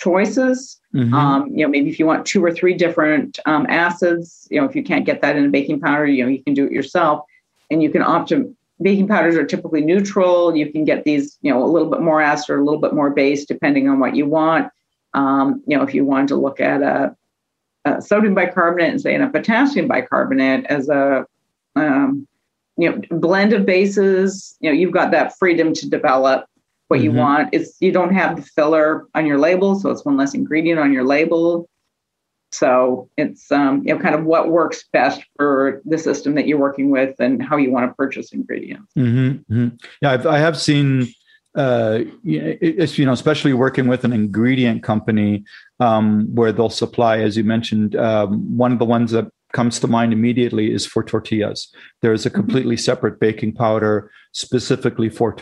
choices. 0.01 0.81
Mm-hmm. 0.95 1.13
Um, 1.13 1.49
you 1.49 1.63
know, 1.63 1.69
maybe 1.69 1.91
if 1.91 1.99
you 1.99 2.07
want 2.07 2.25
two 2.25 2.43
or 2.43 2.53
three 2.53 2.73
different 2.73 3.39
um, 3.45 3.67
acids, 3.69 4.49
you 4.51 4.59
know, 4.59 4.67
if 4.67 4.75
you 4.75 4.83
can't 4.83 5.05
get 5.05 5.21
that 5.21 5.37
in 5.37 5.45
a 5.45 5.51
baking 5.51 5.79
powder, 5.79 6.07
you 6.07 6.25
know, 6.25 6.31
you 6.31 6.43
can 6.43 6.55
do 6.55 6.65
it 6.65 6.73
yourself, 6.73 7.23
and 7.71 7.83
you 7.83 7.91
can 7.91 8.01
optimize. 8.03 8.55
Baking 8.81 9.07
powders 9.07 9.37
are 9.37 9.45
typically 9.45 9.83
neutral. 9.83 10.57
You 10.57 10.73
can 10.73 10.85
get 10.85 11.05
these, 11.05 11.39
you 11.43 11.53
know, 11.53 11.63
a 11.63 11.69
little 11.69 11.89
bit 11.89 12.01
more 12.01 12.21
acid 12.21 12.51
or 12.51 12.59
a 12.59 12.65
little 12.65 12.81
bit 12.81 12.95
more 12.95 13.11
base, 13.11 13.45
depending 13.45 13.89
on 13.89 14.01
what 14.01 14.17
you 14.17 14.27
want. 14.27 14.73
Um, 15.15 15.63
you 15.67 15.77
know, 15.77 15.85
if 15.85 15.95
you 15.95 16.05
wanted 16.05 16.29
to 16.29 16.37
look 16.37 16.59
at 16.59 16.83
a, 16.83 17.15
a, 17.85 18.03
sodium 18.03 18.35
bicarbonate 18.35 18.91
and 18.91 19.01
say 19.01 19.15
in 19.15 19.23
a 19.23 19.31
potassium 19.31 19.87
bicarbonate 19.87 20.65
as 20.67 20.89
a, 20.89 21.27
um, 21.77 22.27
you 22.77 22.91
know, 22.91 23.19
blend 23.19 23.53
of 23.53 23.67
bases, 23.67 24.57
you 24.61 24.71
know, 24.71 24.75
you've 24.75 24.93
got 24.93 25.11
that 25.11 25.39
freedom 25.39 25.73
to 25.75 25.89
develop 25.89 26.47
what 26.89 26.99
mm-hmm. 26.99 27.05
you 27.05 27.13
want. 27.13 27.49
It's 27.53 27.77
you 27.81 27.93
don't 27.93 28.15
have 28.15 28.37
the 28.37 28.43
filler 28.43 29.07
on 29.15 29.27
your 29.27 29.39
label, 29.39 29.79
so 29.79 29.91
it's 29.91 30.05
one 30.05 30.17
less 30.17 30.35
ingredient 30.35 30.81
on 30.81 30.93
your 30.93 31.05
label. 31.05 31.69
So 32.53 33.09
it's 33.17 33.51
um, 33.51 33.83
you 33.85 33.95
know 33.95 34.01
kind 34.01 34.15
of 34.15 34.25
what 34.25 34.51
works 34.51 34.85
best 34.93 35.23
for 35.37 35.81
the 35.85 35.99
system 35.99 36.35
that 36.35 36.47
you're 36.47 36.59
working 36.59 36.91
with 36.91 37.17
and 37.19 37.43
how 37.43 37.57
you 37.57 37.71
want 37.71 37.91
to 37.91 37.95
purchase 37.95 38.33
ingredients. 38.33 38.93
Mm-hmm. 38.97 39.55
Mm-hmm. 39.55 39.77
Yeah, 40.03 40.11
I've, 40.11 40.27
I 40.27 40.39
have 40.39 40.61
seen 40.61 41.09
uh, 41.55 42.01
it's 42.25 42.99
you 42.99 43.07
know 43.07 43.13
especially 43.13 43.53
working 43.53 43.89
with 43.89 44.05
an 44.05 44.13
ingredient 44.13 44.83
company 44.83 45.45
um, 45.81 46.35
where 46.35 46.53
they'll 46.53 46.71
supply, 46.71 47.21
as 47.21 47.37
you 47.37 47.45
mentioned, 47.45 47.97
um, 47.97 48.57
one 48.57 48.73
of 48.73 48.79
the 48.79 48.85
ones 48.85 49.11
that 49.13 49.31
comes 49.53 49.79
to 49.81 49.87
mind 49.87 50.13
immediately 50.13 50.73
is 50.73 50.87
for 50.87 51.05
tortillas. 51.05 51.69
There 52.01 52.13
is 52.13 52.27
a 52.27 52.31
mm-hmm. 52.31 52.41
completely 52.41 52.77
separate 52.77 53.21
baking 53.21 53.55
powder 53.55 54.11
specifically 54.33 55.11
for 55.11 55.35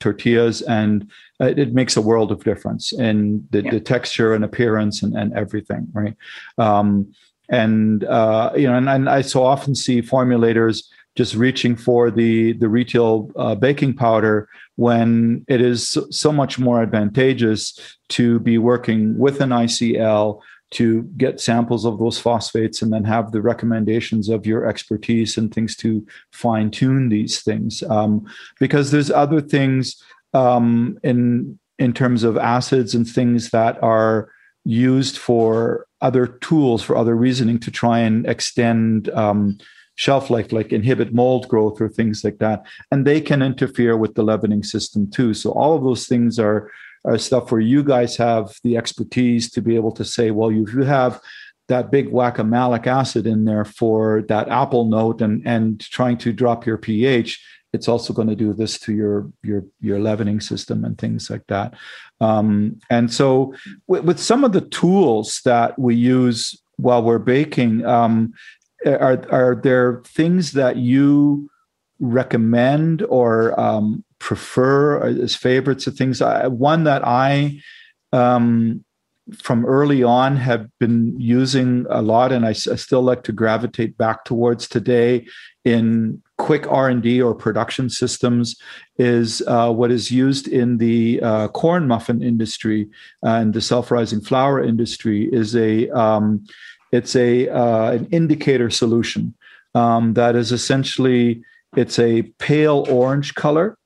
tortillas, 0.00 0.62
and 0.62 1.10
uh, 1.40 1.52
it 1.56 1.74
makes 1.74 1.96
a 1.96 2.00
world 2.00 2.32
of 2.32 2.42
difference 2.42 2.92
in 2.92 3.46
the, 3.50 3.62
yeah. 3.62 3.70
the 3.70 3.80
texture 3.80 4.34
and 4.34 4.44
appearance 4.44 5.02
and, 5.02 5.14
and 5.16 5.32
everything, 5.34 5.88
right? 5.92 6.16
Um, 6.58 7.12
and 7.50 8.04
uh, 8.04 8.52
you 8.56 8.66
know, 8.66 8.76
and, 8.76 8.88
and, 8.88 9.08
I 9.08 9.22
so 9.22 9.42
often 9.44 9.74
see 9.74 10.00
formulators 10.00 10.84
just 11.16 11.34
reaching 11.34 11.74
for 11.74 12.10
the 12.10 12.52
the 12.54 12.68
retail 12.68 13.30
uh, 13.36 13.56
baking 13.56 13.94
powder 13.94 14.48
when 14.76 15.44
it 15.48 15.60
is 15.60 15.98
so 16.10 16.32
much 16.32 16.58
more 16.58 16.80
advantageous 16.80 17.78
to 18.10 18.38
be 18.38 18.56
working 18.56 19.18
with 19.18 19.40
an 19.40 19.50
ICL 19.50 20.40
to 20.72 21.02
get 21.16 21.40
samples 21.40 21.84
of 21.84 21.98
those 21.98 22.18
phosphates 22.18 22.80
and 22.80 22.92
then 22.92 23.04
have 23.04 23.32
the 23.32 23.42
recommendations 23.42 24.28
of 24.28 24.46
your 24.46 24.66
expertise 24.66 25.36
and 25.36 25.52
things 25.52 25.76
to 25.76 26.06
fine 26.32 26.70
tune 26.70 27.08
these 27.08 27.42
things. 27.42 27.82
Um, 27.84 28.26
because 28.58 28.90
there's 28.90 29.10
other 29.10 29.40
things 29.40 30.02
um, 30.32 30.98
in 31.02 31.58
in 31.78 31.92
terms 31.94 32.24
of 32.24 32.36
acids 32.36 32.94
and 32.94 33.08
things 33.08 33.50
that 33.50 33.82
are 33.82 34.30
used 34.64 35.16
for 35.16 35.86
other 36.02 36.26
tools 36.26 36.82
for 36.82 36.96
other 36.96 37.16
reasoning 37.16 37.58
to 37.58 37.70
try 37.70 37.98
and 37.98 38.26
extend 38.26 39.08
um, 39.10 39.58
shelf 39.94 40.30
life 40.30 40.52
like 40.52 40.72
inhibit 40.72 41.12
mold 41.12 41.48
growth 41.48 41.80
or 41.80 41.88
things 41.88 42.22
like 42.24 42.38
that. 42.38 42.64
And 42.90 43.06
they 43.06 43.20
can 43.20 43.42
interfere 43.42 43.96
with 43.96 44.14
the 44.14 44.22
leavening 44.22 44.62
system 44.62 45.10
too. 45.10 45.34
So 45.34 45.52
all 45.52 45.76
of 45.76 45.82
those 45.82 46.06
things 46.06 46.38
are 46.38 46.70
are 47.04 47.18
stuff 47.18 47.50
where 47.50 47.60
you 47.60 47.82
guys 47.82 48.16
have 48.16 48.54
the 48.62 48.76
expertise 48.76 49.50
to 49.50 49.62
be 49.62 49.74
able 49.74 49.92
to 49.92 50.04
say, 50.04 50.30
well, 50.30 50.50
if 50.50 50.74
you 50.74 50.82
have 50.82 51.20
that 51.68 51.90
big 51.90 52.10
whack 52.10 52.38
of 52.38 52.46
malic 52.46 52.86
acid 52.86 53.26
in 53.26 53.44
there 53.44 53.64
for 53.64 54.22
that 54.22 54.48
apple 54.48 54.86
note 54.86 55.22
and 55.22 55.46
and 55.46 55.80
trying 55.80 56.18
to 56.18 56.32
drop 56.32 56.66
your 56.66 56.76
pH, 56.76 57.40
it's 57.72 57.88
also 57.88 58.12
going 58.12 58.28
to 58.28 58.36
do 58.36 58.52
this 58.52 58.78
to 58.80 58.92
your 58.92 59.30
your 59.42 59.64
your 59.80 60.00
leavening 60.00 60.40
system 60.40 60.84
and 60.84 60.98
things 60.98 61.30
like 61.30 61.46
that. 61.46 61.74
Um, 62.20 62.80
and 62.90 63.12
so, 63.12 63.54
with, 63.86 64.04
with, 64.04 64.20
some 64.20 64.44
of 64.44 64.52
the 64.52 64.60
tools 64.60 65.40
that 65.44 65.78
we 65.78 65.94
use 65.94 66.60
while 66.76 67.02
we're 67.02 67.18
baking, 67.18 67.86
um, 67.86 68.34
are 68.84 69.24
are 69.30 69.60
there 69.62 70.02
things 70.04 70.52
that 70.52 70.76
you 70.76 71.48
recommend 72.00 73.02
or 73.02 73.58
um, 73.58 74.04
prefer 74.20 75.04
as 75.04 75.34
favorites 75.34 75.86
of 75.86 75.96
things. 75.96 76.22
I, 76.22 76.46
one 76.46 76.84
that 76.84 77.04
I, 77.04 77.60
um, 78.12 78.84
from 79.36 79.66
early 79.66 80.02
on, 80.02 80.36
have 80.36 80.68
been 80.78 81.18
using 81.18 81.86
a 81.90 82.02
lot, 82.02 82.30
and 82.30 82.44
I, 82.44 82.50
I 82.50 82.52
still 82.52 83.02
like 83.02 83.24
to 83.24 83.32
gravitate 83.32 83.98
back 83.98 84.24
towards 84.24 84.68
today 84.68 85.26
in 85.64 86.22
quick 86.38 86.66
r&d 86.70 87.20
or 87.20 87.34
production 87.34 87.90
systems 87.90 88.56
is 88.96 89.42
uh, 89.46 89.70
what 89.70 89.90
is 89.90 90.10
used 90.10 90.48
in 90.48 90.78
the 90.78 91.20
uh, 91.22 91.48
corn 91.48 91.86
muffin 91.86 92.22
industry 92.22 92.88
and 93.22 93.52
the 93.52 93.60
self-rising 93.60 94.22
flour 94.22 94.62
industry 94.62 95.28
is 95.34 95.54
a 95.54 95.88
um, 95.90 96.42
it's 96.92 97.14
a 97.14 97.48
uh, 97.48 97.92
an 97.92 98.06
indicator 98.06 98.70
solution 98.70 99.34
um, 99.74 100.14
that 100.14 100.34
is 100.34 100.50
essentially 100.50 101.42
it's 101.76 101.98
a 101.98 102.22
pale 102.38 102.86
orange 102.88 103.34
color 103.34 103.76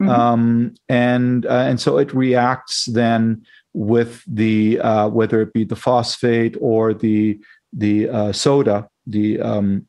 Mm-hmm. 0.00 0.10
Um, 0.10 0.74
and 0.88 1.44
uh, 1.46 1.64
and 1.68 1.80
so 1.80 1.98
it 1.98 2.14
reacts 2.14 2.84
then 2.86 3.44
with 3.74 4.22
the 4.26 4.80
uh, 4.80 5.08
whether 5.08 5.40
it 5.40 5.52
be 5.52 5.64
the 5.64 5.76
phosphate 5.76 6.56
or 6.60 6.94
the 6.94 7.40
the 7.72 8.08
uh, 8.08 8.32
soda, 8.32 8.88
the 9.06 9.40
um, 9.40 9.86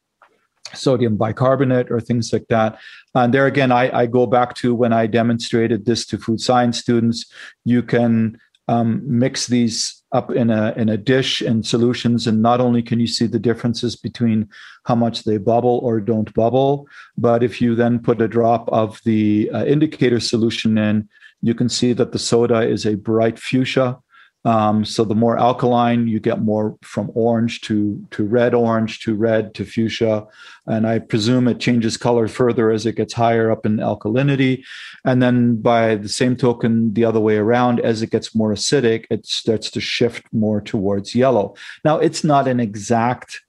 sodium 0.74 1.16
bicarbonate 1.16 1.92
or 1.92 2.00
things 2.00 2.34
like 2.34 2.48
that. 2.50 2.80
And 3.16 3.34
there 3.34 3.46
again, 3.46 3.72
I, 3.72 4.02
I, 4.02 4.06
go 4.06 4.28
back 4.28 4.54
to 4.56 4.76
when 4.76 4.94
I 4.94 5.08
demonstrated 5.08 5.86
this 5.86 6.06
to 6.08 6.18
food 6.18 6.42
science 6.42 6.78
students. 6.78 7.26
You 7.66 7.82
can 7.82 8.40
um, 8.70 9.02
mix 9.04 9.48
these 9.48 10.04
up 10.12 10.32
in 10.32 10.52
a 10.52 10.74
in 10.78 10.90
a 10.90 10.98
dish 10.98 11.42
and 11.42 11.66
solutions, 11.66 12.28
and 12.28 12.42
not 12.42 12.62
only 12.62 12.84
can 12.84 13.00
you 13.00 13.08
see 13.08 13.26
the 13.28 13.40
differences 13.40 13.96
between 13.96 14.48
how 14.86 14.96
much 14.96 15.24
they 15.24 15.38
bubble 15.38 15.80
or 15.84 16.00
don't 16.00 16.32
bubble, 16.36 16.88
but 17.18 17.42
if 17.42 17.62
you 17.62 17.74
then 17.74 17.98
put 17.98 18.22
a 18.22 18.28
drop 18.28 18.70
of 18.70 19.02
the 19.06 19.50
uh, 19.54 19.66
indicator 19.66 20.20
solution 20.20 20.78
in, 20.78 21.10
you 21.42 21.56
can 21.56 21.68
see 21.68 21.94
that 21.94 22.12
the 22.12 22.20
soda 22.20 22.62
is 22.62 22.86
a 22.86 22.96
bright 22.96 23.40
fuchsia 23.40 23.98
um, 24.46 24.86
so 24.86 25.04
the 25.04 25.16
more 25.16 25.38
alkaline, 25.38 26.08
you 26.08 26.20
get 26.20 26.42
more 26.42 26.78
from 26.82 27.12
orange 27.14 27.60
to 27.62 28.06
to 28.12 28.24
red 28.24 28.54
orange 28.54 29.02
to 29.02 29.14
red 29.14 29.54
to 29.56 29.66
fuchsia, 29.66 30.26
and 30.66 30.88
I 30.88 31.00
presume 31.00 31.48
it 31.48 31.60
changes 31.60 31.98
color 31.98 32.28
further 32.28 32.72
as 32.72 32.86
it 32.86 32.96
gets 32.96 33.14
higher 33.14 33.52
up 33.52 33.66
in 33.66 33.78
alkalinity. 33.78 34.64
And 35.04 35.22
then 35.22 35.62
by 35.62 35.96
the 35.96 36.08
same 36.08 36.38
token, 36.38 36.94
the 36.94 37.04
other 37.04 37.20
way 37.20 37.36
around, 37.36 37.82
as 37.82 38.02
it 38.02 38.12
gets 38.12 38.34
more 38.34 38.54
acidic, 38.54 39.06
it 39.10 39.26
starts 39.26 39.70
to 39.72 39.82
shift 39.82 40.24
more 40.32 40.62
towards 40.62 41.16
yellow. 41.16 41.56
Now 41.84 41.98
it's 41.98 42.24
not 42.24 42.48
an 42.48 42.62
exact 42.62 43.42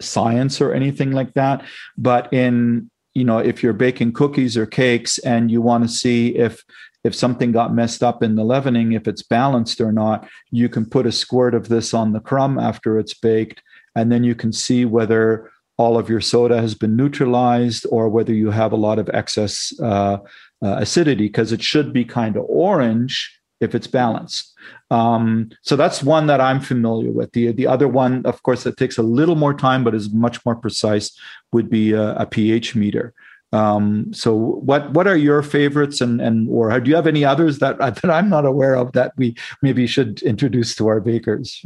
science 0.00 0.60
or 0.60 0.72
anything 0.72 1.10
like 1.10 1.34
that, 1.34 1.64
but 1.98 2.32
in 2.32 2.88
you 3.14 3.24
know 3.24 3.38
if 3.38 3.64
you're 3.64 3.72
baking 3.72 4.12
cookies 4.12 4.56
or 4.56 4.66
cakes 4.66 5.18
and 5.18 5.50
you 5.50 5.60
want 5.60 5.82
to 5.82 5.88
see 5.88 6.36
if 6.36 6.64
if 7.06 7.14
something 7.14 7.52
got 7.52 7.74
messed 7.74 8.02
up 8.02 8.22
in 8.22 8.34
the 8.36 8.44
leavening, 8.44 8.92
if 8.92 9.06
it's 9.08 9.22
balanced 9.22 9.80
or 9.80 9.92
not, 9.92 10.28
you 10.50 10.68
can 10.68 10.84
put 10.84 11.06
a 11.06 11.12
squirt 11.12 11.54
of 11.54 11.68
this 11.68 11.94
on 11.94 12.12
the 12.12 12.20
crumb 12.20 12.58
after 12.58 12.98
it's 12.98 13.14
baked, 13.14 13.62
and 13.94 14.10
then 14.10 14.24
you 14.24 14.34
can 14.34 14.52
see 14.52 14.84
whether 14.84 15.50
all 15.78 15.98
of 15.98 16.08
your 16.08 16.22
soda 16.22 16.60
has 16.60 16.74
been 16.74 16.96
neutralized 16.96 17.86
or 17.90 18.08
whether 18.08 18.34
you 18.42 18.50
have 18.50 18.72
a 18.72 18.82
lot 18.88 18.98
of 18.98 19.10
excess 19.20 19.72
uh, 19.80 20.16
uh, 20.64 20.76
acidity, 20.84 21.26
because 21.26 21.52
it 21.52 21.62
should 21.62 21.92
be 21.92 22.04
kind 22.04 22.36
of 22.36 22.44
orange 22.48 23.14
if 23.60 23.74
it's 23.74 23.86
balanced. 23.86 24.52
Um, 24.90 25.50
so 25.62 25.76
that's 25.76 26.02
one 26.02 26.26
that 26.26 26.40
I'm 26.40 26.60
familiar 26.60 27.12
with. 27.18 27.32
The 27.32 27.52
the 27.52 27.66
other 27.74 27.88
one, 27.88 28.24
of 28.24 28.42
course, 28.42 28.64
that 28.64 28.76
takes 28.76 28.98
a 28.98 29.02
little 29.20 29.38
more 29.44 29.54
time 29.54 29.84
but 29.84 29.94
is 29.94 30.10
much 30.26 30.44
more 30.44 30.56
precise, 30.56 31.06
would 31.52 31.68
be 31.70 31.92
a, 31.92 32.14
a 32.16 32.26
pH 32.26 32.74
meter. 32.74 33.12
Um, 33.56 34.12
so 34.12 34.34
what 34.34 34.92
what 34.92 35.06
are 35.06 35.16
your 35.16 35.42
favorites 35.42 36.02
and 36.02 36.20
and 36.20 36.46
or 36.50 36.78
do 36.78 36.90
you 36.90 36.96
have 36.96 37.06
any 37.06 37.24
others 37.24 37.58
that 37.60 37.78
that 37.78 38.10
I'm 38.10 38.28
not 38.28 38.44
aware 38.44 38.74
of 38.74 38.92
that 38.92 39.12
we 39.16 39.34
maybe 39.62 39.86
should 39.86 40.20
introduce 40.22 40.74
to 40.76 40.88
our 40.88 41.00
bakers? 41.00 41.64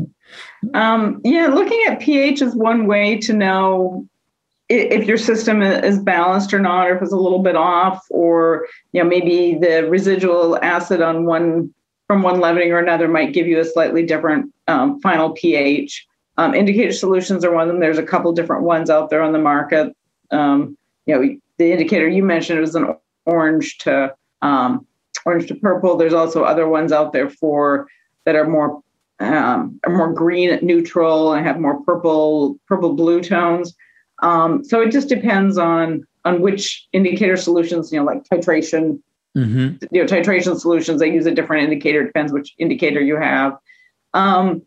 Um, 0.74 1.20
yeah, 1.24 1.49
looking 1.49 1.82
at 1.88 2.01
pH 2.01 2.43
is 2.43 2.55
one 2.55 2.86
way 2.86 3.18
to 3.18 3.32
know 3.32 4.07
if 4.68 5.05
your 5.05 5.18
system 5.18 5.62
is 5.62 5.99
balanced 5.99 6.55
or 6.55 6.61
not, 6.61 6.86
or 6.86 6.95
if 6.95 7.03
it's 7.03 7.12
a 7.12 7.16
little 7.16 7.41
bit 7.41 7.57
off, 7.57 8.07
or 8.11 8.68
you 8.93 9.03
know 9.03 9.09
maybe 9.09 9.59
the 9.61 9.88
residual 9.91 10.59
acid 10.62 11.03
on 11.03 11.24
one 11.24 11.74
from 12.07 12.22
one 12.22 12.41
leavening 12.41 12.70
or 12.72 12.78
another 12.78 13.09
might 13.09 13.32
give 13.32 13.49
you 13.49 13.59
a 13.59 13.64
slightly 13.64 14.05
different 14.05 14.53
um, 14.68 15.01
final 15.01 15.30
pH. 15.30 16.07
Um, 16.36 16.55
indicator 16.55 16.93
solutions 16.93 17.45
are 17.45 17.53
one 17.53 17.62
of 17.62 17.68
them. 17.68 17.80
There's 17.80 17.99
a 17.99 18.03
couple 18.05 18.32
different 18.32 18.62
ones 18.62 18.91
out 18.91 19.11
there 19.11 19.22
on 19.22 19.32
the 19.32 19.38
market. 19.38 19.95
Um, 20.30 20.76
you 21.07 21.14
know, 21.14 21.36
the 21.61 21.70
indicator 21.72 22.08
you 22.08 22.22
mentioned 22.22 22.58
was 22.58 22.74
an 22.74 22.94
orange 23.26 23.76
to 23.78 24.14
um, 24.40 24.86
orange 25.26 25.46
to 25.48 25.54
purple. 25.54 25.94
There's 25.98 26.14
also 26.14 26.42
other 26.42 26.66
ones 26.66 26.90
out 26.90 27.12
there 27.12 27.28
for 27.28 27.86
that 28.24 28.34
are 28.34 28.48
more 28.48 28.82
um, 29.20 29.78
are 29.84 29.94
more 29.94 30.11
green 30.11 30.58
neutral 30.62 31.34
and 31.34 31.46
have 31.46 31.61
more 31.61 31.82
purple 31.82 32.58
purple 32.66 32.94
blue 32.94 33.20
tones. 33.20 33.76
Um, 34.22 34.64
so 34.64 34.80
it 34.80 34.90
just 34.90 35.11
depends 35.11 35.58
on 35.58 36.06
on 36.24 36.40
which 36.40 36.88
indicator 36.94 37.36
solutions. 37.36 37.92
You 37.92 38.00
know, 38.00 38.06
like 38.06 38.24
titration. 38.24 39.00
Mm-hmm. 39.36 39.84
You 39.92 40.02
know, 40.02 40.08
titration 40.08 40.58
solutions. 40.58 40.98
They 40.98 41.12
use 41.12 41.26
a 41.26 41.30
different 41.30 41.64
indicator. 41.64 42.00
It 42.00 42.06
Depends 42.06 42.32
which 42.32 42.54
indicator 42.58 43.00
you 43.00 43.16
have. 43.16 43.56
Um, 44.14 44.62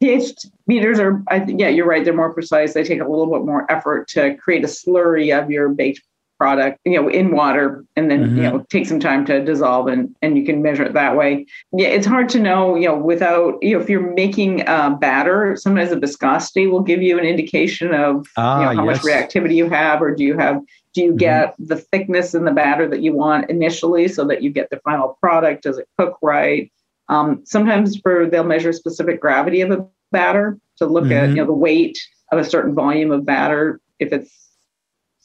pH 0.00 0.32
meters 0.66 0.98
are, 0.98 1.22
I, 1.28 1.44
yeah, 1.44 1.68
you're 1.68 1.86
right. 1.86 2.04
They're 2.04 2.12
more 2.12 2.34
precise. 2.34 2.74
They 2.74 2.82
take 2.82 3.00
a 3.00 3.08
little 3.08 3.30
bit 3.30 3.46
more 3.46 3.70
effort 3.70 4.08
to 4.08 4.34
create 4.34 4.64
a 4.64 4.66
slurry 4.66 5.30
of 5.38 5.52
your 5.52 5.68
baked 5.68 6.02
product, 6.42 6.80
you 6.84 7.00
know, 7.00 7.08
in 7.08 7.30
water 7.30 7.84
and 7.94 8.10
then, 8.10 8.24
mm-hmm. 8.24 8.36
you 8.36 8.42
know, 8.42 8.66
take 8.68 8.84
some 8.84 8.98
time 8.98 9.24
to 9.24 9.44
dissolve 9.44 9.86
and, 9.86 10.12
and 10.22 10.36
you 10.36 10.44
can 10.44 10.60
measure 10.60 10.82
it 10.82 10.92
that 10.92 11.16
way. 11.16 11.46
Yeah, 11.72 11.86
it's 11.86 12.04
hard 12.04 12.28
to 12.30 12.40
know, 12.40 12.74
you 12.74 12.88
know, 12.88 12.96
without, 12.96 13.62
you 13.62 13.76
know, 13.76 13.80
if 13.80 13.88
you're 13.88 14.12
making 14.14 14.62
a 14.62 14.96
batter, 15.00 15.54
sometimes 15.54 15.90
the 15.90 16.00
viscosity 16.00 16.66
will 16.66 16.80
give 16.80 17.00
you 17.00 17.16
an 17.16 17.24
indication 17.24 17.94
of 17.94 18.26
ah, 18.36 18.58
you 18.58 18.64
know, 18.64 18.82
how 18.82 18.88
yes. 18.88 19.04
much 19.04 19.12
reactivity 19.12 19.54
you 19.54 19.70
have, 19.70 20.02
or 20.02 20.12
do 20.12 20.24
you 20.24 20.36
have, 20.36 20.60
do 20.94 21.02
you 21.02 21.10
mm-hmm. 21.10 21.18
get 21.18 21.54
the 21.60 21.76
thickness 21.76 22.34
in 22.34 22.44
the 22.44 22.50
batter 22.50 22.88
that 22.88 23.02
you 23.02 23.12
want 23.12 23.48
initially 23.48 24.08
so 24.08 24.26
that 24.26 24.42
you 24.42 24.50
get 24.50 24.68
the 24.70 24.80
final 24.80 25.16
product? 25.20 25.62
Does 25.62 25.78
it 25.78 25.86
cook 25.96 26.18
right? 26.22 26.72
Um, 27.08 27.42
sometimes 27.44 28.00
for 28.00 28.26
they'll 28.26 28.42
measure 28.42 28.72
specific 28.72 29.20
gravity 29.20 29.60
of 29.60 29.70
a 29.70 29.86
batter 30.10 30.58
to 30.78 30.86
look 30.86 31.04
mm-hmm. 31.04 31.12
at, 31.12 31.28
you 31.28 31.36
know, 31.36 31.46
the 31.46 31.52
weight 31.52 32.00
of 32.32 32.40
a 32.40 32.44
certain 32.44 32.74
volume 32.74 33.12
of 33.12 33.24
batter. 33.24 33.80
If 34.00 34.12
it's 34.12 34.41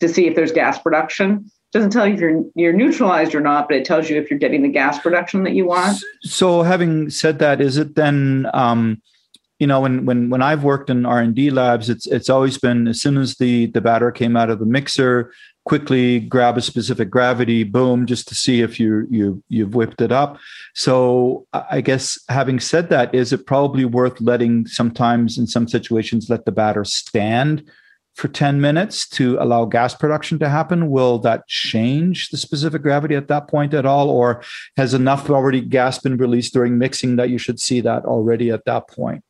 to 0.02 0.10
see 0.10 0.28
if 0.28 0.36
there's 0.36 0.52
gas 0.52 0.80
production. 0.80 1.50
Doesn't 1.74 1.92
tell 1.92 2.08
you 2.08 2.14
if 2.14 2.20
you're 2.20 2.44
you're 2.56 2.74
neutralized 2.74 3.36
or 3.36 3.42
not, 3.42 3.68
but 3.68 3.78
it 3.78 3.86
tells 3.86 4.10
you 4.10 4.18
if 4.18 4.30
you're 4.30 4.40
getting 4.40 4.62
the 4.62 4.70
gas 4.70 5.00
production 5.00 5.44
that 5.44 5.54
you 5.54 5.66
want. 5.66 6.02
So, 6.24 6.62
having 6.62 7.10
said 7.10 7.40
that, 7.40 7.62
is 7.62 7.78
it 7.78 7.96
then? 7.96 8.48
Um, 8.54 9.02
you 9.60 9.66
know, 9.66 9.82
when 9.82 10.06
when 10.06 10.30
when 10.30 10.42
I've 10.42 10.64
worked 10.64 10.90
in 10.90 11.06
R 11.06 11.20
and 11.20 11.36
D 11.36 11.50
labs, 11.50 11.90
it's 11.90 12.08
it's 12.08 12.30
always 12.30 12.58
been 12.58 12.88
as 12.88 13.02
soon 13.02 13.18
as 13.18 13.36
the 13.36 13.66
the 13.68 13.82
batter 13.82 14.12
came 14.12 14.38
out 14.38 14.50
of 14.50 14.60
the 14.60 14.66
mixer, 14.66 15.34
quickly 15.66 16.22
grab 16.22 16.58
a 16.58 16.62
specific 16.62 17.10
gravity, 17.10 17.64
boom, 17.64 18.06
just 18.06 18.28
to 18.30 18.36
see 18.36 18.62
if 18.62 18.80
you 18.80 19.08
you 19.10 19.44
you've 19.50 19.76
whipped 19.76 20.00
it 20.00 20.12
up. 20.12 20.38
So 20.76 21.48
I 21.54 21.82
guess 21.82 22.18
having 22.30 22.60
said 22.60 22.90
that, 22.90 23.14
is 23.14 23.34
it 23.34 23.46
probably 23.46 23.84
worth 23.84 24.22
letting 24.22 24.68
sometimes 24.68 25.38
in 25.38 25.48
some 25.48 25.68
situations 25.68 26.30
let 26.30 26.46
the 26.46 26.52
batter 26.52 26.86
stand 26.86 27.70
for 28.18 28.28
10 28.28 28.60
minutes 28.60 29.08
to 29.08 29.38
allow 29.40 29.64
gas 29.64 29.94
production 29.94 30.40
to 30.40 30.50
happen, 30.50 30.90
will 30.90 31.20
that 31.20 31.48
change 31.48 32.30
the 32.30 32.38
specific 32.38 32.82
gravity 32.82 33.14
at 33.14 33.28
that 33.28 33.48
point 33.48 33.76
at 33.76 33.86
all? 33.86 34.10
Or 34.10 34.44
has 34.76 34.96
enough 34.96 35.30
already 35.30 35.62
gas 35.62 36.00
been 36.00 36.18
released 36.18 36.52
during 36.52 36.80
mixing 36.80 37.18
that 37.18 37.30
you 37.30 37.38
should 37.38 37.60
see 37.60 37.80
that 37.82 38.06
already 38.06 38.50
at 38.50 38.66
that 38.66 38.90
point? 38.90 39.24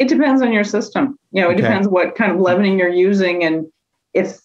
It 0.00 0.08
depends 0.08 0.42
on 0.42 0.52
your 0.52 0.64
system. 0.64 1.16
You 1.30 1.42
know, 1.42 1.50
it 1.50 1.54
okay. 1.54 1.62
depends 1.62 1.86
what 1.86 2.16
kind 2.16 2.32
of 2.32 2.40
leavening 2.40 2.80
you're 2.80 2.88
using 2.88 3.44
and 3.44 3.66
if 4.12 4.40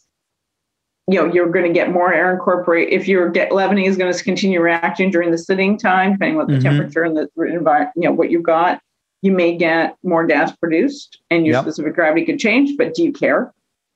you 1.08 1.16
know 1.16 1.26
you're 1.26 1.50
going 1.50 1.66
to 1.66 1.74
get 1.74 1.92
more 1.92 2.14
air 2.14 2.32
incorporate 2.32 2.90
if 2.90 3.08
your 3.08 3.30
get 3.30 3.52
leavening 3.52 3.86
is 3.86 3.98
going 3.98 4.14
to 4.14 4.24
continue 4.24 4.62
reacting 4.62 5.10
during 5.10 5.32
the 5.32 5.38
sitting 5.38 5.78
time 5.78 6.14
depending 6.14 6.40
on 6.40 6.48
the 6.48 6.54
mm-hmm. 6.54 6.64
temperature 6.64 7.04
and 7.04 7.18
the 7.18 7.28
environment 7.38 7.92
you 7.96 8.04
know 8.04 8.12
what 8.12 8.30
you've 8.30 8.44
got 8.44 8.82
you 9.22 9.32
may 9.32 9.56
get 9.58 9.98
more 10.04 10.26
gas 10.26 10.56
produced 10.56 11.20
and 11.32 11.46
your 11.46 11.56
yep. 11.56 11.64
specific 11.64 11.96
gravity 11.96 12.24
could 12.26 12.38
change 12.38 12.78
but 12.78 12.94
do 12.94 13.04
you 13.04 13.12
care 13.12 13.52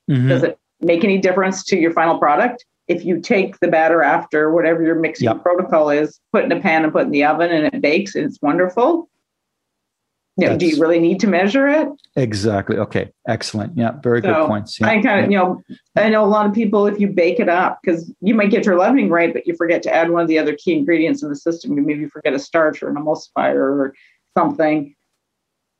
Mm-hmm. 0.09 0.29
Does 0.29 0.43
it 0.43 0.59
make 0.81 1.03
any 1.03 1.17
difference 1.17 1.63
to 1.65 1.77
your 1.77 1.91
final 1.91 2.17
product? 2.17 2.65
If 2.87 3.03
you 3.03 3.19
take 3.19 3.59
the 3.59 3.67
batter 3.67 4.03
after 4.03 4.51
whatever 4.51 4.83
your 4.83 4.95
mixing 4.95 5.25
yep. 5.25 5.41
protocol 5.41 5.89
is, 5.89 6.19
put 6.31 6.43
in 6.43 6.51
a 6.51 6.59
pan 6.59 6.83
and 6.83 6.93
put 6.93 7.03
in 7.03 7.11
the 7.11 7.23
oven 7.23 7.51
and 7.51 7.73
it 7.73 7.81
bakes 7.81 8.13
and 8.13 8.25
it's 8.25 8.39
wonderful. 8.41 9.09
You 10.37 10.49
know, 10.49 10.57
do 10.57 10.67
you 10.67 10.81
really 10.81 10.99
need 10.99 11.21
to 11.21 11.27
measure 11.27 11.65
it? 11.67 11.87
Exactly. 12.17 12.77
Okay. 12.77 13.09
Excellent. 13.25 13.77
Yeah. 13.77 13.93
Very 14.03 14.21
so 14.21 14.33
good 14.33 14.47
points. 14.47 14.79
Yeah. 14.79 14.87
I 14.87 15.01
kind 15.01 15.23
of, 15.23 15.31
you 15.31 15.37
know, 15.37 15.61
I 15.95 16.09
know 16.09 16.25
a 16.25 16.27
lot 16.27 16.45
of 16.45 16.53
people, 16.53 16.87
if 16.87 16.99
you 16.99 17.07
bake 17.07 17.39
it 17.39 17.47
up, 17.47 17.79
because 17.81 18.13
you 18.19 18.35
might 18.35 18.51
get 18.51 18.65
your 18.65 18.77
leavening 18.77 19.09
right, 19.09 19.31
but 19.31 19.47
you 19.47 19.55
forget 19.55 19.81
to 19.83 19.95
add 19.95 20.11
one 20.11 20.21
of 20.21 20.27
the 20.27 20.37
other 20.37 20.53
key 20.53 20.73
ingredients 20.73 21.23
in 21.23 21.29
the 21.29 21.37
system. 21.37 21.77
You 21.77 21.83
maybe 21.83 22.07
forget 22.07 22.33
a 22.33 22.39
starch 22.39 22.83
or 22.83 22.89
an 22.89 22.95
emulsifier 22.95 23.55
or 23.55 23.95
something 24.37 24.93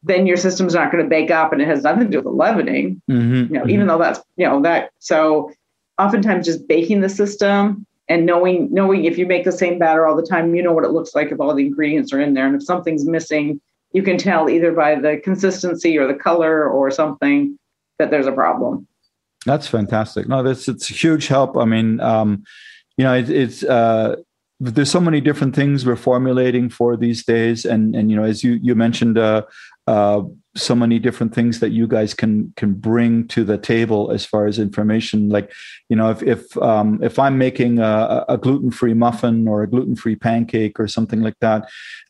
then 0.05 0.27
your 0.27 0.37
system's 0.37 0.75
not 0.75 0.91
going 0.91 1.03
to 1.03 1.09
bake 1.09 1.31
up 1.31 1.51
and 1.51 1.61
it 1.61 1.67
has 1.67 1.83
nothing 1.83 2.05
to 2.05 2.09
do 2.09 2.17
with 2.17 2.25
the 2.25 2.31
leavening. 2.31 3.01
Mm-hmm, 3.09 3.33
you 3.33 3.45
know 3.45 3.61
mm-hmm. 3.61 3.69
even 3.69 3.87
though 3.87 3.97
that's 3.97 4.19
you 4.37 4.47
know 4.47 4.61
that 4.61 4.91
so 4.99 5.51
oftentimes 5.99 6.45
just 6.45 6.67
baking 6.67 7.01
the 7.01 7.09
system 7.09 7.85
and 8.07 8.25
knowing 8.25 8.71
knowing 8.71 9.05
if 9.05 9.17
you 9.17 9.25
make 9.25 9.43
the 9.43 9.51
same 9.51 9.79
batter 9.79 10.05
all 10.05 10.15
the 10.15 10.25
time 10.25 10.53
you 10.55 10.61
know 10.61 10.73
what 10.73 10.83
it 10.83 10.91
looks 10.91 11.15
like 11.15 11.31
if 11.31 11.39
all 11.39 11.53
the 11.55 11.65
ingredients 11.65 12.13
are 12.13 12.21
in 12.21 12.33
there. 12.35 12.45
And 12.45 12.55
if 12.55 12.63
something's 12.63 13.05
missing 13.05 13.59
you 13.93 14.03
can 14.03 14.17
tell 14.17 14.49
either 14.49 14.71
by 14.73 14.95
the 14.95 15.19
consistency 15.23 15.97
or 15.97 16.05
the 16.07 16.13
color 16.13 16.69
or 16.69 16.91
something 16.91 17.57
that 17.97 18.11
there's 18.11 18.27
a 18.27 18.31
problem. 18.31 18.85
That's 19.45 19.67
fantastic. 19.67 20.27
No 20.27 20.43
that's 20.43 20.67
it's 20.67 20.89
a 20.91 20.93
huge 20.93 21.27
help. 21.27 21.57
I 21.57 21.65
mean 21.65 21.99
um 21.99 22.43
you 22.97 23.03
know 23.03 23.15
it, 23.15 23.29
it's 23.29 23.63
uh 23.63 24.17
there's 24.59 24.91
so 24.91 25.01
many 25.01 25.19
different 25.19 25.53
things 25.55 25.85
we're 25.85 25.95
formulating 25.95 26.69
for 26.69 26.95
these 26.95 27.25
days. 27.25 27.65
And 27.65 27.95
and 27.95 28.09
you 28.11 28.15
know 28.15 28.23
as 28.23 28.43
you 28.43 28.53
you 28.61 28.75
mentioned 28.75 29.17
uh, 29.17 29.43
uh, 29.87 30.23
so 30.55 30.73
many 30.73 30.99
different 30.99 31.35
things 31.35 31.59
that 31.59 31.71
you 31.71 31.87
guys 31.87 32.13
can 32.13 32.53
can 32.55 32.73
bring 32.73 33.27
to 33.27 33.43
the 33.43 33.57
table 33.57 34.11
as 34.11 34.25
far 34.25 34.47
as 34.47 34.57
information 34.57 35.29
like 35.29 35.51
you 35.89 35.95
know 35.95 36.09
if 36.09 36.23
if 36.23 36.57
um, 36.57 36.99
if 37.03 37.19
i'm 37.19 37.37
making 37.37 37.79
a, 37.79 38.25
a 38.29 38.37
gluten-free 38.37 38.93
muffin 38.93 39.47
or 39.47 39.63
a 39.63 39.69
gluten-free 39.69 40.15
pancake 40.15 40.79
or 40.79 40.87
something 40.87 41.21
like 41.21 41.37
that 41.41 41.69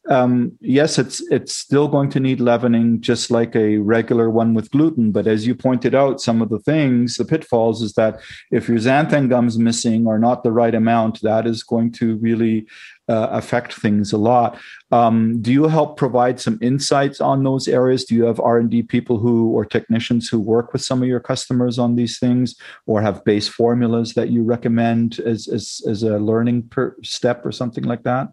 um, 0.10 0.52
yes 0.62 1.00
it's 1.00 1.22
it's 1.32 1.56
still 1.56 1.88
going 1.88 2.10
to 2.10 2.20
need 2.20 2.40
leavening 2.40 3.02
just 3.02 3.32
like 3.32 3.56
a 3.56 3.78
regular 3.78 4.30
one 4.30 4.54
with 4.54 4.70
gluten 4.72 5.12
but 5.12 5.26
as 5.26 5.48
you 5.48 5.56
pointed 5.56 5.96
out 5.96 6.22
some 6.22 6.42
of 6.42 6.50
the 6.50 6.60
things 6.60 7.16
the 7.16 7.26
pitfalls 7.26 7.82
is 7.82 7.94
that 7.94 8.20
if 8.52 8.68
your 8.70 8.78
xanthan 8.78 9.28
gum's 9.28 9.58
missing 9.58 10.06
or 10.06 10.20
not 10.20 10.44
the 10.44 10.52
right 10.52 10.76
amount 10.76 11.20
that 11.22 11.48
is 11.48 11.64
going 11.64 11.92
to 11.92 12.16
really 12.18 12.68
uh, 13.08 13.28
affect 13.32 13.74
things 13.74 14.12
a 14.12 14.18
lot. 14.18 14.60
Um, 14.92 15.42
do 15.42 15.52
you 15.52 15.68
help 15.68 15.98
provide 15.98 16.40
some 16.40 16.58
insights 16.62 17.22
on 17.22 17.44
those 17.44 17.68
areas? 17.68 18.06
Do 18.06 18.16
you 18.16 18.24
have 18.26 18.35
R 18.40 18.58
and 18.58 18.70
D 18.70 18.84
people 18.84 19.18
who 19.18 19.50
or 19.52 19.66
technicians 19.66 20.28
who 20.30 20.40
work 20.40 20.74
with 20.74 20.82
some 20.82 21.02
of 21.02 21.08
your 21.08 21.20
customers 21.20 21.80
on 21.80 21.96
these 21.96 22.20
things, 22.20 22.56
or 22.86 23.02
have 23.02 23.24
base 23.24 23.48
formulas 23.48 24.14
that 24.14 24.30
you 24.30 24.44
recommend 24.44 25.20
as 25.20 25.48
as, 25.48 25.82
as 25.88 26.04
a 26.04 26.18
learning 26.18 26.68
per 26.70 26.96
step 27.04 27.46
or 27.46 27.52
something 27.52 27.84
like 27.84 28.04
that? 28.04 28.30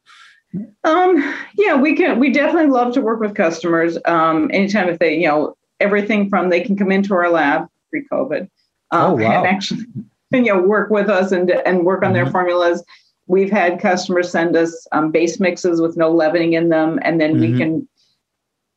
Um, 0.84 1.34
yeah, 1.56 1.76
we 1.76 1.96
can. 1.96 2.18
We 2.18 2.30
definitely 2.30 2.70
love 2.70 2.92
to 2.94 3.00
work 3.00 3.20
with 3.20 3.34
customers. 3.34 3.98
Um, 4.04 4.50
anytime 4.52 4.88
if 4.88 4.98
they, 4.98 5.16
you 5.16 5.28
know, 5.28 5.56
everything 5.80 6.28
from 6.28 6.50
they 6.50 6.60
can 6.60 6.76
come 6.76 6.92
into 6.92 7.14
our 7.14 7.30
lab 7.30 7.66
pre-COVID, 7.90 8.42
um, 8.90 9.12
oh, 9.12 9.14
wow. 9.14 9.38
and 9.38 9.46
actually, 9.46 9.84
and, 10.32 10.46
you 10.46 10.52
know, 10.52 10.60
work 10.60 10.90
with 10.90 11.08
us 11.08 11.32
and 11.32 11.50
and 11.50 11.84
work 11.84 12.02
on 12.02 12.08
mm-hmm. 12.08 12.24
their 12.24 12.26
formulas 12.26 12.84
We've 13.26 13.50
had 13.50 13.80
customers 13.80 14.30
send 14.30 14.56
us 14.56 14.86
um, 14.92 15.10
base 15.10 15.38
mixes 15.38 15.80
with 15.80 15.96
no 15.96 16.10
leavening 16.10 16.54
in 16.54 16.68
them, 16.70 16.98
and 17.02 17.20
then 17.20 17.34
mm-hmm. 17.34 17.52
we 17.52 17.58
can 17.58 17.88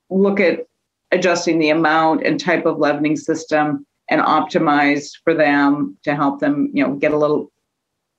look 0.10 0.40
at 0.40 0.68
adjusting 1.16 1.60
the 1.60 1.70
amount 1.70 2.26
and 2.26 2.40
type 2.40 2.66
of 2.66 2.80
leavening 2.80 3.18
system 3.18 3.86
and 4.10 4.22
optimize 4.22 5.12
for 5.24 5.34
them 5.34 5.98
to 6.04 6.16
help 6.16 6.40
them, 6.40 6.70
you 6.74 6.84
know, 6.86 6.94
get 6.94 7.14
a 7.14 7.18
little 7.18 7.52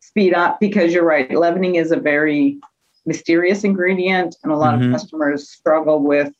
speed 0.00 0.34
up. 0.34 0.58
Because 0.58 0.92
you're 0.92 1.04
right, 1.04 1.30
leavening 1.30 1.76
is 1.76 1.92
a 1.92 1.96
very 1.96 2.58
mysterious 3.04 3.62
ingredient, 3.62 4.36
and 4.42 4.52
a 4.52 4.56
lot 4.56 4.74
mm-hmm. 4.74 4.92
of 4.92 5.00
customers 5.00 5.48
struggle 5.48 6.02
with 6.02 6.32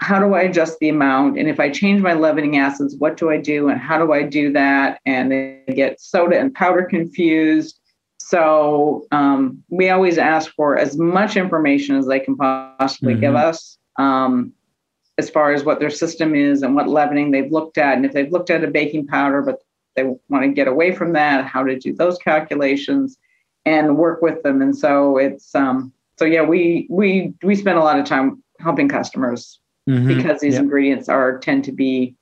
how 0.00 0.20
do 0.20 0.34
I 0.34 0.42
adjust 0.42 0.78
the 0.78 0.88
amount? 0.88 1.38
And 1.38 1.48
if 1.48 1.58
I 1.58 1.70
change 1.70 2.00
my 2.00 2.14
leavening 2.14 2.56
acids, 2.56 2.94
what 2.96 3.16
do 3.16 3.30
I 3.30 3.36
do? 3.36 3.68
And 3.68 3.80
how 3.80 3.98
do 3.98 4.12
I 4.12 4.22
do 4.22 4.52
that? 4.52 5.00
And 5.04 5.32
they 5.32 5.74
get 5.74 6.00
soda 6.00 6.38
and 6.38 6.54
powder 6.54 6.84
confused. 6.84 7.80
So 8.18 9.06
um, 9.10 9.62
we 9.70 9.90
always 9.90 10.18
ask 10.18 10.52
for 10.54 10.78
as 10.78 10.96
much 10.96 11.36
information 11.36 11.96
as 11.96 12.06
they 12.06 12.20
can 12.20 12.36
possibly 12.36 13.14
mm-hmm. 13.14 13.22
give 13.22 13.34
us 13.34 13.76
um, 13.98 14.52
as 15.18 15.28
far 15.28 15.52
as 15.52 15.64
what 15.64 15.80
their 15.80 15.90
system 15.90 16.34
is 16.34 16.62
and 16.62 16.74
what 16.74 16.88
leavening 16.88 17.32
they've 17.32 17.50
looked 17.50 17.76
at. 17.76 17.96
And 17.96 18.06
if 18.06 18.12
they've 18.12 18.30
looked 18.30 18.50
at 18.50 18.64
a 18.64 18.68
baking 18.68 19.06
powder, 19.08 19.42
but 19.42 19.62
they 19.96 20.04
want 20.28 20.44
to 20.44 20.48
get 20.48 20.68
away 20.68 20.94
from 20.94 21.12
that, 21.14 21.44
how 21.44 21.64
to 21.64 21.76
do 21.76 21.92
those 21.92 22.16
calculations 22.18 23.18
and 23.66 23.98
work 23.98 24.22
with 24.22 24.42
them. 24.44 24.62
And 24.62 24.76
so 24.76 25.18
it's 25.18 25.54
um, 25.54 25.92
so 26.18 26.24
yeah, 26.24 26.42
we 26.42 26.86
we 26.88 27.34
we 27.42 27.56
spend 27.56 27.78
a 27.78 27.82
lot 27.82 27.98
of 27.98 28.06
time 28.06 28.42
helping 28.60 28.88
customers 28.88 29.60
mm-hmm. 29.88 30.06
because 30.06 30.40
these 30.40 30.54
yep. 30.54 30.62
ingredients 30.62 31.08
are 31.08 31.38
tend 31.38 31.64
to 31.64 31.72
be 31.72 32.14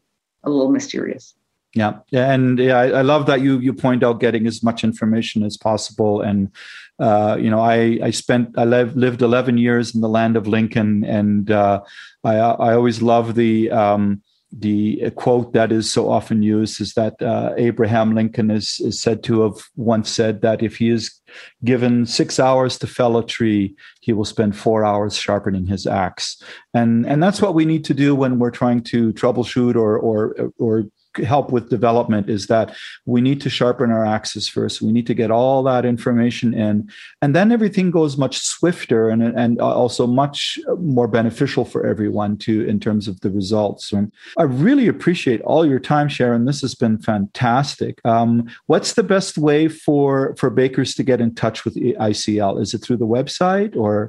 a 0.45 0.51
little 0.51 0.71
mysterious. 0.71 1.35
Yeah, 1.77 1.99
and 2.11 2.59
yeah, 2.59 2.79
I, 2.79 2.89
I, 2.89 3.03
love 3.03 3.27
that 3.27 3.43
you 3.43 3.59
you 3.59 3.75
point 3.75 4.03
out 4.03 4.19
getting 4.19 4.47
as 4.47 4.63
much 4.63 4.83
information 4.83 5.43
as 5.43 5.59
possible. 5.59 6.23
And 6.23 6.51
uh, 6.99 7.37
you 7.39 7.51
know, 7.51 7.61
I 7.61 7.99
I 8.03 8.11
spent 8.13 8.59
I 8.59 8.65
lived 8.65 8.97
lived 8.97 9.21
eleven 9.21 9.59
years 9.59 9.95
in 9.95 10.01
the 10.01 10.09
land 10.09 10.37
of 10.37 10.47
Lincoln, 10.47 11.05
and 11.05 11.51
uh, 11.51 11.83
I 12.25 12.37
I 12.37 12.73
always 12.73 13.03
love 13.03 13.35
the 13.35 13.71
um, 13.71 14.23
the 14.59 15.11
quote 15.17 15.53
that 15.53 15.71
is 15.71 15.93
so 15.93 16.09
often 16.09 16.43
used 16.43 16.81
is 16.81 16.95
that 16.95 17.21
uh, 17.21 17.53
Abraham 17.59 18.15
Lincoln 18.15 18.51
is, 18.51 18.81
is 18.81 18.99
said 18.99 19.23
to 19.25 19.43
have 19.43 19.63
once 19.77 20.09
said 20.09 20.41
that 20.41 20.63
if 20.63 20.77
he 20.77 20.89
is 20.89 21.21
given 21.63 22.07
six 22.07 22.41
hours 22.41 22.79
to 22.79 22.87
fell 22.87 23.19
a 23.19 23.27
tree, 23.27 23.77
he 24.01 24.15
will 24.15 24.25
spend 24.25 24.57
four 24.57 24.83
hours 24.83 25.17
sharpening 25.17 25.67
his 25.67 25.87
axe, 25.87 26.43
and 26.73 27.07
and 27.07 27.23
that's 27.23 27.43
what 27.43 27.55
we 27.55 27.67
need 27.67 27.85
to 27.85 27.95
do 27.95 28.15
when 28.15 28.39
we're 28.39 28.51
trying 28.51 28.83
to 28.85 29.13
troubleshoot 29.13 29.75
or 29.75 29.99
or 29.99 30.53
or 30.59 30.85
help 31.19 31.53
with 31.53 31.71
development 31.71 32.29
is 32.29 32.47
that 32.47 32.75
we 33.05 33.21
need 33.21 33.41
to 33.43 33.51
sharpen 33.51 33.91
our 33.91 34.05
axes 34.05 34.49
first. 34.49 34.83
We 34.83 34.93
need 34.93 35.07
to 35.07 35.15
get 35.15 35.31
all 35.31 35.63
that 35.65 35.85
information 35.85 36.55
in, 36.55 36.91
and 37.23 37.35
then 37.35 37.53
everything 37.53 37.91
goes 37.91 38.17
much 38.17 38.39
swifter 38.39 39.09
and 39.09 39.23
and 39.23 39.61
also 39.61 40.07
much 40.07 40.59
more 40.79 41.09
beneficial 41.09 41.65
for 41.65 41.87
everyone 41.87 42.37
too 42.37 42.65
in 42.65 42.81
terms 42.81 43.09
of 43.09 43.21
the 43.21 43.31
results. 43.31 43.93
And 43.93 44.13
I 44.39 44.43
really 44.43 44.89
appreciate 44.89 45.41
all 45.43 45.67
your 45.67 45.81
time, 45.81 46.09
Sharon. 46.09 46.45
This 46.45 46.61
has 46.61 46.75
been 46.75 46.99
fantastic. 46.99 48.01
Um, 48.05 48.49
what's 48.67 48.95
the 48.95 49.03
best 49.03 49.39
way 49.39 49.69
for 49.69 50.35
for 50.37 50.51
bakers 50.51 50.95
to 50.95 51.03
get 51.03 51.21
in 51.21 51.35
touch 51.35 51.65
with 51.65 51.77
ICL? 51.77 52.61
Is 52.61 52.75
it 52.75 52.79
through 52.79 52.99
the 52.99 53.07
website 53.07 53.77
or? 53.77 54.09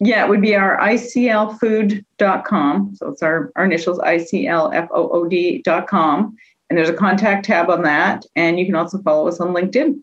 Yeah, 0.00 0.24
it 0.24 0.28
would 0.28 0.42
be 0.42 0.56
our 0.56 0.76
iclfood.com. 0.78 2.96
So 2.96 3.08
it's 3.08 3.22
our, 3.22 3.52
our 3.56 3.64
initials, 3.64 3.98
iclfood.com. 4.00 6.36
And 6.70 6.78
there's 6.78 6.88
a 6.88 6.94
contact 6.94 7.44
tab 7.44 7.68
on 7.70 7.82
that. 7.82 8.26
And 8.34 8.58
you 8.58 8.66
can 8.66 8.74
also 8.74 9.00
follow 9.02 9.28
us 9.28 9.38
on 9.40 9.54
LinkedIn. 9.54 10.00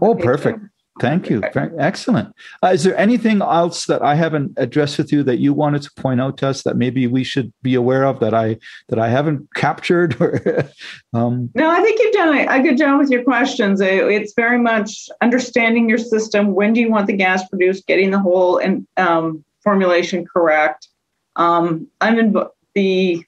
Oh, 0.00 0.14
perfect. 0.14 0.60
Thank 1.00 1.28
you. 1.28 1.42
Excellent. 1.42 2.32
Uh, 2.62 2.68
is 2.68 2.84
there 2.84 2.96
anything 2.96 3.42
else 3.42 3.86
that 3.86 4.00
I 4.02 4.14
haven't 4.14 4.52
addressed 4.56 4.96
with 4.96 5.12
you 5.12 5.24
that 5.24 5.38
you 5.38 5.52
wanted 5.52 5.82
to 5.82 5.90
point 5.94 6.20
out 6.20 6.36
to 6.38 6.48
us 6.48 6.62
that 6.62 6.76
maybe 6.76 7.08
we 7.08 7.24
should 7.24 7.52
be 7.62 7.74
aware 7.74 8.04
of 8.04 8.20
that 8.20 8.32
I 8.32 8.58
that 8.88 9.00
I 9.00 9.08
haven't 9.08 9.48
captured? 9.54 10.20
Or, 10.20 10.68
um... 11.12 11.50
No, 11.54 11.68
I 11.68 11.80
think 11.80 12.00
you've 12.00 12.12
done 12.12 12.36
a, 12.36 12.46
a, 12.46 12.62
good 12.62 12.78
job 12.78 13.00
with 13.00 13.10
your 13.10 13.24
questions. 13.24 13.80
It's 13.80 14.34
very 14.34 14.58
much 14.58 15.08
understanding 15.20 15.88
your 15.88 15.98
system. 15.98 16.54
When 16.54 16.72
do 16.72 16.80
you 16.80 16.90
want 16.90 17.08
the 17.08 17.16
gas 17.16 17.48
produced? 17.48 17.86
Getting 17.88 18.12
the 18.12 18.20
whole 18.20 18.58
and 18.58 18.86
um, 18.96 19.44
formulation 19.64 20.24
correct. 20.24 20.88
Um, 21.34 21.88
I'm 22.00 22.18
in 22.20 22.36
the 22.74 23.24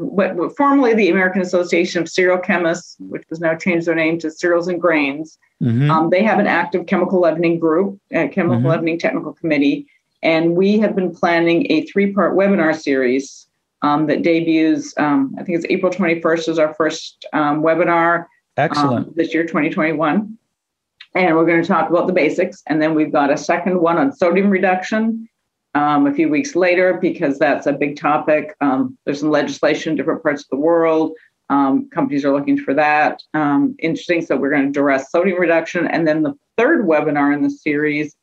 what, 0.00 0.56
formerly 0.56 0.94
the 0.94 1.10
American 1.10 1.42
Association 1.42 2.02
of 2.02 2.08
Cereal 2.08 2.38
Chemists, 2.38 2.96
which 2.98 3.24
has 3.28 3.40
now 3.40 3.54
changed 3.54 3.86
their 3.86 3.94
name 3.94 4.18
to 4.18 4.30
Cereals 4.30 4.68
and 4.68 4.80
Grains. 4.80 5.38
Mm-hmm. 5.62 5.90
Um, 5.90 6.10
they 6.10 6.22
have 6.22 6.38
an 6.38 6.46
active 6.46 6.86
chemical 6.86 7.20
leavening 7.20 7.58
group, 7.58 8.00
a 8.10 8.28
chemical 8.28 8.58
mm-hmm. 8.58 8.66
leavening 8.66 8.98
technical 8.98 9.32
committee, 9.32 9.86
and 10.22 10.56
we 10.56 10.78
have 10.78 10.94
been 10.94 11.14
planning 11.14 11.70
a 11.70 11.86
three-part 11.86 12.34
webinar 12.36 12.74
series 12.78 13.46
um, 13.82 14.06
that 14.06 14.22
debuts. 14.22 14.94
Um, 14.98 15.34
I 15.38 15.42
think 15.42 15.58
it's 15.58 15.66
April 15.70 15.92
21st 15.92 16.48
is 16.48 16.58
our 16.58 16.74
first 16.74 17.26
um, 17.32 17.62
webinar. 17.62 18.26
Excellent. 18.56 19.08
Um, 19.08 19.12
this 19.16 19.32
year, 19.32 19.44
2021, 19.44 20.36
and 21.14 21.36
we're 21.36 21.46
going 21.46 21.62
to 21.62 21.68
talk 21.68 21.88
about 21.88 22.06
the 22.06 22.12
basics, 22.12 22.62
and 22.66 22.82
then 22.82 22.94
we've 22.94 23.12
got 23.12 23.32
a 23.32 23.36
second 23.36 23.80
one 23.80 23.96
on 23.96 24.12
sodium 24.12 24.50
reduction 24.50 25.28
um, 25.74 26.06
a 26.06 26.12
few 26.12 26.28
weeks 26.28 26.56
later 26.56 26.94
because 26.94 27.38
that's 27.38 27.66
a 27.66 27.72
big 27.72 27.96
topic. 27.96 28.54
Um, 28.60 28.98
there's 29.04 29.20
some 29.20 29.30
legislation 29.30 29.92
in 29.92 29.96
different 29.96 30.22
parts 30.22 30.42
of 30.42 30.48
the 30.50 30.56
world. 30.56 31.12
Um, 31.48 31.88
companies 31.90 32.24
are 32.24 32.32
looking 32.32 32.58
for 32.58 32.74
that. 32.74 33.22
Um, 33.34 33.74
interesting. 33.80 34.22
So 34.22 34.36
we're 34.36 34.50
going 34.50 34.72
to 34.72 34.80
address 34.80 35.10
sodium 35.10 35.40
reduction. 35.40 35.86
And 35.86 36.06
then 36.06 36.22
the 36.22 36.34
third 36.56 36.86
webinar 36.86 37.34
in 37.34 37.42
the 37.42 37.50
series 37.50 38.14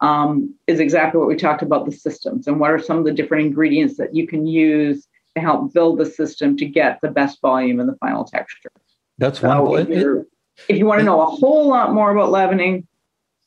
um, 0.00 0.54
is 0.66 0.80
exactly 0.80 1.18
what 1.18 1.28
we 1.28 1.36
talked 1.36 1.62
about 1.62 1.86
the 1.86 1.92
systems 1.92 2.46
and 2.48 2.58
what 2.58 2.72
are 2.72 2.78
some 2.80 2.98
of 2.98 3.04
the 3.04 3.12
different 3.12 3.46
ingredients 3.46 3.96
that 3.98 4.14
you 4.14 4.26
can 4.26 4.46
use 4.46 5.06
to 5.36 5.40
help 5.40 5.72
build 5.72 5.98
the 5.98 6.06
system 6.06 6.56
to 6.56 6.66
get 6.66 7.00
the 7.02 7.08
best 7.08 7.40
volume 7.40 7.78
and 7.78 7.88
the 7.88 7.96
final 7.96 8.24
texture. 8.24 8.70
That's 9.18 9.40
so 9.40 9.62
wonderful. 9.62 10.20
If, 10.20 10.26
if 10.68 10.76
you 10.76 10.86
want 10.86 11.00
to 11.00 11.04
know 11.04 11.22
a 11.22 11.26
whole 11.26 11.68
lot 11.68 11.92
more 11.92 12.10
about 12.10 12.32
leavening, 12.32 12.86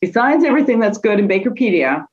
besides 0.00 0.44
everything 0.44 0.80
that's 0.80 0.98
good 0.98 1.18
in 1.18 1.28
Bakerpedia, 1.28 2.06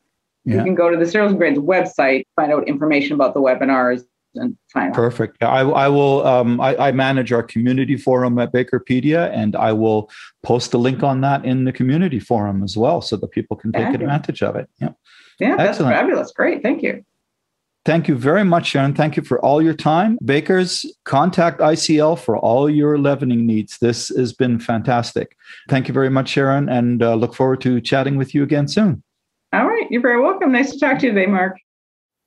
yeah. 0.46 0.58
you 0.58 0.64
can 0.64 0.76
go 0.76 0.90
to 0.90 0.98
the 0.98 1.06
Cereals 1.06 1.32
and 1.32 1.40
Grains 1.40 1.58
website, 1.58 2.26
find 2.36 2.52
out 2.52 2.68
information 2.68 3.14
about 3.14 3.34
the 3.34 3.40
webinars 3.40 4.04
and 4.36 4.58
find 4.72 4.94
Perfect. 4.94 5.42
I, 5.44 5.62
I 5.62 5.88
will. 5.88 6.26
Um, 6.26 6.60
I, 6.60 6.76
I, 6.78 6.92
manage 6.92 7.32
our 7.32 7.44
community 7.44 7.98
forum 7.98 8.40
at 8.40 8.52
Bakerpedia, 8.52 9.32
and 9.32 9.56
I 9.56 9.74
will 9.74 10.10
post 10.42 10.74
a 10.74 10.78
link 10.78 11.04
on 11.04 11.22
that 11.22 11.46
in 11.46 11.66
the 11.66 11.72
community 11.72 12.20
forum 12.20 12.64
as 12.64 12.76
well, 12.76 13.02
so 13.02 13.16
that 13.18 13.28
people 13.30 13.56
can 13.56 13.72
take 13.72 13.94
advantage 13.94 14.42
of 14.42 14.56
it. 14.56 14.70
Yeah. 14.82 14.90
Yeah, 15.40 15.56
that's 15.56 15.70
Excellent. 15.70 15.96
fabulous. 15.96 16.32
Great. 16.32 16.62
Thank 16.62 16.84
you. 16.84 17.04
Thank 17.86 18.08
you 18.08 18.16
very 18.16 18.46
much, 18.46 18.68
Sharon. 18.68 18.94
Thank 18.94 19.18
you 19.18 19.24
for 19.24 19.44
all 19.44 19.62
your 19.62 19.74
time. 19.74 20.18
Bakers, 20.24 20.86
contact 21.04 21.60
ICL 21.60 22.18
for 22.18 22.38
all 22.38 22.70
your 22.70 22.98
leavening 22.98 23.46
needs. 23.46 23.78
This 23.80 24.08
has 24.10 24.32
been 24.32 24.58
fantastic. 24.58 25.36
Thank 25.68 25.90
you 25.90 25.94
very 25.94 26.10
much, 26.10 26.30
Sharon, 26.30 26.70
and 26.70 27.04
uh, 27.04 27.16
look 27.16 27.36
forward 27.36 27.60
to 27.62 27.82
chatting 27.82 28.16
with 28.16 28.34
you 28.34 28.42
again 28.42 28.70
soon. 28.70 29.04
All 29.54 29.68
right. 29.68 29.86
You're 29.92 30.02
very 30.02 30.20
welcome. 30.20 30.52
Nice 30.52 30.72
to 30.72 30.80
talk 30.80 30.98
to 30.98 31.06
you 31.06 31.14
today, 31.14 31.28
Mark. 31.28 31.58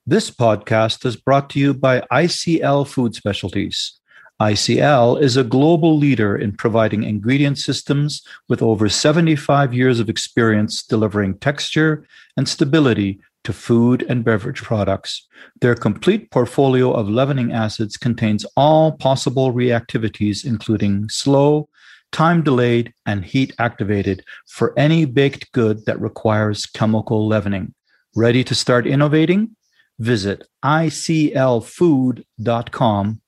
This 0.06 0.30
podcast 0.30 1.04
is 1.04 1.16
brought 1.16 1.50
to 1.50 1.58
you 1.58 1.74
by 1.74 2.02
ICL 2.12 2.86
Food 2.86 3.16
Specialties. 3.16 3.98
ICL 4.40 5.20
is 5.20 5.36
a 5.36 5.42
global 5.42 5.98
leader 5.98 6.36
in 6.36 6.52
providing 6.52 7.02
ingredient 7.02 7.58
systems 7.58 8.22
with 8.48 8.62
over 8.62 8.88
75 8.88 9.74
years 9.74 9.98
of 9.98 10.08
experience 10.08 10.84
delivering 10.84 11.36
texture 11.38 12.06
and 12.36 12.48
stability 12.48 13.18
to 13.42 13.52
food 13.52 14.06
and 14.08 14.24
beverage 14.24 14.62
products. 14.62 15.26
Their 15.60 15.74
complete 15.74 16.30
portfolio 16.30 16.92
of 16.92 17.08
leavening 17.08 17.50
acids 17.50 17.96
contains 17.96 18.44
all 18.56 18.92
possible 18.92 19.52
reactivities, 19.52 20.44
including 20.44 21.08
slow, 21.08 21.68
time 22.12 22.42
delayed, 22.42 22.92
and 23.04 23.24
heat 23.24 23.54
activated 23.58 24.24
for 24.46 24.72
any 24.78 25.04
baked 25.04 25.52
good 25.52 25.84
that 25.86 26.00
requires 26.00 26.66
chemical 26.66 27.26
leavening. 27.26 27.74
Ready 28.14 28.42
to 28.44 28.54
start 28.54 28.86
innovating? 28.86 29.56
Visit 29.98 30.46
iclfood.com 30.64 32.22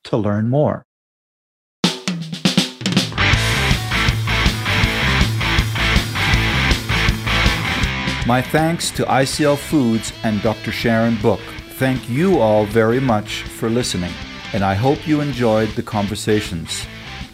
to 0.05 0.17
learn 0.17 0.49
more. 0.49 0.85
My 8.27 8.43
thanks 8.43 8.91
to 8.91 9.05
ICL 9.05 9.57
Foods 9.57 10.13
and 10.23 10.43
Dr. 10.43 10.71
Sharon 10.71 11.17
Book. 11.23 11.41
Thank 11.79 12.11
you 12.11 12.41
all 12.41 12.67
very 12.67 13.01
much 13.01 13.43
for 13.43 13.71
listening, 13.71 14.13
and 14.53 14.63
I 14.63 14.75
hope 14.75 15.09
you 15.09 15.23
enjoyed 15.23 15.71
the 15.71 15.83
conversations. 15.83 16.87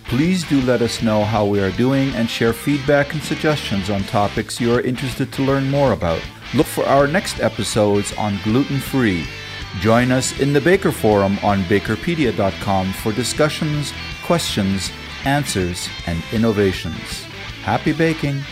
Please 0.04 0.44
do 0.44 0.60
let 0.62 0.82
us 0.82 1.02
know 1.02 1.24
how 1.24 1.44
we 1.46 1.60
are 1.60 1.70
doing 1.72 2.10
and 2.14 2.28
share 2.28 2.52
feedback 2.52 3.14
and 3.14 3.22
suggestions 3.22 3.90
on 3.90 4.02
topics 4.04 4.60
you 4.60 4.72
are 4.72 4.82
interested 4.82 5.32
to 5.32 5.42
learn 5.42 5.70
more 5.70 5.92
about. 5.92 6.22
Look 6.54 6.66
for 6.66 6.84
our 6.86 7.06
next 7.06 7.40
episodes 7.40 8.12
on 8.16 8.38
gluten 8.44 8.78
free. 8.78 9.26
Join 9.80 10.12
us 10.12 10.38
in 10.38 10.52
the 10.52 10.60
Baker 10.60 10.92
Forum 10.92 11.38
on 11.42 11.62
bakerpedia.com 11.64 12.92
for 12.92 13.12
discussions, 13.12 13.92
questions, 14.24 14.92
answers, 15.24 15.88
and 16.06 16.22
innovations. 16.32 17.24
Happy 17.62 17.92
baking! 17.92 18.42